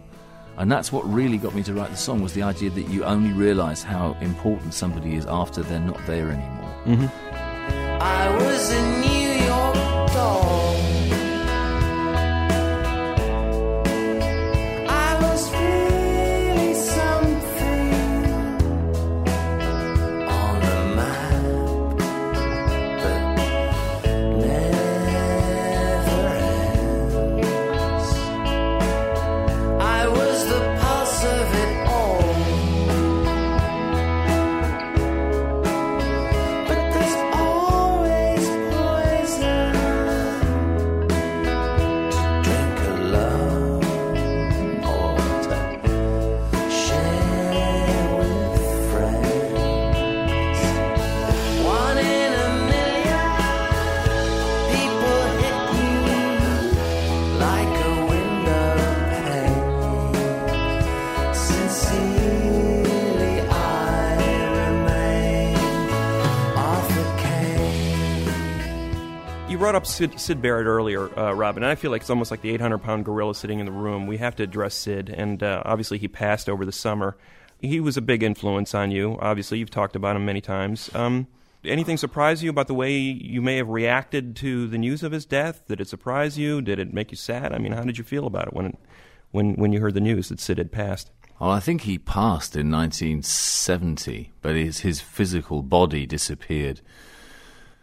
And 0.57 0.71
that's 0.71 0.91
what 0.93 1.03
really 1.11 1.37
got 1.37 1.53
me 1.53 1.63
to 1.63 1.73
write 1.73 1.91
the 1.91 1.97
song 1.97 2.21
was 2.21 2.33
the 2.33 2.43
idea 2.43 2.69
that 2.69 2.87
you 2.89 3.03
only 3.03 3.33
realise 3.33 3.83
how 3.83 4.15
important 4.21 4.73
somebody 4.73 5.15
is 5.15 5.25
after 5.25 5.63
they're 5.63 5.79
not 5.79 5.99
there 6.05 6.29
anymore. 6.29 6.75
Mm-hmm. 6.85 8.01
I 8.01 8.35
was 8.37 8.71
a 8.71 8.81
New 9.01 9.45
York 9.45 10.13
doll. 10.13 10.60
Brought 69.71 69.83
up 69.83 69.87
Syd, 69.87 70.19
Syd 70.19 70.41
Barrett 70.41 70.67
earlier, 70.67 71.17
uh, 71.17 71.31
Robyn, 71.31 71.63
and 71.63 71.71
I 71.71 71.75
feel 71.75 71.91
like 71.91 72.01
it's 72.01 72.09
almost 72.09 72.29
like 72.29 72.41
the 72.41 72.49
800 72.49 72.79
pound 72.79 73.05
gorilla 73.05 73.33
sitting 73.33 73.59
in 73.61 73.65
the 73.65 73.71
room. 73.71 74.05
We 74.05 74.17
have 74.17 74.35
to 74.35 74.43
address 74.43 74.75
Syd, 74.75 75.07
and 75.07 75.41
uh, 75.41 75.63
obviously 75.63 75.97
he 75.97 76.09
passed 76.09 76.49
over 76.49 76.65
the 76.65 76.73
summer. 76.73 77.15
He 77.61 77.79
was 77.79 77.95
a 77.95 78.01
big 78.01 78.21
influence 78.21 78.75
on 78.75 78.91
you. 78.91 79.17
Obviously, 79.21 79.59
you've 79.59 79.69
talked 79.69 79.95
about 79.95 80.17
him 80.17 80.25
many 80.25 80.41
times. 80.41 80.93
Um, 80.93 81.25
anything 81.63 81.95
surprise 81.95 82.43
you 82.43 82.49
about 82.49 82.67
the 82.67 82.73
way 82.73 82.97
you 82.97 83.41
may 83.41 83.55
have 83.55 83.69
reacted 83.69 84.35
to 84.35 84.67
the 84.67 84.77
news 84.77 85.03
of 85.03 85.13
his 85.13 85.25
death? 85.25 85.65
Did 85.69 85.79
it 85.79 85.87
surprise 85.87 86.37
you? 86.37 86.61
Did 86.61 86.77
it 86.77 86.93
make 86.93 87.11
you 87.11 87.15
sad? 87.15 87.53
I 87.53 87.57
mean, 87.57 87.71
how 87.71 87.83
did 87.83 87.97
you 87.97 88.03
feel 88.03 88.27
about 88.27 88.47
it 88.47 88.53
when, 88.53 88.75
when, 89.31 89.53
when 89.53 89.71
you 89.71 89.79
heard 89.79 89.93
the 89.93 90.01
news 90.01 90.27
that 90.27 90.41
Syd 90.41 90.57
had 90.57 90.73
passed? 90.73 91.11
Well, 91.39 91.49
I 91.49 91.61
think 91.61 91.83
he 91.83 91.97
passed 91.97 92.57
in 92.57 92.69
1970, 92.69 94.33
but 94.41 94.53
his, 94.53 94.79
his 94.79 94.99
physical 94.99 95.63
body 95.63 96.05
disappeared 96.05 96.81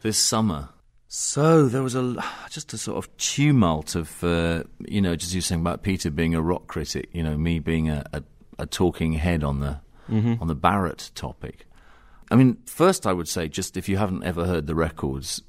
this 0.02 0.18
summer. 0.18 0.68
So 1.08 1.66
there 1.68 1.82
was 1.82 1.94
a 1.94 2.22
just 2.50 2.72
a 2.74 2.78
sort 2.78 2.98
of 2.98 3.14
tumult 3.16 3.94
of, 3.94 4.22
uh, 4.22 4.64
you 4.86 5.00
know, 5.00 5.16
just 5.16 5.34
you 5.34 5.40
saying 5.40 5.62
about 5.62 5.82
Peter 5.82 6.10
being 6.10 6.34
a 6.34 6.42
rock 6.42 6.66
critic, 6.66 7.08
you 7.12 7.22
know, 7.22 7.36
me 7.36 7.58
being 7.58 7.88
a, 7.88 8.04
a, 8.12 8.22
a 8.58 8.66
talking 8.66 9.14
head 9.14 9.42
on 9.42 9.60
the 9.60 9.80
Mhm. 10.08 10.40
on 10.40 10.48
the 10.48 10.54
Barrett 10.54 11.10
topic. 11.14 11.66
I 12.30 12.34
mean, 12.36 12.56
first 12.64 13.06
I 13.06 13.12
would 13.12 13.28
say, 13.28 13.46
just 13.46 13.76
if 13.76 13.90
you 13.90 13.98
haven't 13.98 14.24
ever 14.24 14.46
heard 14.46 14.66
the 14.66 14.74
records, 14.74 15.42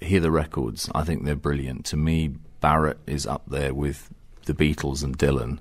hear 0.00 0.20
the 0.20 0.30
records. 0.30 0.90
I 0.94 1.04
think 1.04 1.24
they're 1.24 1.36
brilliant. 1.36 1.84
To 1.86 1.98
me, 1.98 2.28
Barrett 2.62 2.98
is 3.06 3.26
up 3.26 3.42
there 3.46 3.74
with 3.74 4.08
the 4.46 4.54
Beatles 4.54 5.04
and 5.04 5.18
Dylan. 5.18 5.58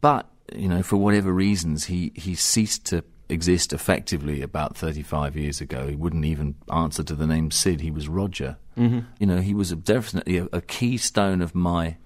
But 0.00 0.30
you 0.56 0.66
know, 0.68 0.82
for 0.82 0.96
whatever 0.96 1.30
reasons, 1.32 1.84
he 1.84 2.12
he 2.14 2.34
ceased 2.34 2.86
to 2.86 3.04
exist 3.32 3.72
effectively 3.72 4.42
about 4.42 4.76
35 4.76 5.36
years 5.36 5.60
ago. 5.60 5.88
He 5.88 5.96
wouldn't 5.96 6.24
even 6.24 6.54
answer 6.72 7.02
to 7.02 7.14
the 7.14 7.26
name 7.26 7.50
Syd. 7.50 7.80
He 7.80 7.90
was 7.90 8.08
Roger. 8.08 8.56
Mhm. 8.76 9.06
You 9.18 9.26
know, 9.26 9.38
he 9.40 9.54
was 9.54 9.72
a, 9.72 9.76
definitely 9.76 10.38
a, 10.38 10.48
a 10.52 10.60
keystone 10.60 11.40
of 11.42 11.54
my 11.54 11.96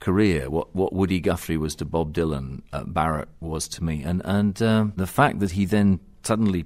career. 0.00 0.50
What 0.50 0.74
what 0.74 0.92
Woody 0.92 1.20
Guthrie 1.20 1.56
was 1.56 1.74
to 1.76 1.84
Bob 1.84 2.12
Dylan, 2.12 2.62
uh, 2.72 2.84
Barrett 2.84 3.28
was 3.40 3.68
to 3.68 3.84
me, 3.84 4.02
and 4.02 4.22
and 4.24 4.60
um, 4.62 4.92
the 4.96 5.06
fact 5.06 5.40
that 5.40 5.52
he 5.52 5.64
then 5.64 6.00
suddenly. 6.22 6.64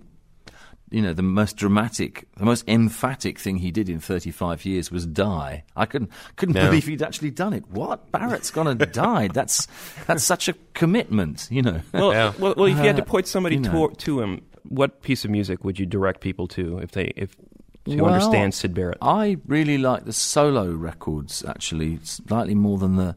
You 0.89 1.03
know, 1.03 1.13
the 1.13 1.23
most 1.23 1.57
dramatic, 1.57 2.29
the 2.37 2.45
most 2.45 2.65
emphatic 2.69 3.41
thing 3.41 3.57
he 3.57 3.73
did 3.73 3.89
in 3.89 3.99
35 3.99 4.65
years 4.65 4.93
was 4.93 5.05
die. 5.05 5.65
I 5.75 5.85
couldn't 5.85 6.11
couldn't 6.37 6.55
Yeah. 6.55 6.67
believe 6.67 6.87
he'd 6.87 7.03
actually 7.03 7.31
done 7.33 7.53
it. 7.53 7.65
What? 7.71 8.13
Barrett's 8.13 8.51
gone 8.53 8.69
and 8.69 8.79
died. 8.93 9.33
That's 9.35 9.67
that's 10.07 10.23
such 10.23 10.49
a 10.49 10.55
commitment, 10.75 11.49
you 11.51 11.63
know. 11.63 11.81
Well, 11.93 12.11
well, 12.39 12.55
well, 12.57 12.67
if 12.67 12.77
you 12.79 12.85
had 12.85 12.97
to 12.97 13.03
Uh, 13.03 13.07
point 13.07 13.27
somebody 13.27 13.57
you 13.57 13.63
know. 13.63 13.89
to, 13.89 13.95
to 13.97 14.21
him, 14.21 14.43
what 14.63 15.03
piece 15.03 15.25
of 15.25 15.31
music 15.33 15.65
would 15.65 15.79
you 15.79 15.87
direct 15.87 16.21
people 16.21 16.47
to 16.49 16.79
if 16.79 16.93
they 16.93 17.13
if 17.17 17.35
to 17.87 17.97
Well, 17.97 18.07
understand 18.15 18.55
Syd 18.55 18.73
Barrett? 18.73 18.99
I 19.03 19.39
really 19.47 19.79
like 19.79 20.05
the 20.05 20.13
solo 20.13 20.71
records, 20.73 21.45
actually, 21.49 21.99
slightly 22.05 22.55
more 22.55 22.79
than 22.79 22.95
the 22.95 23.17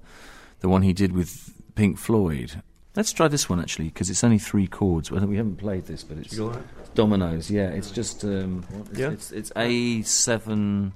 the 0.61 0.70
one 0.70 0.82
he 0.82 0.91
did 0.93 1.11
with 1.11 1.53
Pink 1.76 1.99
Floyd. 1.99 2.63
Let's 2.96 3.14
try 3.14 3.28
this 3.28 3.48
one 3.50 3.60
actually, 3.60 3.86
because 3.86 4.10
it's 4.10 4.24
only 4.24 4.40
three 4.40 4.68
chords. 4.68 5.12
Well, 5.12 5.26
we 5.26 5.38
haven't 5.38 5.58
played 5.58 5.86
this, 5.86 6.04
but 6.04 6.18
it's 6.18 6.36
Go 6.36 6.48
ahead. 6.48 6.64
dominoes. 6.96 7.50
Yeah, 7.50 7.70
it's 7.70 7.92
just 7.92 8.24
um, 8.24 8.66
Yeah. 8.94 9.12
it's 9.12 9.32
it's 9.32 9.52
A 9.56 10.02
seven, 10.02 10.94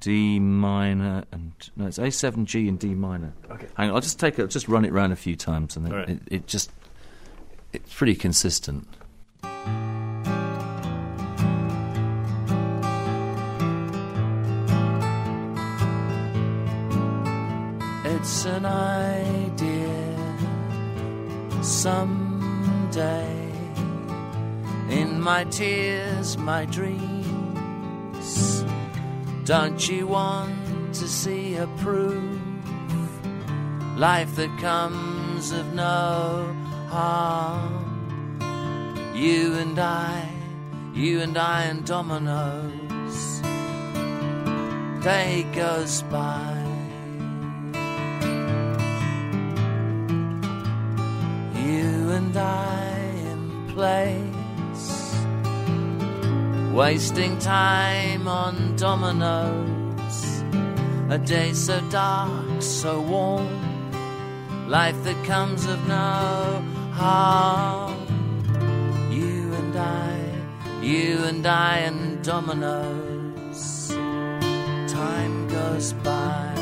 D 0.00 0.40
minor, 0.40 1.24
and 1.32 1.52
no, 1.76 1.86
it's 1.86 1.98
A 1.98 2.10
seven 2.10 2.44
G 2.44 2.68
and 2.68 2.78
D 2.78 2.94
minor. 2.94 3.32
Okay. 3.50 3.66
hang 3.76 3.88
on, 3.90 3.94
I'll 3.94 4.00
just 4.00 4.18
take 4.20 4.38
it, 4.38 4.46
just 4.50 4.68
run 4.68 4.84
it 4.84 4.92
round 4.92 5.12
a 5.12 5.16
few 5.16 5.36
times, 5.36 5.76
and 5.76 5.86
then 5.86 5.92
All 5.92 5.98
right. 6.00 6.08
it, 6.10 6.20
it 6.26 6.46
just 6.48 6.70
it's 7.72 7.94
pretty 7.94 8.14
consistent. 8.16 8.86
It's 18.04 18.44
an 18.46 18.64
idea 18.66 19.37
someday. 21.68 23.52
In 24.88 25.20
my 25.20 25.44
tears, 25.44 26.38
my 26.38 26.64
dreams. 26.64 28.64
Don't 29.44 29.88
you 29.88 30.06
want 30.06 30.94
to 30.94 31.06
see 31.06 31.56
a 31.56 31.66
proof? 31.78 32.40
Life 33.96 34.34
that 34.36 34.56
comes 34.58 35.52
of 35.52 35.74
no 35.74 36.54
harm. 36.88 37.84
You 39.14 39.54
and 39.54 39.78
I, 39.78 40.28
you 40.94 41.20
and 41.20 41.36
I 41.36 41.64
and 41.64 41.84
dominoes. 41.84 43.42
Day 45.02 45.46
goes 45.52 46.02
by. 46.02 46.57
And 52.18 52.36
I 52.36 52.98
in 53.32 53.42
place, 53.74 54.90
wasting 56.72 57.38
time 57.38 58.26
on 58.26 58.74
dominoes. 58.74 60.42
A 61.10 61.18
day 61.18 61.52
so 61.52 61.80
dark, 61.90 62.60
so 62.60 63.00
warm, 63.00 63.48
life 64.68 65.00
that 65.04 65.18
comes 65.24 65.66
of 65.66 65.78
no 65.86 66.60
harm. 66.92 67.96
You 69.12 69.54
and 69.60 69.76
I, 69.76 70.18
you 70.82 71.22
and 71.30 71.46
I 71.46 71.78
and 71.88 72.24
dominoes. 72.24 73.90
Time 74.88 75.46
goes 75.46 75.92
by. 75.92 76.57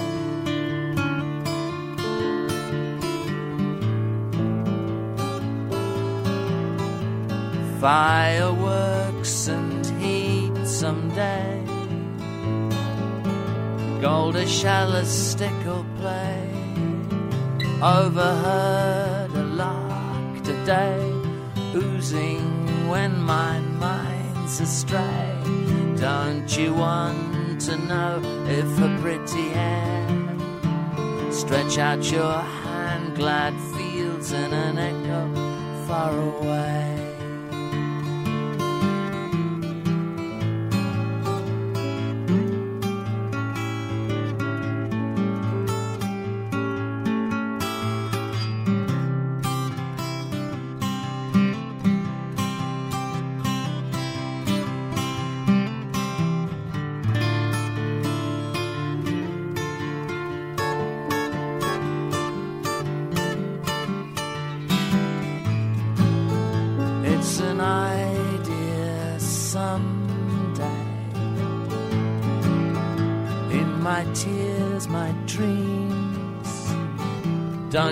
Fireworks 7.80 9.48
and 9.48 9.84
heat 10.00 10.66
someday. 10.66 11.62
Golden 14.00 14.46
chalice 14.46 15.30
stick'll 15.32 15.84
play. 15.98 16.50
Overheard 17.82 19.30
a 19.32 19.44
lark 19.44 20.42
today, 20.42 21.12
oozing 21.74 22.88
when 22.88 23.20
my 23.20 23.58
mind's 23.60 24.60
astray. 24.60 25.38
Don't 25.96 26.56
you 26.56 26.72
want 26.72 27.60
to 27.62 27.76
know 27.76 28.20
if 28.48 28.78
a 28.78 28.98
pretty 29.02 29.48
hand 29.50 30.06
stretch 31.36 31.76
out 31.76 32.10
your 32.10 32.40
hand, 32.40 33.14
glad 33.14 33.54
fields 33.76 34.32
in 34.32 34.52
an 34.52 34.78
echo 34.78 35.86
far 35.86 36.18
away? 36.18 36.95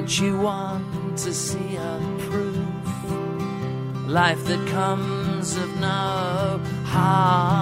You 0.06 0.38
want 0.38 1.16
to 1.18 1.32
see 1.32 1.76
a 1.76 1.98
proof? 2.28 2.56
Life 4.06 4.44
that 4.44 4.68
comes 4.68 5.56
of 5.56 5.80
no 5.80 6.60
harm. 6.84 7.53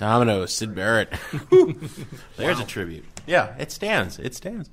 Dominoes, 0.00 0.52
Syd 0.54 0.74
Barrett. 0.74 1.12
There's 2.38 2.58
a 2.58 2.64
tribute. 2.64 3.04
Yeah, 3.26 3.54
it 3.58 3.70
stands. 3.70 4.18
It 4.18 4.34
stands. 4.34 4.70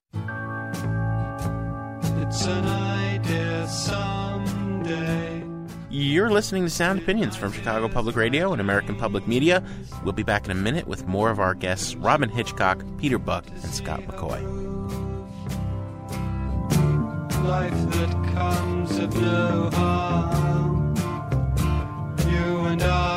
It's 2.21 2.45
an 2.45 2.65
idea 2.65 3.67
someday. 3.67 5.43
You're 5.89 6.32
listening 6.32 6.63
to 6.63 6.69
Sound 6.69 6.99
Opinions 6.99 7.36
from 7.36 7.51
Chicago 7.51 7.89
Public 7.89 8.15
Radio 8.15 8.53
and 8.53 8.61
American 8.61 8.95
Public 8.95 9.28
Media. 9.28 9.61
We'll 10.05 10.13
be 10.13 10.23
back 10.23 10.45
in 10.45 10.51
a 10.51 10.55
minute 10.55 10.88
with 10.88 11.05
more 11.07 11.30
of 11.30 11.41
our 11.41 11.53
guests 11.53 11.93
Robyn 11.95 12.30
Hitchcock, 12.30 12.82
Peter 12.97 13.17
Buck, 13.19 13.45
and 13.49 13.73
Scott 13.73 13.99
McCaughey. 14.03 14.45
Life 17.43 17.91
that 17.91 18.34
comes 18.34 18.97
of 18.97 19.13
no 19.21 19.69
harm. 19.73 20.95
You 22.30 22.59
and 22.67 22.82
I, 22.82 23.16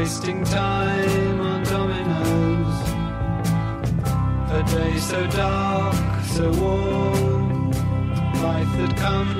wasting 0.00 0.42
time 0.44 1.40
on 1.42 1.62
dominoes. 1.64 2.76
A 4.58 4.62
day 4.74 4.96
so 4.98 5.26
dark, 5.26 6.24
so 6.24 6.50
warm, 6.52 7.70
life 8.42 8.72
that 8.78 8.96
comes 8.96 9.39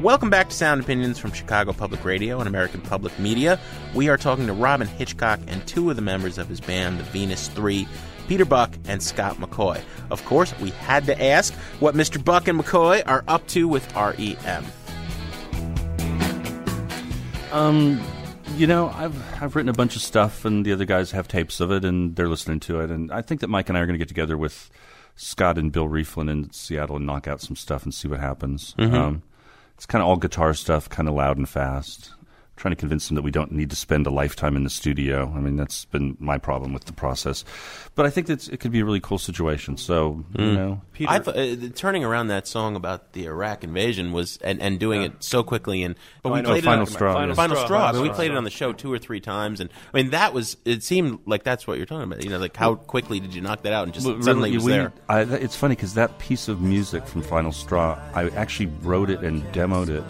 Welcome 0.00 0.30
back 0.30 0.48
to 0.48 0.54
Sound 0.54 0.80
Opinions 0.80 1.18
from 1.18 1.32
Chicago 1.32 1.74
Public 1.74 2.02
Radio 2.04 2.38
and 2.38 2.48
American 2.48 2.80
Public 2.80 3.18
Media. 3.18 3.60
We 3.94 4.08
are 4.08 4.16
talking 4.16 4.46
to 4.46 4.54
Robyn 4.54 4.88
Hitchcock 4.88 5.40
and 5.46 5.66
two 5.66 5.90
of 5.90 5.96
the 5.96 6.02
members 6.02 6.38
of 6.38 6.48
his 6.48 6.60
band, 6.60 6.98
the 6.98 7.04
Venus 7.04 7.48
Three, 7.48 7.86
Peter 8.28 8.46
Buck 8.46 8.72
and 8.86 9.02
Scott 9.02 9.36
McCaughey. 9.36 9.82
Of 10.10 10.24
course, 10.24 10.58
we 10.60 10.70
had 10.70 11.04
to 11.06 11.22
ask 11.22 11.52
what 11.80 11.94
Mr. 11.94 12.24
Buck 12.24 12.48
and 12.48 12.58
McCaughey 12.58 13.02
are 13.06 13.22
up 13.28 13.46
to 13.48 13.68
with 13.68 13.94
REM. 13.94 14.64
Um, 17.52 18.00
You 18.56 18.66
know, 18.66 18.88
I've 18.88 19.42
I've 19.42 19.54
written 19.56 19.68
a 19.68 19.74
bunch 19.74 19.94
of 19.94 20.00
stuff, 20.02 20.44
and 20.46 20.64
the 20.64 20.72
other 20.72 20.86
guys 20.86 21.10
have 21.10 21.28
tapes 21.28 21.60
of 21.60 21.70
it, 21.70 21.84
and 21.84 22.16
they're 22.16 22.28
listening 22.30 22.60
to 22.60 22.80
it. 22.80 22.90
And 22.90 23.12
I 23.12 23.20
think 23.20 23.40
that 23.42 23.48
Mike 23.48 23.68
and 23.68 23.76
I 23.76 23.82
are 23.82 23.86
going 23.86 23.94
to 23.94 23.98
get 23.98 24.08
together 24.08 24.38
with 24.38 24.70
Scott 25.16 25.58
and 25.58 25.70
Bill 25.70 25.86
Rieflin 25.86 26.30
in 26.30 26.50
Seattle 26.52 26.96
and 26.96 27.04
knock 27.06 27.28
out 27.28 27.42
some 27.42 27.56
stuff 27.56 27.82
and 27.84 27.92
see 27.92 28.08
what 28.08 28.20
happens. 28.20 28.74
Mhm. 28.78 28.94
Um, 28.94 29.22
it's 29.76 29.84
kind 29.84 30.00
of 30.02 30.08
all 30.08 30.16
guitar 30.16 30.54
stuff, 30.54 30.88
kind 30.88 31.08
of 31.08 31.14
loud 31.14 31.36
and 31.36 31.46
fast. 31.48 32.14
Trying 32.58 32.72
to 32.72 32.76
convince 32.76 33.06
them 33.06 33.14
that 33.14 33.22
we 33.22 33.30
don't 33.30 33.52
need 33.52 33.70
to 33.70 33.76
spend 33.76 34.04
a 34.06 34.10
lifetime 34.10 34.56
in 34.56 34.64
the 34.64 34.70
studio. 34.70 35.32
I 35.34 35.38
mean, 35.38 35.56
that's 35.56 35.84
been 35.86 36.16
my 36.18 36.38
problem 36.38 36.72
with 36.72 36.86
the 36.86 36.92
process. 36.92 37.44
But 37.94 38.04
I 38.04 38.10
think 38.10 38.26
that 38.26 38.48
it 38.48 38.58
could 38.58 38.72
be 38.72 38.80
a 38.80 38.84
really 38.84 38.98
cool 39.00 39.18
situation. 39.18 39.76
So 39.76 40.24
you 40.36 40.44
Mm. 40.44 40.54
know, 40.56 40.80
I 41.06 41.20
th- 41.20 41.36
uh, 41.62 41.68
turning 41.76 42.04
around 42.04 42.26
that 42.28 42.48
song 42.48 42.74
about 42.74 43.12
the 43.12 43.26
Iraq 43.26 43.62
invasion 43.62 44.10
was 44.12 44.38
and, 44.42 44.60
and 44.60 44.78
doing 44.80 45.02
it 45.02 45.12
so 45.20 45.42
quickly 45.44 45.82
and 45.84 45.94
but 46.22 46.30
Oh, 46.30 46.32
we 46.34 46.42
know, 46.42 46.48
played 46.50 46.64
Final 46.64 46.80
it 46.82 46.88
on, 46.88 46.92
Straw, 46.92 47.12
Final, 47.14 47.28
yeah. 47.28 47.34
Final 47.34 47.56
Straw, 47.56 47.66
Straw. 47.66 47.86
I 47.88 47.92
mean, 47.92 48.02
we 48.02 48.10
played 48.10 48.32
it 48.32 48.36
on 48.36 48.42
the 48.44 48.50
show 48.50 48.72
two 48.72 48.92
or 48.92 48.98
three 48.98 49.20
times 49.20 49.60
and 49.60 49.70
I 49.94 49.96
mean 49.96 50.10
that 50.10 50.34
was 50.34 50.56
it 50.64 50.82
seemed 50.82 51.20
like 51.26 51.44
that's 51.44 51.66
what 51.68 51.76
you're 51.76 51.86
talking 51.86 52.10
about. 52.10 52.24
You 52.24 52.30
know, 52.30 52.38
like 52.38 52.56
how 52.56 52.74
quickly 52.74 53.20
did 53.20 53.34
you 53.34 53.40
knock 53.40 53.62
that 53.62 53.72
out 53.72 53.84
and 53.84 53.94
just 53.94 54.04
Well, 54.06 54.20
suddenly 54.20 54.50
really, 54.50 54.54
it 54.54 54.56
was 54.56 54.64
we- 54.64 54.72
there. 54.72 54.92
I, 55.08 55.20
it's 55.22 55.54
funny 55.56 55.76
because 55.76 55.94
that 55.94 56.18
piece 56.18 56.48
of 56.48 56.60
music 56.60 57.06
from 57.06 57.22
Final 57.22 57.52
Straw, 57.52 57.98
I 58.14 58.28
actually 58.30 58.70
wrote 58.82 59.10
it 59.10 59.20
and 59.20 59.42
demoed 59.52 59.88
it 59.90 60.04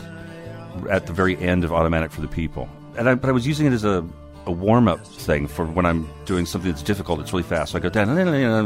at 0.91 1.07
the 1.07 1.13
very 1.13 1.37
end 1.39 1.65
of 1.65 1.73
Automatic 1.73 2.11
for 2.11 2.21
the 2.21 2.29
People, 2.29 2.69
and 2.97 3.09
I, 3.09 3.15
but 3.15 3.29
I 3.29 3.33
was 3.33 3.47
using 3.47 3.67
it 3.67 3.73
as 3.73 3.85
a, 3.85 4.05
a 4.47 4.53
warm 4.53 4.89
up 4.89 5.05
thing 5.07 5.47
for 5.47 5.65
when 5.67 5.85
I'm 5.87 6.09
doing 6.25 6.47
something 6.47 6.71
that's 6.71 6.83
difficult. 6.83 7.21
It's 7.21 7.33
really 7.33 7.43
fast, 7.43 7.73
so 7.73 7.79
I 7.79 7.81
go 7.81 7.89
down 7.89 8.09
and 8.11 8.19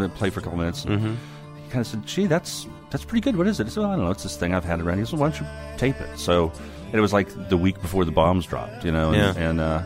then 0.02 0.10
play 0.10 0.30
for 0.30 0.40
a 0.40 0.42
couple 0.42 0.58
minutes. 0.58 0.84
Mhm. 0.84 1.16
He 1.64 1.70
kind 1.70 1.80
of 1.80 1.86
said, 1.86 2.06
"Gee, 2.06 2.26
that's 2.26 2.66
that's 2.90 3.04
pretty 3.04 3.20
good. 3.22 3.36
What 3.36 3.46
is 3.46 3.58
it?" 3.60 3.66
I 3.66 3.70
said, 3.70 3.80
"Well, 3.80 3.90
I 3.90 3.96
don't 3.96 4.04
know. 4.04 4.10
It's 4.10 4.22
this 4.22 4.36
thing 4.36 4.54
I've 4.54 4.64
had 4.64 4.80
around." 4.80 4.98
He 4.98 5.04
said, 5.04 5.18
"Why 5.18 5.30
don't 5.30 5.40
you 5.40 5.46
tape 5.78 6.00
it?" 6.00 6.18
So 6.18 6.52
and 6.86 6.94
it 6.94 7.00
was 7.00 7.12
like 7.12 7.28
the 7.48 7.56
week 7.56 7.80
before 7.80 8.04
the 8.04 8.10
bombs 8.12 8.44
dropped, 8.46 8.84
you 8.84 8.92
know, 8.92 9.12
and, 9.12 9.16
Yeah. 9.36 9.42
and 9.48 9.60
uh, 9.60 9.82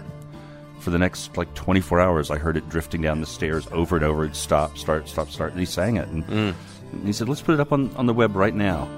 for 0.81 0.91
the 0.91 0.99
next 0.99 1.37
like 1.37 1.53
24 1.55 2.01
hours, 2.01 2.31
I 2.33 2.39
heard 2.39 2.57
it 2.57 2.69
drifting 2.69 3.01
down 3.01 3.21
the 3.21 3.27
stairs 3.27 3.67
over 3.73 3.95
and 3.97 4.05
over. 4.05 4.25
It'd 4.25 4.35
stop, 4.37 4.77
start, 4.77 5.09
stop, 5.09 5.31
start. 5.31 5.53
And 5.53 5.61
he 5.61 5.67
sang 5.67 5.97
it. 5.97 6.09
And, 6.09 6.27
Mm. 6.27 6.55
and 6.93 7.07
he 7.07 7.13
said, 7.13 7.29
let's 7.29 7.41
put 7.43 7.55
it 7.55 7.61
up 7.61 7.73
on, 7.73 7.95
on 7.97 8.07
the 8.07 8.13
web 8.13 8.35
right 8.37 8.55
now. 8.55 8.89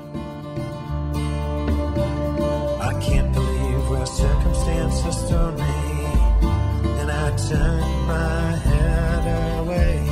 Turn 7.49 7.81
my 8.07 8.57
head 8.69 9.59
away. 9.59 10.03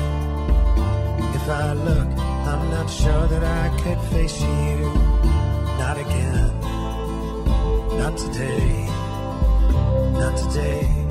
If 1.34 1.48
I 1.48 1.74
look, 1.74 2.08
I'm 2.50 2.70
not 2.70 2.88
sure 2.88 3.26
that 3.26 3.44
I 3.44 3.68
could 3.82 4.00
face 4.10 4.40
you. 4.40 4.78
Not 5.78 5.98
again. 5.98 6.60
Not 7.98 8.16
today. 8.16 8.86
Not 10.12 10.36
today. 10.38 11.05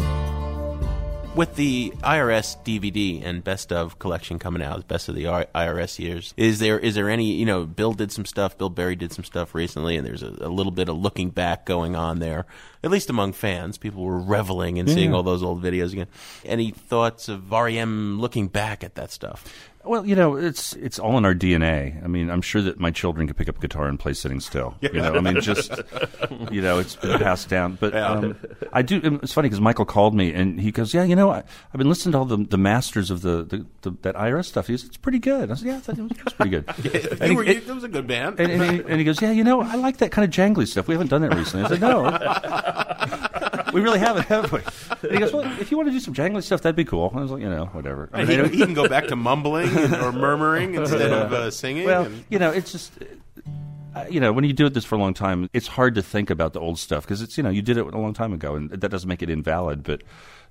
With 1.36 1.56
the 1.56 1.92
IRS 1.98 2.56
DVD 2.64 3.22
and 3.26 3.44
best 3.44 3.74
of 3.74 4.00
collection 4.00 4.40
coming 4.40 4.62
out, 4.62 4.88
best 4.88 5.10
of 5.10 5.16
the 5.16 5.26
IRS 5.26 6.00
years, 6.00 6.34
is 6.38 6.60
there 6.60 6.80
is 6.80 6.96
there 6.96 7.10
any 7.10 7.34
you 7.34 7.46
know 7.46 7.66
Bill 7.66 7.92
did 7.92 8.14
some 8.14 8.26
stuff, 8.26 8.58
Bill 8.58 8.70
Berry 8.70 8.96
did 8.96 9.12
some 9.12 9.26
stuff 9.26 9.54
recently, 9.54 9.98
and 9.98 10.08
there's 10.08 10.24
a, 10.24 10.34
a 10.40 10.48
little 10.48 10.72
bit 10.72 10.88
of 10.88 10.96
looking 10.96 11.32
back 11.32 11.66
going 11.66 11.94
on 11.94 12.20
there, 12.20 12.46
at 12.86 12.90
least 12.90 13.10
among 13.10 13.34
fans. 13.34 13.78
People 13.78 14.04
were 14.04 14.22
reveling 14.22 14.78
in 14.78 14.88
seeing 14.88 15.14
all 15.14 15.24
those 15.24 15.44
old 15.44 15.62
videos 15.62 15.92
again. 15.92 16.08
Any 16.46 16.72
thoughts 16.72 17.28
of 17.28 17.52
REM 17.52 18.22
looking 18.22 18.48
back 18.48 18.86
at 18.86 18.96
that 18.96 19.12
stuff? 19.12 19.70
Well, 19.86 20.06
you 20.06 20.16
know, 20.16 20.36
it's 20.36 20.74
it's 20.74 20.98
all 21.00 21.18
in 21.18 21.26
our 21.26 21.34
DNA. 21.36 22.04
I 22.04 22.08
mean, 22.08 22.30
I'm 22.30 22.42
sure 22.42 22.62
that 22.64 22.80
my 22.80 22.92
children 22.92 23.28
can 23.28 23.36
pick 23.36 23.48
up 23.50 23.58
a 23.58 23.62
guitar 23.62 23.88
and 23.88 24.00
play 24.00 24.14
sitting 24.14 24.40
still. 24.40 24.76
You 24.82 24.94
know, 24.94 25.16
I 25.16 25.20
mean, 25.22 25.40
just 25.42 25.72
you 26.52 26.62
know, 26.62 26.80
it's 26.80 26.96
been 26.96 27.20
passed 27.20 27.50
down. 27.50 27.78
But 27.80 27.94
Yeah. 27.94 28.08
um, 28.12 28.36
I 28.74 28.82
do. 28.82 29.20
It's 29.22 29.34
funny 29.34 29.48
because 29.48 29.62
Michael 29.62 29.86
called 29.86 30.16
me 30.16 30.34
and 30.34 30.60
he 30.60 30.72
goes, 30.72 30.94
"Yeah, 30.94 31.04
you 31.04 31.16
know, 31.16 31.30
I, 31.32 31.38
I've 31.74 31.78
been 31.78 31.90
listening 31.90 32.14
to 32.14 32.18
all 32.20 32.26
the, 32.26 32.38
the 32.38 32.58
masters 32.58 33.12
of 33.12 33.22
the, 33.22 33.44
the, 33.44 33.66
the 33.82 33.92
that 34.02 34.16
IRS 34.16 34.46
stuff. 34.46 34.68
He 34.68 34.74
goes, 34.74 34.84
it's 34.86 34.98
pretty 34.98 35.20
good." 35.20 35.52
I 35.52 35.56
said, 35.56 35.68
"Yeah, 35.68 35.78
I 35.78 35.80
thought 35.80 35.98
it 36.00 36.02
was, 36.02 36.34
pretty 36.34 36.50
good." 36.52 37.22
You 37.30 37.36
were- 37.36 37.44
you- 37.44 37.62
that 37.62 37.74
was 37.76 37.84
a 37.84 37.88
good 37.88 38.08
band. 38.08 38.40
And, 38.40 38.52
and, 38.52 38.72
he, 38.72 38.80
and 38.88 38.98
he 39.00 39.04
goes, 39.04 39.22
"Yeah, 39.22 39.32
you 39.32 39.44
know, 39.44 39.62
I 39.62 39.76
like 39.76 39.98
that 39.98 40.12
kind 40.12 40.26
of 40.26 40.32
jangly 40.32 40.68
stuff. 40.68 40.88
We 40.88 40.94
haven't 40.96 41.08
done 41.10 41.22
that 41.22 41.36
recently." 41.36 41.66
I 41.66 41.70
said, 41.70 41.82
"No, 41.82 42.04
we 43.76 43.82
really 43.82 44.00
haven't, 44.00 44.26
have 44.28 44.52
we?" 44.52 44.60
And 45.04 45.12
he 45.12 45.18
goes, 45.20 45.32
"Well, 45.34 45.46
if 45.62 45.70
you 45.70 45.78
want 45.78 45.88
to 45.90 45.94
do 45.94 46.00
some 46.00 46.14
jangly 46.14 46.42
stuff, 46.44 46.62
that'd 46.62 46.76
be 46.76 46.86
cool." 46.86 47.12
I 47.16 47.20
was 47.22 47.30
like, 47.32 47.42
"You 47.42 47.50
know, 47.50 47.66
whatever." 47.68 48.10
I 48.14 48.24
mean, 48.26 48.46
he, 48.46 48.58
he 48.58 48.64
can 48.66 48.74
go 48.74 48.88
back 48.90 49.08
to 49.08 49.16
mumbling 49.16 49.70
and- 49.78 49.94
or 49.96 50.12
murmuring 50.12 50.74
instead 50.76 51.12
of 51.12 51.32
uh, 51.34 51.52
singing. 51.52 51.86
Well, 51.86 52.06
and- 52.06 52.26
you 52.30 52.40
know, 52.40 52.50
it's 52.52 52.72
just. 52.72 52.92
uh, 53.96 54.06
You 54.10 54.20
know, 54.20 54.34
when 54.34 54.44
you 54.44 54.54
do 54.54 54.66
it 54.66 54.74
this 54.74 54.84
for 54.86 54.96
a 54.96 54.98
long 54.98 55.14
time, 55.14 55.50
it's 55.54 55.68
hard 55.68 55.96
to 55.96 56.02
think 56.02 56.30
about 56.30 56.54
the 56.54 56.60
old 56.60 56.78
stuff 56.80 57.04
because 57.06 57.22
it's 57.22 57.38
you 57.38 57.44
know 57.44 57.50
you 57.52 57.62
did 57.62 57.78
it 57.78 57.86
a 57.86 57.98
long 57.98 58.14
time 58.14 58.34
ago, 58.34 58.56
and 58.56 58.70
that 58.72 58.90
doesn't 58.90 59.08
make 59.08 59.22
it 59.24 59.30
invalid. 59.30 59.84
But 59.84 60.02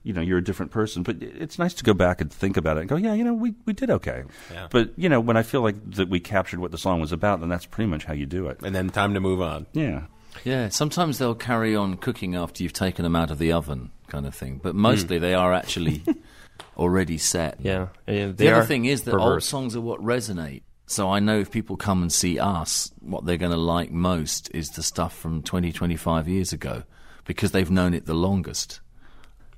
you 0.03 0.13
know, 0.13 0.21
you're 0.23 0.39
a 0.39 0.45
different 0.45 0.71
person. 0.71 1.03
But 1.03 1.23
it's 1.23 1.59
nice 1.59 1.73
to 1.75 1.85
go 1.85 1.95
back 1.95 2.21
and 2.21 2.31
think 2.33 2.57
about 2.59 2.77
it 2.77 2.81
and 2.81 2.89
go, 2.91 2.97
yeah, 2.97 3.15
you 3.15 3.25
know, 3.25 3.33
we 3.35 3.55
we 3.67 3.73
did 3.73 3.91
okay. 3.91 4.25
Yeah. 4.53 4.67
But 4.71 4.93
you 4.97 5.09
know, 5.09 5.21
when 5.21 5.37
I 5.37 5.43
feel 5.43 5.61
like 5.63 5.77
that 5.97 6.09
we 6.09 6.21
captured 6.21 6.61
what 6.61 6.71
the 6.73 6.79
song 6.79 7.01
was 7.01 7.13
about, 7.13 7.41
then 7.41 7.49
that's 7.49 7.67
pretty 7.67 7.89
much 7.91 8.05
how 8.05 8.13
you 8.15 8.27
do 8.27 8.49
it. 8.49 8.61
And 8.63 8.75
then 8.75 8.89
time 8.91 9.13
to 9.15 9.21
move 9.21 9.41
on. 9.43 9.67
Yeah. 9.73 10.03
Yeah, 10.43 10.69
sometimes 10.69 11.19
they'll 11.19 11.35
carry 11.35 11.77
on 11.77 11.97
cooking 11.97 12.35
after 12.35 12.63
you've 12.63 12.73
taken 12.73 13.03
them 13.03 13.17
out 13.17 13.31
of 13.31 13.39
the 13.39 13.53
oven, 13.53 13.91
kind 14.09 14.27
of 14.27 14.35
thing. 14.35 14.61
But 14.63 14.75
mostly 14.75 15.19
they 15.19 15.35
are 15.35 15.53
actually 15.53 16.03
already 16.77 17.19
set. 17.19 17.59
Yeah, 17.61 17.89
and 18.07 18.37
the 18.37 18.51
other 18.51 18.65
thing 18.65 18.85
is 18.85 19.05
that 19.05 19.15
old 19.15 19.43
songs 19.43 19.77
are 19.77 19.81
what 19.81 20.01
resonate. 20.01 20.63
So 20.87 21.11
I 21.11 21.19
know 21.19 21.39
if 21.39 21.51
people 21.51 21.77
come 21.77 22.03
and 22.03 22.13
see 22.13 22.39
us, 22.39 22.93
what 23.01 23.25
they're 23.25 23.39
going 23.39 23.53
to 23.53 23.57
like 23.57 23.91
most 23.91 24.51
is 24.53 24.71
the 24.71 24.83
stuff 24.83 25.17
from 25.17 25.43
20, 25.43 25.73
25 25.73 26.29
years 26.29 26.53
ago 26.53 26.83
because 27.25 27.53
they've 27.53 27.71
known 27.71 27.95
it 27.95 28.05
the 28.05 28.15
longest. 28.15 28.81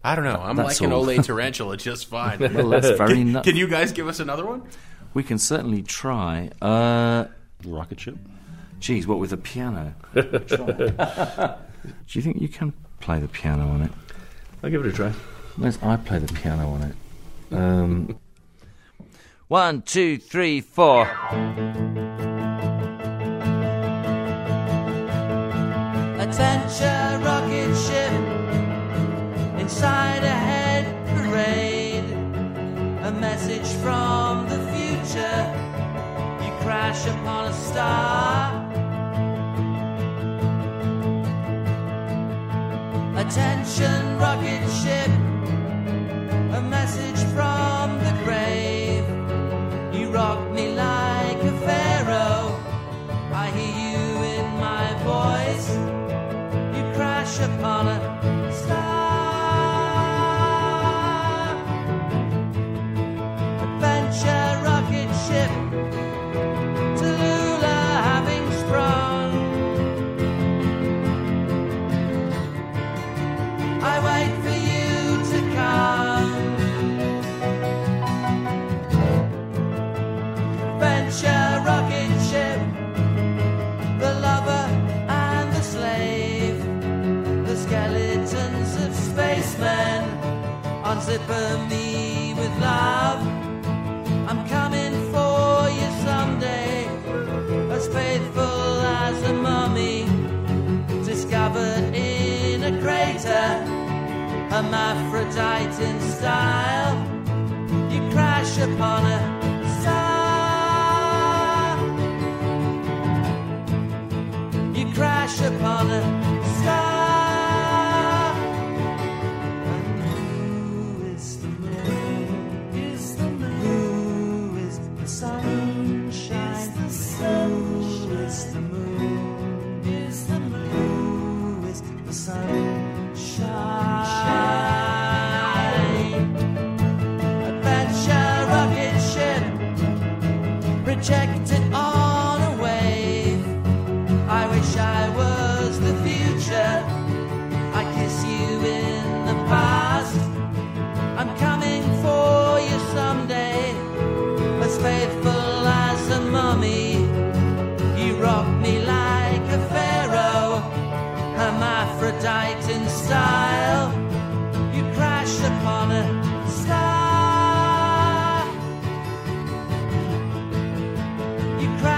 I 0.05 0.15
don't 0.15 0.25
know. 0.25 0.41
I'm 0.41 0.55
That's 0.55 0.81
liking 0.81 0.93
all. 0.93 1.11
Ole 1.11 1.17
Tarantula 1.21 1.77
just 1.77 2.07
fine. 2.11 2.39
Well, 2.39 2.69
that's 2.69 2.91
very 2.91 3.15
can, 3.15 3.33
nu- 3.33 3.43
can 3.43 3.57
you 3.57 3.67
guys 3.67 3.91
give 3.91 4.07
us 4.07 4.21
another 4.21 4.47
one? 4.47 4.63
We 5.15 5.25
can 5.25 5.39
certainly 5.39 5.83
try. 5.83 6.51
Uh, 6.63 7.25
Rocket 7.65 7.99
ship. 7.99 8.17
Geez, 8.81 9.07
what 9.07 9.19
with 9.19 9.31
the 9.31 9.37
piano? 9.37 9.95
Do 10.15 10.25
you 12.11 12.23
think 12.23 12.41
you 12.41 12.49
can 12.49 12.73
play 13.01 13.21
the 13.21 13.29
piano 13.29 13.69
on 13.69 13.83
it? 13.83 13.93
I'll 14.63 14.71
give 14.71 14.85
it 14.85 14.89
a 14.89 14.93
try. 14.93 15.13
Where's 15.57 15.79
I 15.83 15.97
play 15.97 16.19
the 16.19 16.33
piano 16.33 16.69
on 16.71 16.83
it? 16.83 16.97
Um, 17.55 18.19
one, 19.49 19.83
two, 19.83 20.19
three, 20.19 20.61
four. 20.61 21.03
Attention, 26.19 27.23
rocket 27.23 27.75
ship 27.77 28.13
inside 29.61 30.23
a 30.23 30.29
head 30.29 31.07
parade. 31.17 32.05
A 33.05 33.13
message 33.13 33.69
from 33.83 34.49
the 34.49 34.59
future. 34.73 35.41
You 36.45 36.53
crash 36.63 37.07
upon 37.07 37.47
a 37.47 37.53
star. 37.53 38.66
Attention, 43.17 44.19
rocket 44.19 44.69
ship. 44.69 45.09
A 46.53 46.61
message 46.61 47.19
from 47.33 47.99
the 48.05 48.16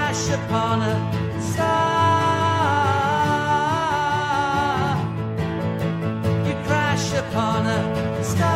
You 0.08 0.14
crash 0.14 0.30
upon 0.30 0.80
a 0.80 0.94
star. 1.42 1.68
You 6.46 6.54
crash 6.64 7.12
upon 7.12 7.66
a 7.66 8.24
star. 8.24 8.48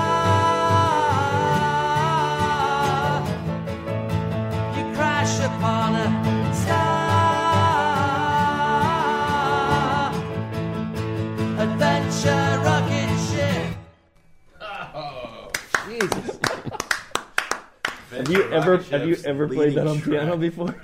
You 4.79 4.85
crash 4.95 5.41
upon 5.45 5.95
a 5.95 6.07
star. 6.55 7.13
Adventure 11.59 12.63
rocket 12.65 13.13
ship. 13.29 13.77
Oh, 14.63 15.53
Jesus. 15.87 16.39
Have 18.11 18.31
you 18.31 18.43
ever 18.53 18.79
have 18.79 19.07
you 19.07 19.17
ever 19.27 19.49
played 19.49 19.75
that 19.75 19.87
on 19.87 20.01
piano 20.01 20.39
before? 20.39 20.75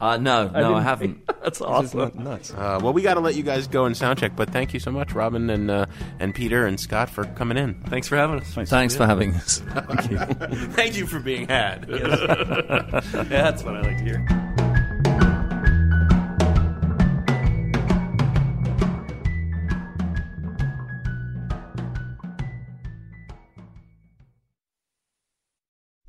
Uh, 0.00 0.16
no, 0.16 0.46
no, 0.46 0.54
I, 0.54 0.62
didn't 0.62 0.82
haven't. 0.82 1.26
That's 1.42 1.60
awesome. 1.60 2.12
nuts. 2.22 2.52
Uh, 2.52 2.78
well, 2.80 2.92
we 2.92 3.02
got 3.02 3.14
to 3.14 3.20
let 3.20 3.34
you 3.34 3.42
guys 3.42 3.66
go 3.66 3.84
and 3.84 3.96
sound 3.96 4.18
check, 4.18 4.36
but 4.36 4.50
thank 4.50 4.72
you 4.72 4.78
so 4.78 4.92
much, 4.92 5.12
Robyn 5.12 5.50
and 5.50 5.70
uh, 5.70 5.86
and 6.20 6.32
Peter 6.34 6.66
and 6.66 6.78
Scott 6.78 7.10
for 7.10 7.24
coming 7.24 7.58
in. 7.58 7.74
Thanks 7.88 8.06
for 8.06 8.16
having 8.16 8.38
us. 8.38 8.54
Thanks 8.68 8.94
for 8.94 9.06
having 9.06 9.34
us. 9.34 9.58
Thank 9.68 10.10
you. 10.10 10.18
thank 10.18 10.96
you 10.96 11.06
for 11.06 11.18
being 11.18 11.48
had. 11.48 11.86
yeah, 11.90 13.00
that's 13.24 13.64
what 13.64 13.74
I 13.74 13.80
like 13.80 13.98
to 13.98 14.04
hear. 14.04 14.47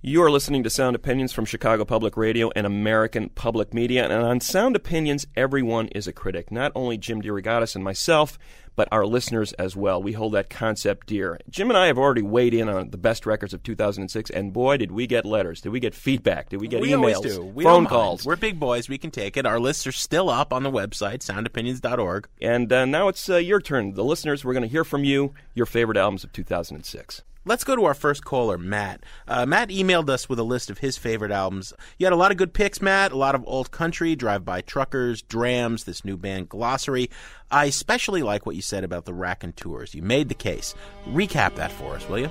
You 0.10 0.24
are 0.24 0.32
listening 0.32 0.64
to 0.64 0.72
Sound 0.72 0.96
Opinions 0.96 1.34
from 1.34 1.46
Chicago 1.46 1.86
Public 1.86 2.18
Radio 2.18 2.50
and 2.56 2.66
American 2.66 3.30
Public 3.30 3.76
Media. 3.76 4.04
And 4.04 4.12
on 4.12 4.40
Sound 4.40 4.76
Opinions, 4.76 5.28
everyone 5.36 5.88
is 5.90 6.08
a 6.08 6.12
critic. 6.12 6.52
Not 6.52 6.72
only 6.74 6.98
Jim 6.98 7.22
DeRogatis 7.22 7.76
and 7.76 7.84
myself, 7.84 8.40
but 8.76 8.88
our 8.92 9.06
listeners 9.06 9.54
as 9.54 9.76
well. 9.76 10.02
We 10.02 10.14
hold 10.14 10.34
that 10.34 10.50
concept 10.50 11.06
dear. 11.06 11.40
Jim 11.48 11.70
and 11.70 11.78
I 11.78 11.86
have 11.86 12.00
already 12.00 12.24
weighed 12.24 12.56
in 12.56 12.68
on 12.68 12.90
the 12.90 12.98
best 12.98 13.28
records 13.28 13.54
of 13.54 13.62
2006, 13.62 14.32
and 14.32 14.52
boy, 14.52 14.78
did 14.78 14.92
we 14.92 15.06
get 15.06 15.26
letters. 15.26 15.62
Did 15.62 15.70
we 15.70 15.80
get 15.80 15.94
feedback? 15.94 16.50
Did 16.50 16.60
we 16.60 16.68
get 16.68 16.82
we 16.82 16.90
emails? 16.90 17.18
always 17.18 17.36
do. 17.36 17.46
We 17.46 17.64
phone 17.64 17.86
calls? 17.86 18.26
We're 18.26 18.36
big 18.36 18.60
boys. 18.60 18.90
We 18.90 18.98
can 18.98 19.12
take 19.12 19.38
it. 19.38 19.46
Our 19.46 19.60
lists 19.60 19.86
are 19.86 19.92
still 19.92 20.32
up 20.32 20.52
on 20.52 20.64
the 20.64 20.72
website, 20.72 21.20
soundopinions.org. 21.20 22.28
And 22.42 22.74
uh, 22.74 22.86
now 22.86 23.10
it's 23.10 23.30
uh, 23.30 23.36
your 23.36 23.62
turn. 23.62 23.94
The 23.94 24.04
listeners, 24.04 24.44
we're 24.44 24.54
going 24.54 24.64
to 24.64 24.70
hear 24.70 24.84
from 24.84 25.04
you 25.04 25.36
your 25.54 25.68
favorite 25.68 25.98
albums 25.98 26.24
of 26.24 26.34
2006. 26.34 27.22
Let's 27.50 27.64
go 27.64 27.76
to 27.76 27.84
our 27.86 27.96
first 27.96 28.24
caller, 28.24 28.60
Matt. 28.60 29.02
Uh, 29.28 29.44
Matt 29.44 29.70
emailed 29.70 30.08
us 30.08 30.30
with 30.30 30.38
a 30.38 30.44
list 30.44 30.70
of 30.70 30.78
his 30.78 31.00
favorite 31.00 31.32
albums. 31.32 31.74
You 31.98 32.06
had 32.06 32.14
a 32.14 32.16
lot 32.16 32.30
of 32.30 32.38
good 32.38 32.54
picks, 32.54 32.80
Matt. 32.80 33.12
A 33.12 33.18
lot 33.18 33.34
of 33.34 33.44
old 33.48 33.72
country, 33.72 34.16
Drive 34.16 34.46
By 34.46 34.62
Truckers, 34.62 35.24
Drams, 35.24 35.86
this 35.86 36.06
new 36.06 36.16
band 36.16 36.50
Glossary. 36.50 37.10
I 37.50 37.66
especially 37.66 38.22
like 38.22 38.46
what 38.46 38.56
you 38.56 38.62
said 38.62 38.84
about 38.84 39.06
the 39.06 39.16
Raconteurs. 39.16 39.96
You 39.96 40.04
made 40.04 40.30
the 40.30 40.36
case. 40.36 40.76
Recap 41.08 41.56
that 41.56 41.72
for 41.72 41.96
us, 41.96 42.08
will 42.08 42.20
you? 42.20 42.30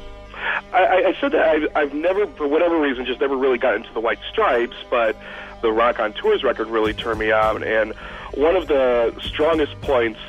I, 0.72 1.08
I- 1.08 1.16
said 1.20 1.32
that 1.32 1.48
I've, 1.48 1.68
I've 1.74 1.94
never, 1.94 2.28
for 2.34 2.46
whatever 2.46 2.78
reason, 2.80 3.04
just 3.04 3.20
never 3.20 3.36
really 3.36 3.58
got 3.58 3.74
into 3.74 3.92
the 3.92 3.98
White 3.98 4.20
Stripes, 4.30 4.76
but 4.88 5.16
the 5.62 5.72
Raconteurs 5.72 6.44
record 6.44 6.68
really 6.68 6.94
turned 6.94 7.18
me 7.18 7.32
on. 7.32 7.64
And 7.64 7.92
one 8.34 8.54
of 8.54 8.68
the 8.68 9.12
strongest 9.20 9.80
points 9.80 10.20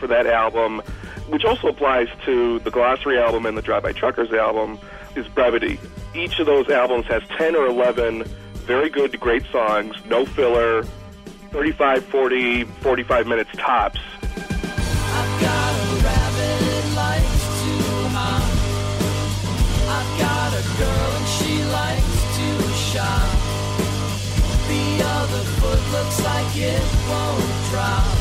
for 0.00 0.08
that 0.08 0.26
album, 0.26 0.82
which 1.28 1.44
also 1.44 1.68
applies 1.68 2.08
to 2.24 2.58
the 2.60 2.70
Glossary 2.70 3.18
album 3.18 3.46
and 3.46 3.56
the 3.56 3.62
Drive 3.62 3.84
By 3.84 3.92
Truckers 3.92 4.32
album, 4.32 4.80
is 5.14 5.28
brevity. 5.28 5.78
Each 6.14 6.40
of 6.40 6.46
those 6.46 6.68
albums 6.68 7.06
has 7.06 7.22
10 7.38 7.54
or 7.54 7.66
11 7.66 8.24
very 8.70 8.88
good 8.88 9.12
to 9.12 9.18
great 9.18 9.44
songs, 9.46 9.94
no 10.06 10.24
filler, 10.24 10.84
35, 11.50 12.04
40, 12.04 12.64
45 12.64 13.26
minutes 13.26 13.50
tops. 13.56 14.00
I've 19.92 20.20
got 20.20 20.54
a 20.54 20.62
girl 20.78 21.10
and 21.16 21.26
she 21.26 21.64
likes 21.64 22.20
to 22.36 22.46
shop. 22.92 23.28
The 24.68 25.02
other 25.04 25.44
foot 25.58 25.82
looks 25.92 26.24
like 26.24 26.56
it 26.56 26.82
won't 27.08 27.70
drop. 27.70 28.19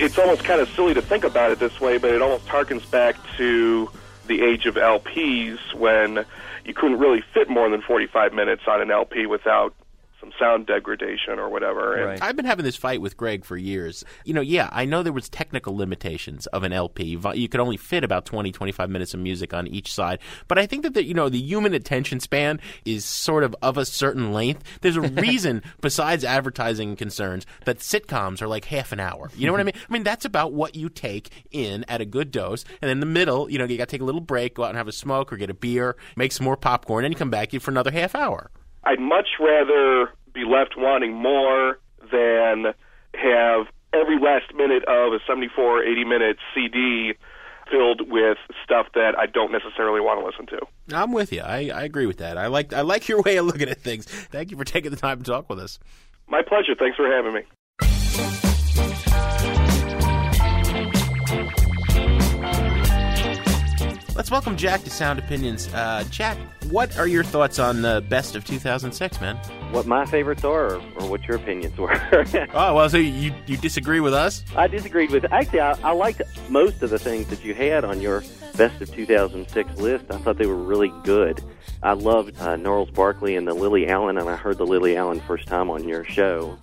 It's 0.00 0.18
almost 0.18 0.44
kind 0.44 0.60
of 0.60 0.68
silly 0.70 0.94
to 0.94 1.02
think 1.02 1.24
about 1.24 1.50
it 1.50 1.58
this 1.58 1.80
way, 1.80 1.98
but 1.98 2.12
it 2.12 2.22
almost 2.22 2.46
harkens 2.46 2.88
back 2.90 3.16
to 3.36 3.90
the 4.26 4.42
age 4.42 4.66
of 4.66 4.74
LPs 4.74 5.58
when 5.74 6.24
you 6.64 6.74
couldn't 6.74 6.98
really 6.98 7.22
fit 7.32 7.48
more 7.48 7.68
than 7.70 7.80
45 7.80 8.32
minutes 8.32 8.62
on 8.66 8.80
an 8.80 8.90
LP 8.90 9.26
without 9.26 9.74
some 10.20 10.32
sound 10.38 10.66
degradation 10.66 11.38
or 11.38 11.48
whatever. 11.48 11.94
And 11.94 12.20
I've 12.20 12.34
been 12.34 12.44
having 12.44 12.64
this 12.64 12.76
fight 12.76 13.00
with 13.00 13.16
Greg 13.16 13.44
for 13.44 13.56
years. 13.56 14.04
You 14.24 14.34
know, 14.34 14.40
yeah, 14.40 14.68
I 14.72 14.84
know 14.84 15.02
there 15.02 15.12
was 15.12 15.28
technical 15.28 15.76
limitations 15.76 16.46
of 16.48 16.64
an 16.64 16.72
LP. 16.72 17.04
You 17.34 17.48
could 17.48 17.60
only 17.60 17.76
fit 17.76 18.02
about 18.02 18.24
20, 18.24 18.50
25 18.50 18.90
minutes 18.90 19.14
of 19.14 19.20
music 19.20 19.54
on 19.54 19.66
each 19.68 19.92
side. 19.92 20.18
But 20.48 20.58
I 20.58 20.66
think 20.66 20.82
that, 20.82 20.94
the, 20.94 21.04
you 21.04 21.14
know, 21.14 21.28
the 21.28 21.40
human 21.40 21.72
attention 21.72 22.20
span 22.20 22.60
is 22.84 23.04
sort 23.04 23.44
of 23.44 23.54
of 23.62 23.78
a 23.78 23.84
certain 23.84 24.32
length. 24.32 24.64
There's 24.80 24.96
a 24.96 25.00
reason, 25.02 25.62
besides 25.80 26.24
advertising 26.24 26.96
concerns, 26.96 27.46
that 27.64 27.78
sitcoms 27.78 28.42
are 28.42 28.48
like 28.48 28.64
half 28.66 28.92
an 28.92 29.00
hour. 29.00 29.30
You 29.36 29.46
know 29.46 29.52
what 29.52 29.60
I 29.60 29.64
mean? 29.64 29.74
I 29.88 29.92
mean, 29.92 30.02
that's 30.02 30.24
about 30.24 30.52
what 30.52 30.74
you 30.74 30.88
take 30.88 31.30
in 31.50 31.84
at 31.84 32.00
a 32.00 32.04
good 32.04 32.30
dose. 32.30 32.64
And 32.82 32.90
in 32.90 33.00
the 33.00 33.06
middle, 33.06 33.50
you 33.50 33.58
know, 33.58 33.64
you 33.64 33.78
got 33.78 33.88
to 33.88 33.92
take 33.92 34.02
a 34.02 34.04
little 34.04 34.20
break, 34.20 34.54
go 34.54 34.64
out 34.64 34.70
and 34.70 34.78
have 34.78 34.88
a 34.88 34.92
smoke 34.92 35.32
or 35.32 35.36
get 35.36 35.50
a 35.50 35.54
beer, 35.54 35.96
make 36.16 36.32
some 36.32 36.44
more 36.44 36.56
popcorn, 36.56 37.04
and 37.04 37.14
you 37.14 37.18
come 37.18 37.30
back 37.30 37.48
for 37.60 37.70
another 37.70 37.90
half 37.90 38.14
hour. 38.14 38.50
I'd 38.84 39.00
much 39.00 39.28
rather 39.40 40.10
be 40.32 40.44
left 40.44 40.74
wanting 40.76 41.14
more 41.14 41.78
than 42.10 42.72
have 43.14 43.66
every 43.92 44.18
last 44.20 44.54
minute 44.54 44.84
of 44.84 45.12
a 45.12 45.18
74, 45.26 45.82
80 45.84 46.04
minute 46.04 46.36
CD 46.54 47.12
filled 47.70 48.10
with 48.10 48.38
stuff 48.64 48.86
that 48.94 49.14
I 49.18 49.26
don't 49.26 49.52
necessarily 49.52 50.00
want 50.00 50.20
to 50.20 50.26
listen 50.26 50.46
to. 50.58 50.96
I'm 50.96 51.12
with 51.12 51.32
you. 51.32 51.42
I, 51.42 51.70
I 51.74 51.82
agree 51.82 52.06
with 52.06 52.18
that. 52.18 52.38
I 52.38 52.46
like 52.46 52.72
I 52.72 52.80
like 52.80 53.08
your 53.08 53.22
way 53.22 53.36
of 53.36 53.46
looking 53.46 53.68
at 53.68 53.80
things. 53.80 54.06
Thank 54.06 54.50
you 54.50 54.56
for 54.56 54.64
taking 54.64 54.90
the 54.90 54.96
time 54.96 55.18
to 55.18 55.24
talk 55.24 55.48
with 55.48 55.58
us. 55.58 55.78
My 56.28 56.42
pleasure. 56.42 56.74
Thanks 56.78 56.96
for 56.96 57.06
having 57.10 57.34
me. 57.34 57.42
Let's 64.18 64.32
welcome 64.32 64.56
Jack 64.56 64.82
to 64.82 64.90
Sound 64.90 65.20
Opinions. 65.20 65.72
Uh, 65.72 66.02
Jack, 66.10 66.36
what 66.70 66.98
are 66.98 67.06
your 67.06 67.22
thoughts 67.22 67.60
on 67.60 67.82
the 67.82 68.04
best 68.08 68.34
of 68.34 68.44
2006, 68.44 69.20
man? 69.20 69.36
What 69.70 69.86
my 69.86 70.06
favorites 70.06 70.42
are, 70.42 70.74
or, 70.74 70.82
or 70.98 71.08
what 71.08 71.28
your 71.28 71.36
opinions 71.36 71.78
were. 71.78 71.94
Oh 72.52 72.74
well, 72.74 72.90
so 72.90 72.96
you 72.96 73.32
you 73.46 73.56
disagree 73.56 74.00
with 74.00 74.12
us? 74.12 74.42
I 74.56 74.66
disagreed 74.66 75.12
with. 75.12 75.24
Actually, 75.32 75.60
I, 75.60 75.78
I 75.84 75.92
liked 75.92 76.22
most 76.50 76.82
of 76.82 76.90
the 76.90 76.98
things 76.98 77.28
that 77.28 77.44
you 77.44 77.54
had 77.54 77.84
on 77.84 78.00
your 78.00 78.24
best 78.56 78.82
of 78.82 78.92
2006 78.92 79.76
list. 79.78 80.06
I 80.10 80.18
thought 80.18 80.36
they 80.36 80.46
were 80.46 80.56
really 80.56 80.92
good. 81.04 81.40
I 81.84 81.92
loved 81.92 82.40
uh, 82.40 82.56
Gnarls 82.56 82.90
Barkley 82.90 83.36
and 83.36 83.46
the 83.46 83.54
Lily 83.54 83.86
Allen, 83.86 84.18
and 84.18 84.28
I 84.28 84.34
heard 84.34 84.58
the 84.58 84.66
Lily 84.66 84.96
Allen 84.96 85.20
first 85.20 85.46
time 85.46 85.70
on 85.70 85.86
your 85.86 86.02
show. 86.04 86.58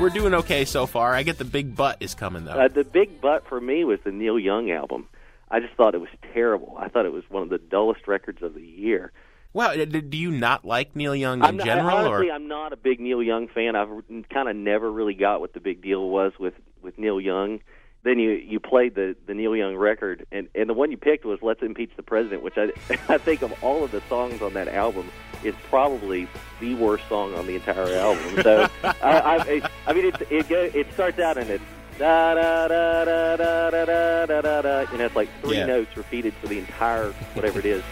We're 0.00 0.08
doing 0.10 0.34
okay 0.34 0.64
so 0.64 0.86
far. 0.86 1.14
I 1.14 1.22
get 1.22 1.38
the 1.38 1.44
big 1.44 1.76
butt 1.76 1.98
is 2.00 2.14
coming 2.14 2.44
though. 2.44 2.52
Uh, 2.52 2.68
the 2.68 2.84
big 2.84 3.20
butt 3.20 3.46
for 3.46 3.60
me 3.60 3.84
was 3.84 3.98
the 4.04 4.10
Neil 4.10 4.38
Young 4.38 4.70
album. 4.70 5.08
I 5.50 5.60
just 5.60 5.74
thought 5.74 5.94
it 5.94 6.00
was 6.00 6.10
terrible. 6.32 6.76
I 6.78 6.88
thought 6.88 7.06
it 7.06 7.12
was 7.12 7.24
one 7.28 7.42
of 7.42 7.48
the 7.48 7.58
dullest 7.58 8.08
records 8.08 8.42
of 8.42 8.54
the 8.54 8.62
year. 8.62 9.12
Well, 9.52 9.84
do 9.84 10.16
you 10.16 10.30
not 10.30 10.64
like 10.64 10.94
Neil 10.94 11.14
Young 11.14 11.40
in 11.40 11.44
I'm 11.44 11.56
not, 11.56 11.66
general, 11.66 11.96
honestly, 11.96 12.30
or 12.30 12.34
I'm 12.34 12.46
not 12.46 12.72
a 12.72 12.76
big 12.76 13.00
Neil 13.00 13.22
Young 13.22 13.48
fan. 13.48 13.74
I've 13.74 13.88
kind 14.32 14.48
of 14.48 14.54
never 14.54 14.90
really 14.90 15.14
got 15.14 15.40
what 15.40 15.52
the 15.52 15.60
big 15.60 15.82
deal 15.82 16.08
was 16.08 16.32
with 16.38 16.54
with 16.82 16.98
Neil 16.98 17.20
Young. 17.20 17.60
Then 18.02 18.18
you 18.18 18.30
you 18.30 18.60
played 18.60 18.94
the 18.94 19.14
the 19.26 19.34
Neil 19.34 19.54
Young 19.54 19.76
record, 19.76 20.26
and 20.32 20.48
and 20.54 20.68
the 20.70 20.74
one 20.74 20.90
you 20.90 20.96
picked 20.96 21.24
was 21.26 21.38
"Let's 21.42 21.60
Impeach 21.62 21.90
the 21.96 22.02
President," 22.02 22.42
which 22.42 22.56
I 22.56 22.70
I 23.08 23.18
think 23.18 23.42
of 23.42 23.52
all 23.62 23.84
of 23.84 23.90
the 23.90 24.00
songs 24.08 24.40
on 24.40 24.54
that 24.54 24.68
album 24.68 25.10
is 25.44 25.54
probably 25.68 26.26
the 26.60 26.74
worst 26.76 27.06
song 27.08 27.34
on 27.34 27.46
the 27.46 27.56
entire 27.56 27.92
album. 27.96 28.42
So 28.42 28.66
I, 28.84 28.92
I 29.02 29.70
I 29.86 29.92
mean 29.92 30.06
it 30.06 30.16
it 30.30 30.48
go, 30.48 30.60
it 30.62 30.90
starts 30.94 31.18
out 31.18 31.36
and 31.36 31.50
it's 31.50 31.64
da 31.98 32.32
da 32.34 32.68
da 32.68 33.04
da 33.04 33.36
da 33.36 33.70
da 33.70 33.84
da 34.26 34.40
da 34.40 34.62
da. 34.62 34.92
You 34.92 34.98
know, 34.98 35.04
it's 35.04 35.16
like 35.16 35.28
three 35.42 35.58
Yeah. 35.58 35.66
notes 35.66 35.94
repeated 35.94 36.32
for 36.34 36.46
the 36.48 36.58
entire 36.58 37.10
whatever 37.34 37.58
it 37.58 37.66
is. 37.66 37.82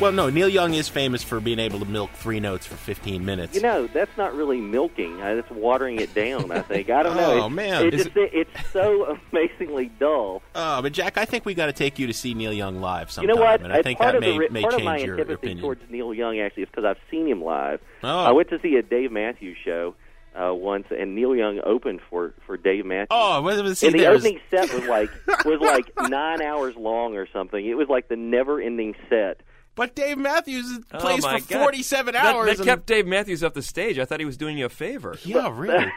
Well, 0.00 0.12
no. 0.12 0.30
Neil 0.30 0.48
Young 0.48 0.74
is 0.74 0.88
famous 0.88 1.22
for 1.22 1.40
being 1.40 1.58
able 1.58 1.78
to 1.80 1.84
milk 1.84 2.10
three 2.12 2.40
notes 2.40 2.66
for 2.66 2.76
15 2.76 3.24
minutes. 3.24 3.54
You 3.54 3.62
know, 3.62 3.86
that's 3.86 4.16
not 4.16 4.34
really 4.34 4.60
milking. 4.60 5.18
That's 5.18 5.50
watering 5.50 6.00
it 6.00 6.14
down. 6.14 6.50
I 6.50 6.62
think. 6.62 6.90
I 6.90 7.02
don't 7.02 7.16
know. 7.16 7.42
Oh, 7.42 7.48
man. 7.48 7.86
it 7.86 7.94
Is 7.94 8.04
just, 8.04 8.16
it's 8.16 8.70
so 8.72 9.18
amazingly 9.32 9.90
dull. 9.98 10.42
Oh, 10.54 10.82
but 10.82 10.92
Jack, 10.92 11.18
I 11.18 11.24
think 11.24 11.44
we 11.44 11.54
got 11.54 11.66
to 11.66 11.72
take 11.72 11.98
you 11.98 12.06
to 12.06 12.14
see 12.14 12.34
Neil 12.34 12.52
Young 12.52 12.80
live 12.80 13.10
sometime. 13.10 13.28
You 13.30 13.36
know 13.36 13.42
what? 13.42 13.60
and 13.62 13.72
I 13.72 13.82
think 13.82 13.98
part 13.98 14.12
that 14.12 14.18
of 14.18 14.22
the 14.24 14.30
may, 14.32 14.38
re- 14.38 14.48
may 14.50 14.62
part 14.62 14.74
of 14.74 14.82
my 14.82 14.96
change 14.96 15.06
your 15.06 15.14
antipathy 15.16 15.34
opinion. 15.34 15.60
towards 15.60 15.82
Neil 15.90 16.14
Young 16.14 16.38
actually 16.40 16.64
is 16.64 16.68
because 16.68 16.84
I've 16.84 16.98
seen 17.10 17.26
him 17.26 17.42
live. 17.42 17.80
Oh. 18.02 18.08
I 18.24 18.32
went 18.32 18.48
to 18.50 18.60
see 18.60 18.76
a 18.76 18.82
Dave 18.82 19.10
Matthews 19.12 19.56
show 19.64 19.94
uh, 20.40 20.54
once, 20.54 20.86
and 20.96 21.14
Neil 21.14 21.34
Young 21.34 21.60
opened 21.64 22.00
for 22.08 22.34
for 22.46 22.56
Dave 22.56 22.86
Matthews. 22.86 23.08
Oh, 23.10 23.42
well, 23.42 23.62
well, 23.62 23.74
see, 23.74 23.88
and 23.88 23.98
the 23.98 24.06
opening 24.06 24.40
set 24.50 24.72
was 24.72 24.84
like 24.84 25.10
was 25.44 25.60
like 25.60 25.90
nine 26.08 26.40
hours 26.42 26.76
long 26.76 27.16
or 27.16 27.26
something. 27.32 27.64
It 27.64 27.74
was 27.74 27.88
like 27.88 28.08
the 28.08 28.16
never-ending 28.16 28.94
set. 29.08 29.40
But 29.78 29.94
Dave 29.94 30.18
Matthews 30.18 30.80
Oh, 30.92 30.98
plays 30.98 31.22
my 31.22 31.38
for 31.40 31.48
God. 31.54 31.60
47 31.62 32.12
That- 32.12 32.34
hours. 32.34 32.46
That, 32.48 32.56
and- 32.58 32.64
kept 32.66 32.86
Dave 32.86 33.06
Matthews 33.06 33.42
off 33.42 33.54
the 33.54 33.62
stage. 33.62 33.98
I 33.98 34.04
thought 34.04 34.18
he 34.20 34.26
was 34.26 34.36
doing 34.36 34.58
you 34.58 34.66
a 34.66 34.68
favor. 34.68 35.16
Yeah, 35.24 35.50
really. 35.56 35.86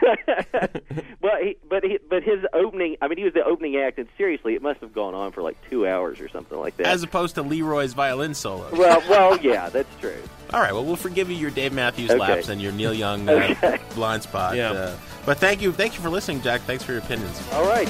Well, 1.20 1.36
he, 1.40 1.56
but 1.68 1.84
he, 1.84 1.98
but 2.10 2.22
his 2.24 2.40
opening. 2.52 2.96
I 3.00 3.06
mean, 3.08 3.16
he 3.18 3.24
was 3.24 3.32
the 3.32 3.44
opening 3.44 3.76
act, 3.76 3.98
and 3.98 4.08
seriously, 4.18 4.54
it 4.54 4.62
must 4.62 4.80
have 4.80 4.92
gone 4.92 5.14
on 5.14 5.30
for 5.32 5.40
like 5.42 5.56
two 5.70 5.86
hours 5.86 6.20
or 6.20 6.28
something 6.28 6.58
like 6.58 6.76
that. 6.78 6.86
As 6.86 7.02
opposed 7.04 7.36
to 7.36 7.42
Leroy's 7.42 7.92
violin 7.92 8.34
solo. 8.34 8.68
well, 8.72 9.02
well, 9.08 9.38
yeah, 9.38 9.68
that's 9.68 9.88
true. 10.00 10.16
All 10.52 10.60
right, 10.60 10.72
well, 10.72 10.84
we'll 10.84 10.96
forgive 10.96 11.30
you 11.30 11.36
your 11.36 11.50
Dave 11.50 11.72
Matthews 11.72 12.10
Okay. 12.10 12.18
laps 12.18 12.48
and 12.48 12.60
your 12.60 12.72
Neil 12.72 12.92
Young 12.92 13.28
uh, 13.28 13.32
Okay. 13.62 13.78
blind 13.94 14.22
spot. 14.24 14.56
Yeah. 14.56 14.72
Uh, 14.72 14.96
but 15.24 15.38
thank 15.38 15.62
you, 15.62 15.72
thank 15.72 15.94
you 15.94 16.00
for 16.00 16.10
listening, 16.10 16.42
Jack. 16.42 16.60
Thanks 16.62 16.82
for 16.84 16.92
your 16.92 17.00
opinions. 17.00 17.40
All 17.52 17.66
right. 17.66 17.88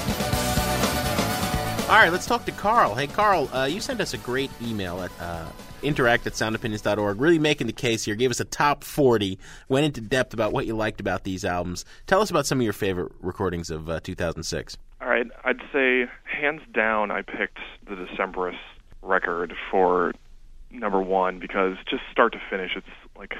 All 1.93 1.99
right, 1.99 2.11
let's 2.11 2.25
talk 2.25 2.43
to 2.45 2.51
Carl. 2.51 2.95
Hey, 2.95 3.05
Carl, 3.05 3.47
uh, 3.53 3.65
you 3.65 3.79
sent 3.79 4.01
us 4.01 4.15
a 4.15 4.17
great 4.17 4.49
email 4.63 5.03
at 5.03 5.11
uh, 5.21 5.45
interact 5.83 6.25
at 6.25 6.33
soundopinions.org, 6.33 7.21
really 7.21 7.37
making 7.37 7.67
the 7.67 7.73
case 7.73 8.03
here. 8.03 8.15
Gave 8.15 8.31
us 8.31 8.39
a 8.39 8.45
top 8.45 8.83
40, 8.83 9.37
went 9.69 9.85
into 9.85 10.01
depth 10.01 10.33
about 10.33 10.53
what 10.53 10.65
you 10.65 10.75
liked 10.75 10.99
about 10.99 11.23
these 11.23 11.45
albums. 11.45 11.85
Tell 12.07 12.19
us 12.19 12.31
about 12.31 12.47
some 12.47 12.57
of 12.57 12.63
your 12.63 12.73
favorite 12.73 13.11
recordings 13.21 13.69
of 13.69 13.91
uh, 13.91 13.99
2006. 13.99 14.75
All 15.01 15.07
right, 15.07 15.27
I'd 15.45 15.61
say 15.71 16.07
hands 16.23 16.63
down, 16.73 17.11
I 17.11 17.21
picked 17.21 17.59
the 17.87 17.93
Decemberist 17.93 18.57
record 19.03 19.53
for 19.69 20.13
number 20.71 20.99
one 20.99 21.37
because 21.37 21.77
just 21.87 22.01
start 22.11 22.33
to 22.33 22.41
finish, 22.49 22.71
it's 22.75 22.87
like 23.15 23.35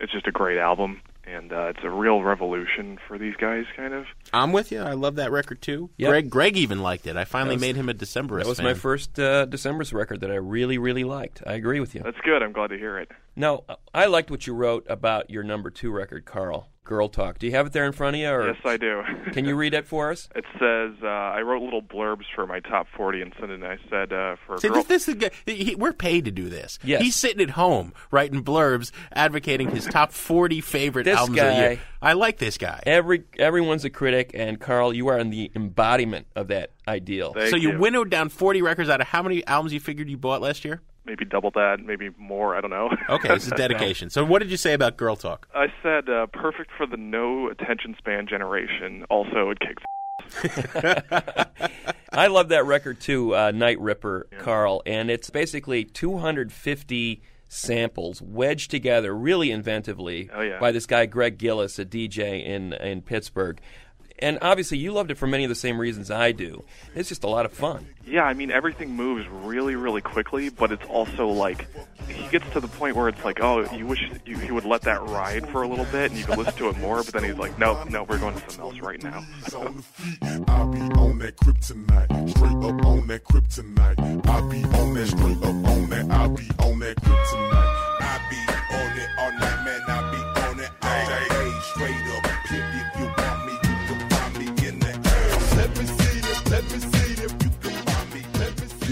it's 0.00 0.10
just 0.10 0.26
a 0.26 0.32
great 0.32 0.58
album, 0.58 1.02
and 1.26 1.52
uh, 1.52 1.66
it's 1.74 1.80
a 1.82 1.90
real 1.90 2.22
revolution 2.22 2.98
for 3.06 3.18
these 3.18 3.34
guys, 3.36 3.64
kind 3.76 3.92
of. 3.94 4.06
I'm 4.32 4.52
with 4.52 4.70
you. 4.72 4.80
I 4.80 4.92
love 4.92 5.16
that 5.16 5.32
record 5.32 5.60
too. 5.60 5.90
Yep. 5.96 6.10
Greg, 6.10 6.30
Greg 6.30 6.56
even 6.56 6.80
liked 6.80 7.06
it. 7.06 7.16
I 7.16 7.24
finally 7.24 7.56
was- 7.56 7.60
made 7.62 7.76
him 7.76 7.88
a 7.88 7.94
Decemberist. 7.94 8.38
That 8.44 8.46
was 8.46 8.58
fan. 8.58 8.66
my 8.66 8.74
first 8.74 9.18
uh, 9.18 9.44
December's 9.46 9.92
record 9.92 10.20
that 10.20 10.30
I 10.30 10.36
really, 10.36 10.78
really 10.78 11.04
liked. 11.04 11.42
I 11.46 11.54
agree 11.54 11.80
with 11.80 11.94
you. 11.94 12.02
That's 12.02 12.20
good. 12.24 12.42
I'm 12.42 12.52
glad 12.52 12.68
to 12.68 12.78
hear 12.78 12.98
it. 12.98 13.10
Now, 13.34 13.64
I 13.92 14.06
liked 14.06 14.30
what 14.30 14.46
you 14.46 14.54
wrote 14.54 14.86
about 14.88 15.28
your 15.30 15.42
number 15.42 15.70
two 15.70 15.90
record, 15.90 16.24
Carl. 16.24 16.68
Girl 16.86 17.08
Talk. 17.08 17.38
Do 17.38 17.46
you 17.46 17.52
have 17.52 17.66
it 17.66 17.72
there 17.72 17.84
in 17.84 17.92
front 17.92 18.16
of 18.16 18.20
you? 18.20 18.28
Or 18.28 18.46
Yes, 18.46 18.56
I 18.64 18.76
do. 18.76 19.02
Can 19.32 19.44
you 19.44 19.56
read 19.56 19.74
it 19.74 19.86
for 19.86 20.10
us? 20.10 20.28
It 20.34 20.44
says 20.58 20.92
uh, 21.02 21.06
I 21.06 21.40
wrote 21.42 21.62
little 21.62 21.82
blurbs 21.82 22.24
for 22.34 22.46
my 22.46 22.60
top 22.60 22.86
40 22.96 23.22
and 23.22 23.34
sent 23.38 23.50
it. 23.50 23.56
And 23.56 23.66
I 23.66 23.78
said 23.90 24.12
uh, 24.12 24.36
for 24.46 24.58
See, 24.58 24.68
girl- 24.68 24.76
this, 24.84 25.06
this 25.06 25.08
is 25.08 25.14
good. 25.16 25.32
He, 25.44 25.74
we're 25.74 25.92
paid 25.92 26.24
to 26.26 26.30
do 26.30 26.48
this. 26.48 26.78
Yes. 26.84 27.02
He's 27.02 27.16
sitting 27.16 27.42
at 27.42 27.50
home 27.50 27.92
writing 28.10 28.42
blurbs, 28.42 28.92
advocating 29.12 29.70
his 29.70 29.84
top 29.86 30.12
40 30.12 30.60
favorite 30.60 31.04
This 31.04 31.18
albums 31.18 31.38
of 31.38 31.44
the 31.46 31.54
year. 31.54 31.80
I 32.00 32.12
like 32.12 32.38
this 32.38 32.56
guy. 32.56 32.80
Every 32.86 33.24
everyone's 33.38 33.84
a 33.84 33.90
critic, 33.90 34.30
and 34.34 34.60
Carl, 34.60 34.94
you 34.94 35.08
are 35.08 35.18
in 35.18 35.30
the 35.30 35.50
embodiment 35.56 36.28
of 36.36 36.48
that 36.48 36.70
ideal. 36.86 37.34
so 37.50 37.56
you, 37.56 37.78
winnowed 37.78 38.10
down 38.10 38.28
40 38.28 38.62
records 38.62 38.88
out 38.88 39.00
of 39.00 39.08
how 39.08 39.22
many 39.22 39.44
albums 39.46 39.72
you 39.72 39.80
figured 39.80 40.08
you 40.08 40.16
bought 40.16 40.40
last 40.40 40.64
year? 40.64 40.82
Maybe 41.06 41.24
double 41.24 41.50
that, 41.52 41.78
maybe 41.80 42.10
more. 42.18 42.56
I 42.56 42.60
don't 42.60 42.70
know. 42.70 42.90
Okay, 43.08 43.28
this 43.28 43.46
is 43.46 43.52
dedication. 43.52 44.10
So 44.10 44.24
what 44.24 44.40
did 44.40 44.50
you 44.50 44.56
say 44.56 44.72
about 44.72 44.96
Girl 44.96 45.16
Talk? 45.16 45.48
I 45.54 45.66
said 45.82 46.08
uh, 46.08 46.26
perfect 46.26 46.70
for 46.76 46.86
the 46.86 46.96
no 46.96 47.48
attention 47.48 47.94
span 47.98 48.26
generation. 48.26 49.04
Also, 49.08 49.50
it 49.50 49.58
kicks. 49.60 49.82
I 52.12 52.26
love 52.26 52.48
that 52.48 52.64
record 52.66 53.00
too, 53.00 53.34
uh, 53.34 53.52
Night 53.52 53.80
Ripper, 53.80 54.26
Carl, 54.38 54.82
and 54.86 55.10
it's 55.10 55.30
basically 55.30 55.84
250 55.84 57.22
samples 57.48 58.20
wedged 58.20 58.70
together 58.72 59.14
really 59.14 59.48
inventively 59.50 60.28
Oh, 60.34 60.40
yeah. 60.40 60.58
by 60.58 60.72
this 60.72 60.84
guy 60.86 61.06
Greg 61.06 61.38
Gillis, 61.38 61.78
a 61.78 61.84
DJ 61.84 62.44
in 62.44 62.72
in 62.74 63.02
Pittsburgh. 63.02 63.60
And 64.18 64.38
obviously, 64.40 64.78
you 64.78 64.92
loved 64.92 65.10
it 65.10 65.18
for 65.18 65.26
many 65.26 65.44
of 65.44 65.48
the 65.48 65.54
same 65.54 65.78
reasons 65.78 66.10
I 66.10 66.32
do. 66.32 66.64
It's 66.94 67.08
just 67.08 67.24
a 67.24 67.28
lot 67.28 67.44
of 67.44 67.52
fun. 67.52 67.86
Yeah, 68.06 68.22
I 68.22 68.34
mean 68.34 68.50
everything 68.52 68.94
moves 68.94 69.26
really, 69.28 69.74
really 69.74 70.00
quickly, 70.00 70.48
but 70.48 70.70
it's 70.70 70.84
also 70.86 71.26
like 71.26 71.66
he 72.08 72.28
gets 72.28 72.48
to 72.50 72.60
the 72.60 72.68
point 72.68 72.94
where 72.94 73.08
it's 73.08 73.24
like, 73.24 73.40
oh, 73.40 73.68
you 73.74 73.84
wish 73.86 74.00
you, 74.24 74.38
he 74.38 74.52
would 74.52 74.64
let 74.64 74.82
that 74.82 75.02
ride 75.02 75.48
for 75.48 75.62
a 75.62 75.68
little 75.68 75.84
bit, 75.86 76.12
and 76.12 76.18
you 76.18 76.24
could 76.24 76.38
listen 76.38 76.54
to 76.54 76.68
it 76.68 76.78
more. 76.78 77.02
But 77.02 77.14
then 77.14 77.24
he's 77.24 77.36
like, 77.36 77.58
no, 77.58 77.82
no, 77.84 78.04
we're 78.04 78.18
going 78.18 78.34
to 78.34 78.40
something 78.40 78.60
else 78.60 78.78
right 78.78 79.02
now. 79.02 79.24
I'll 80.48 80.68
be 80.68 80.80
on 80.80 81.18
that 81.18 81.36
kryptonite, 81.36 82.30
straight 82.30 82.70
up 82.70 82.86
on 82.86 83.06
that 83.08 83.24
kryptonite. 83.24 84.26
I'll 84.28 84.48
be 84.48 84.62
on 84.64 84.94
that 84.94 85.06
straight 85.08 85.38
up 85.38 85.68
on 85.68 85.90
that. 85.90 86.10
I 86.10 86.28
be 86.28 86.48
on 86.64 86.78
that 86.78 86.96
kryptonite. 86.96 87.72
I 88.00 88.20
be 88.30 88.36
on 88.76 88.98
it 88.98 89.08
all 89.18 89.32
night, 89.32 89.64
man. 89.64 89.80
I'll 89.88 90.12
be 90.12 90.40
on 90.40 90.60
it 90.60 90.70
all 90.80 91.06
day, 91.08 91.58
straight 91.72 92.05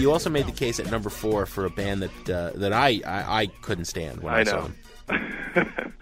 You 0.05 0.11
also 0.11 0.29
made 0.29 0.45
the 0.45 0.51
case 0.51 0.79
at 0.79 0.91
number 0.91 1.09
four 1.09 1.47
for 1.47 1.65
a 1.65 1.69
band 1.71 2.03
that 2.03 2.29
uh, 2.29 2.51
that 2.59 2.71
I, 2.71 3.01
I, 3.03 3.41
I 3.41 3.45
couldn't 3.47 3.85
stand 3.85 4.21
when 4.21 4.35
I, 4.35 4.41
I 4.41 4.43
saw 4.43 4.67
them. 5.07 5.73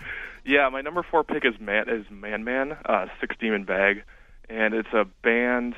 Yeah, 0.46 0.68
my 0.68 0.82
number 0.82 1.06
four 1.10 1.24
pick 1.24 1.46
is 1.46 1.54
Man 1.58 1.88
is 1.88 2.06
Man 2.12 2.44
Man, 2.44 2.76
uh, 2.86 3.06
Six 3.22 3.34
Demon 3.40 3.64
Bag, 3.64 4.04
and 4.50 4.74
it's 4.74 4.92
a 4.92 5.06
band 5.24 5.76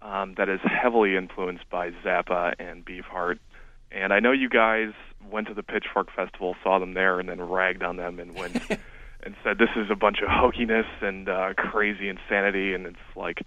um, 0.00 0.34
that 0.36 0.48
is 0.48 0.60
heavily 0.62 1.16
influenced 1.16 1.68
by 1.70 1.90
Zappa 2.04 2.54
and 2.60 2.84
Beefheart. 2.84 3.40
And 3.90 4.12
I 4.12 4.20
know 4.20 4.30
you 4.30 4.48
guys 4.48 4.92
went 5.28 5.48
to 5.48 5.54
the 5.54 5.64
Pitchfork 5.64 6.12
Festival, 6.14 6.54
saw 6.62 6.78
them 6.78 6.94
there, 6.94 7.18
and 7.18 7.28
then 7.28 7.40
ragged 7.40 7.82
on 7.82 7.96
them 7.96 8.20
and 8.20 8.32
went 8.36 8.54
and 9.24 9.34
said 9.42 9.58
this 9.58 9.70
is 9.74 9.90
a 9.90 9.96
bunch 9.96 10.18
of 10.22 10.28
hokiness 10.28 10.86
and 11.00 11.28
uh, 11.28 11.54
crazy 11.54 12.08
insanity. 12.08 12.74
And 12.74 12.86
it's 12.86 13.16
like 13.16 13.42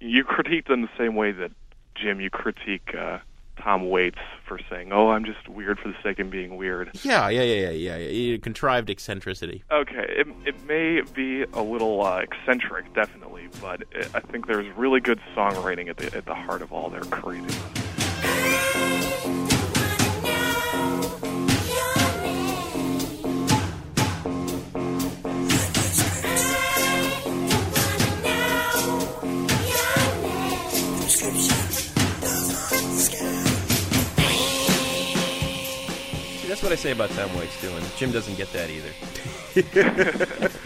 you 0.00 0.22
critique 0.22 0.66
them 0.66 0.82
the 0.82 0.90
same 0.98 1.14
way 1.14 1.32
that 1.32 1.52
Jim, 1.94 2.20
you 2.20 2.28
critique 2.28 2.94
uh, 2.94 3.20
Tom 3.56 3.88
Waits 3.88 4.18
for 4.46 4.58
saying, 4.70 4.92
"Oh, 4.92 5.10
I'm 5.10 5.24
just 5.24 5.48
weird 5.48 5.78
for 5.78 5.88
the 5.88 5.96
sake 6.02 6.18
of 6.18 6.30
being 6.30 6.56
weird." 6.56 6.90
Yeah, 7.02 7.28
yeah, 7.28 7.42
yeah, 7.42 7.70
yeah, 7.70 7.96
yeah. 7.96 8.08
yeah. 8.08 8.36
Contrived 8.38 8.90
eccentricity. 8.90 9.64
Okay, 9.70 10.04
it, 10.08 10.26
it 10.44 10.66
may 10.66 11.00
be 11.14 11.44
a 11.52 11.62
little 11.62 12.04
uh, 12.04 12.18
eccentric, 12.18 12.92
definitely, 12.94 13.48
but 13.60 13.82
it, 13.92 14.08
I 14.14 14.20
think 14.20 14.46
there's 14.46 14.70
really 14.76 15.00
good 15.00 15.20
songwriting 15.36 15.88
at 15.88 15.96
the 15.96 16.14
at 16.16 16.26
the 16.26 16.34
heart 16.34 16.62
of 16.62 16.72
all 16.72 16.90
their 16.90 17.02
craziness. 17.02 17.58
See, 31.24 31.53
that's 36.54 36.62
what 36.62 36.70
I 36.70 36.76
say 36.76 36.92
about 36.92 37.10
Tom 37.10 37.36
Waits 37.36 37.60
too, 37.60 37.68
and 37.74 37.84
Jim 37.96 38.12
doesn't 38.12 38.36
get 38.36 38.52
that 38.52 38.70
either. 38.70 38.88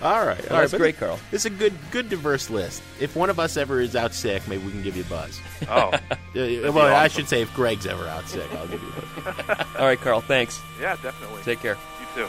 All 0.00 0.24
right, 0.24 0.38
all 0.42 0.50
Well, 0.50 0.60
right. 0.60 0.60
that's 0.60 0.70
but 0.72 0.78
great, 0.78 0.96
Carl. 0.96 1.18
It's 1.32 1.44
a 1.44 1.50
good, 1.50 1.74
good, 1.90 2.08
diverse 2.08 2.48
list. 2.48 2.82
If 2.98 3.14
one 3.14 3.28
of 3.28 3.38
us 3.38 3.56
ever 3.58 3.78
is 3.80 3.94
out 3.94 4.14
sick, 4.14 4.46
maybe 4.48 4.64
we 4.64 4.70
can 4.70 4.82
give 4.82 4.96
you 4.96 5.02
a 5.02 5.06
buzz. 5.06 5.38
Oh, 5.68 5.90
Uh, 6.36 6.72
well, 6.72 6.72
be 6.72 6.80
I 6.80 7.08
should 7.08 7.28
say 7.28 7.42
if 7.42 7.52
Greg's 7.54 7.84
ever 7.84 8.06
out 8.06 8.26
sick, 8.28 8.46
I'll 8.54 8.68
give 8.68 8.80
you 8.80 8.88
a 8.88 9.32
buzz. 9.32 9.66
All 9.76 9.84
right, 9.86 9.98
Carl. 9.98 10.20
Thanks. 10.22 10.60
Yeah, 10.80 10.96
definitely. 11.02 11.42
Take 11.42 11.58
care. 11.60 11.76
You 12.00 12.06
too. 12.24 12.28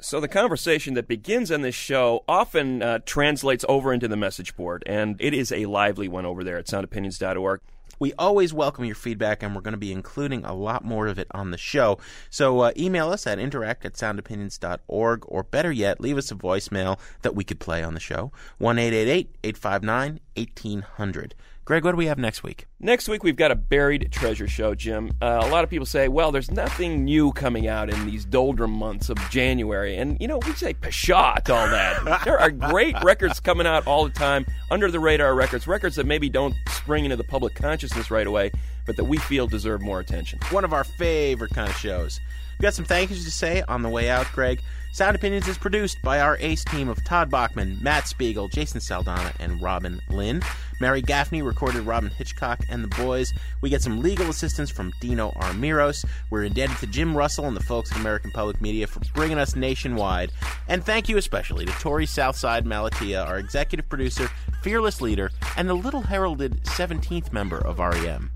So 0.00 0.20
the 0.20 0.28
conversation 0.28 0.94
that 0.94 1.08
begins 1.08 1.50
on 1.50 1.62
this 1.62 1.74
show 1.74 2.24
often 2.28 2.82
uh, 2.82 2.98
translates 3.06 3.64
over 3.68 3.92
into 3.92 4.06
the 4.08 4.16
message 4.16 4.54
board, 4.54 4.82
and 4.86 5.16
it 5.18 5.32
is 5.32 5.50
a 5.50 5.64
lively 5.66 6.08
one 6.08 6.26
over 6.26 6.44
there 6.44 6.58
at 6.58 6.66
soundopinions.org. 6.66 7.60
We 7.98 8.12
always 8.18 8.52
welcome 8.52 8.84
your 8.84 8.94
feedback, 8.94 9.42
and 9.42 9.54
we're 9.54 9.62
going 9.62 9.72
to 9.72 9.78
be 9.78 9.92
including 9.92 10.44
a 10.44 10.54
lot 10.54 10.84
more 10.84 11.06
of 11.06 11.18
it 11.18 11.28
on 11.32 11.50
the 11.50 11.58
show. 11.58 11.98
So 12.30 12.60
uh, 12.60 12.72
email 12.76 13.10
us 13.10 13.26
at 13.26 13.38
interact 13.38 13.84
at 13.84 13.94
soundopinions.org, 13.94 15.24
or 15.26 15.42
better 15.42 15.72
yet, 15.72 16.00
leave 16.00 16.18
us 16.18 16.30
a 16.30 16.34
voicemail 16.34 16.98
that 17.22 17.34
we 17.34 17.44
could 17.44 17.60
play 17.60 17.82
on 17.82 17.94
the 17.94 18.00
show 18.00 18.32
1 18.58 18.78
859 18.78 20.20
1800. 20.36 21.34
Greg, 21.64 21.82
what 21.82 21.92
do 21.92 21.96
we 21.96 22.06
have 22.06 22.18
next 22.18 22.42
week? 22.42 22.66
Next 22.78 23.08
week, 23.08 23.24
we've 23.24 23.36
got 23.36 23.50
a 23.50 23.54
buried 23.54 24.12
treasure 24.12 24.46
show, 24.46 24.74
Jim. 24.74 25.12
Uh, 25.22 25.40
a 25.42 25.48
lot 25.48 25.64
of 25.64 25.70
people 25.70 25.86
say, 25.86 26.08
well, 26.08 26.30
there's 26.30 26.50
nothing 26.50 27.06
new 27.06 27.32
coming 27.32 27.66
out 27.66 27.88
in 27.88 28.04
these 28.04 28.26
doldrum 28.26 28.70
months 28.70 29.08
of 29.08 29.16
January. 29.30 29.96
And, 29.96 30.18
you 30.20 30.28
know, 30.28 30.38
we 30.46 30.52
say 30.52 30.74
pshaw 30.74 31.36
to 31.44 31.54
all 31.54 31.66
that. 31.68 32.22
there 32.26 32.38
are 32.38 32.50
great 32.50 32.94
records 33.02 33.40
coming 33.40 33.66
out 33.66 33.86
all 33.86 34.04
the 34.04 34.12
time, 34.12 34.44
under 34.70 34.90
the 34.90 35.00
radar 35.00 35.34
records, 35.34 35.66
records 35.66 35.96
that 35.96 36.04
maybe 36.04 36.28
don't 36.28 36.54
spring 36.68 37.04
into 37.04 37.16
the 37.16 37.24
public 37.24 37.54
consciousness 37.54 38.10
right 38.10 38.26
away, 38.26 38.50
but 38.84 38.96
that 38.96 39.04
we 39.04 39.16
feel 39.16 39.46
deserve 39.46 39.80
more 39.80 40.00
attention. 40.00 40.38
One 40.50 40.64
of 40.64 40.74
our 40.74 40.84
favorite 40.84 41.54
kind 41.54 41.70
of 41.70 41.76
shows. 41.76 42.20
We 42.64 42.66
got 42.66 42.74
some 42.74 42.86
thank 42.86 43.10
yous 43.10 43.26
to 43.26 43.30
say 43.30 43.62
on 43.68 43.82
the 43.82 43.90
way 43.90 44.08
out, 44.08 44.26
Greg. 44.32 44.58
Sound 44.90 45.14
Opinions 45.14 45.46
is 45.46 45.58
produced 45.58 46.00
by 46.00 46.20
our 46.20 46.38
ace 46.40 46.64
team 46.64 46.88
of 46.88 47.04
Todd 47.04 47.30
Bachman, 47.30 47.78
Matt 47.82 48.08
Spiegel, 48.08 48.48
Jason 48.48 48.80
Saldana, 48.80 49.34
and 49.38 49.60
Robin 49.60 50.00
Lynn. 50.08 50.40
Mary 50.80 51.02
Gaffney 51.02 51.42
recorded 51.42 51.82
Robyn 51.82 52.08
Hitchcock 52.08 52.60
and 52.70 52.82
the 52.82 52.88
boys. 52.96 53.34
We 53.60 53.68
get 53.68 53.82
some 53.82 54.00
legal 54.00 54.30
assistance 54.30 54.70
from 54.70 54.94
Dino 54.98 55.32
Armiros. 55.32 56.06
We're 56.30 56.44
indebted 56.44 56.78
to 56.78 56.86
Jim 56.86 57.14
Russell 57.14 57.44
and 57.44 57.54
the 57.54 57.62
folks 57.62 57.92
at 57.92 57.98
American 57.98 58.30
Public 58.30 58.62
Media 58.62 58.86
for 58.86 59.00
bringing 59.12 59.36
us 59.36 59.54
nationwide. 59.54 60.32
And 60.66 60.82
thank 60.82 61.06
you 61.06 61.18
especially 61.18 61.66
to 61.66 61.72
Torey 61.72 62.08
Southside 62.08 62.64
Malatia, 62.64 63.26
our 63.26 63.38
executive 63.38 63.90
producer, 63.90 64.30
fearless 64.62 65.02
leader, 65.02 65.30
and 65.58 65.68
the 65.68 65.74
little 65.74 66.00
heralded 66.00 66.62
17th 66.62 67.30
member 67.30 67.58
of 67.58 67.78
REM. 67.78 68.30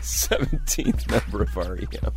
17th 0.00 1.10
member 1.10 1.42
of 1.42 1.56
REM. 1.56 2.12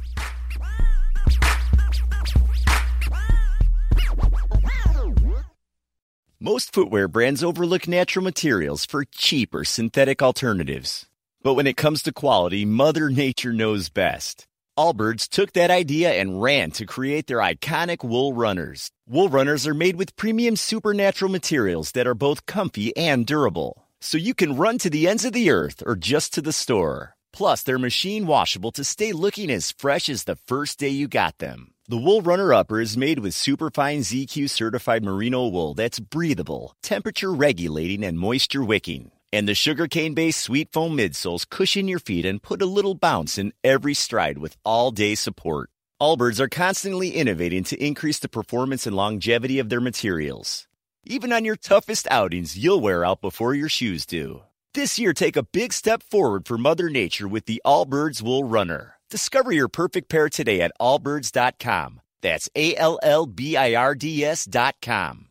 Most 6.40 6.74
footwear 6.74 7.10
brands 7.10 7.44
overlook 7.44 7.88
natural 7.88 8.24
materials 8.24 8.86
for 8.86 9.04
cheaper 9.04 9.66
synthetic 9.66 10.22
alternatives. 10.22 11.06
But 11.42 11.56
when 11.56 11.68
it 11.68 11.76
comes 11.76 12.02
to 12.04 12.14
quality, 12.14 12.64
Mother 12.64 13.10
Nature 13.10 13.52
knows 13.52 13.90
best. 13.90 14.48
Allbirds 14.78 15.28
took 15.28 15.52
that 15.54 15.70
idea 15.70 16.14
and 16.14 16.42
ran 16.42 16.72
to 16.72 16.86
create 16.86 17.28
their 17.28 17.40
iconic 17.40 18.08
wool 18.08 18.34
runners. 18.34 18.90
Wool 19.06 19.28
runners 19.28 19.68
are 19.68 19.74
made 19.74 19.98
with 19.98 20.16
premium 20.16 20.56
supernatural 20.56 21.30
materials 21.30 21.92
that 21.92 22.08
are 22.08 22.16
both 22.16 22.46
comfy 22.46 22.96
and 22.96 23.26
durable. 23.26 23.89
So 24.02 24.18
you 24.18 24.34
can 24.34 24.56
run 24.56 24.78
to 24.80 24.90
the 24.90 25.08
ends 25.08 25.26
of 25.26 25.34
the 25.34 25.50
earth 25.50 25.84
or 25.86 25.96
just 25.96 26.34
to 26.34 26.42
the 26.42 26.54
store. 26.54 27.16
Plus, 27.34 27.64
they're 27.64 27.78
machine 27.78 28.26
washable 28.28 28.72
to 28.72 28.84
stay 28.84 29.12
looking 29.12 29.52
as 29.52 29.72
fresh 29.72 30.08
as 30.10 30.24
the 30.24 30.36
first 30.36 30.80
day 30.80 30.90
you 30.90 31.08
got 31.08 31.38
them. 31.40 31.74
The 31.88 31.98
Wool 31.98 32.22
Runner 32.22 32.54
Upper 32.54 32.80
is 32.80 32.96
made 32.96 33.20
with 33.20 33.34
superfine 33.34 34.00
ZQ 34.02 34.50
certified 34.50 35.04
merino 35.04 35.48
wool 35.48 35.74
that's 35.74 36.00
breathable, 36.00 36.76
temperature 36.82 37.34
regulating, 37.34 38.04
and 38.04 38.18
moisture 38.20 38.64
wicking. 38.64 39.12
And 39.34 39.48
the 39.48 39.56
sugarcane 39.56 40.14
based 40.14 40.40
sweet 40.40 40.72
foam 40.72 40.96
midsoles 40.96 41.50
cushion 41.50 41.88
your 41.88 42.00
feet 42.00 42.26
and 42.26 42.42
put 42.42 42.62
a 42.62 42.66
little 42.66 42.96
bounce 42.96 43.38
in 43.38 43.54
every 43.64 43.94
stride 43.94 44.38
with 44.38 44.56
all 44.64 44.92
day 44.92 45.16
support. 45.16 45.70
Allbirds 46.02 46.40
are 46.40 46.48
constantly 46.48 47.10
innovating 47.10 47.66
to 47.66 47.86
increase 47.86 48.20
the 48.20 48.30
performance 48.30 48.88
and 48.88 48.96
longevity 48.96 49.60
of 49.60 49.68
their 49.68 49.82
materials. 49.82 50.69
Even 51.06 51.32
on 51.32 51.46
your 51.46 51.56
toughest 51.56 52.08
outings, 52.12 52.58
you'll 52.58 52.82
wear 52.82 53.06
out 53.06 53.22
before 53.22 53.54
your 53.54 53.70
shoes 53.70 54.06
do. 54.06 54.42
This 54.74 55.00
year, 55.00 55.14
take 55.14 55.38
a 55.38 55.44
big 55.44 55.72
step 55.74 56.04
forward 56.04 56.46
for 56.46 56.58
Mother 56.58 56.90
Nature 56.90 57.28
with 57.28 57.46
the 57.46 57.62
Allbirds 57.66 58.22
Wool 58.22 58.44
Runner. 58.44 58.96
Discover 59.10 59.54
your 59.54 59.70
perfect 59.70 60.10
pair 60.10 60.30
today 60.30 60.62
at 60.62 60.74
allbirds.com. 60.80 62.02
That's 62.22 62.50
A 62.56 62.76
L 62.76 63.00
L 63.02 63.26
B 63.26 63.56
I 63.56 63.74
R 63.76 63.96
D 63.96 64.24
S.com. 64.24 65.29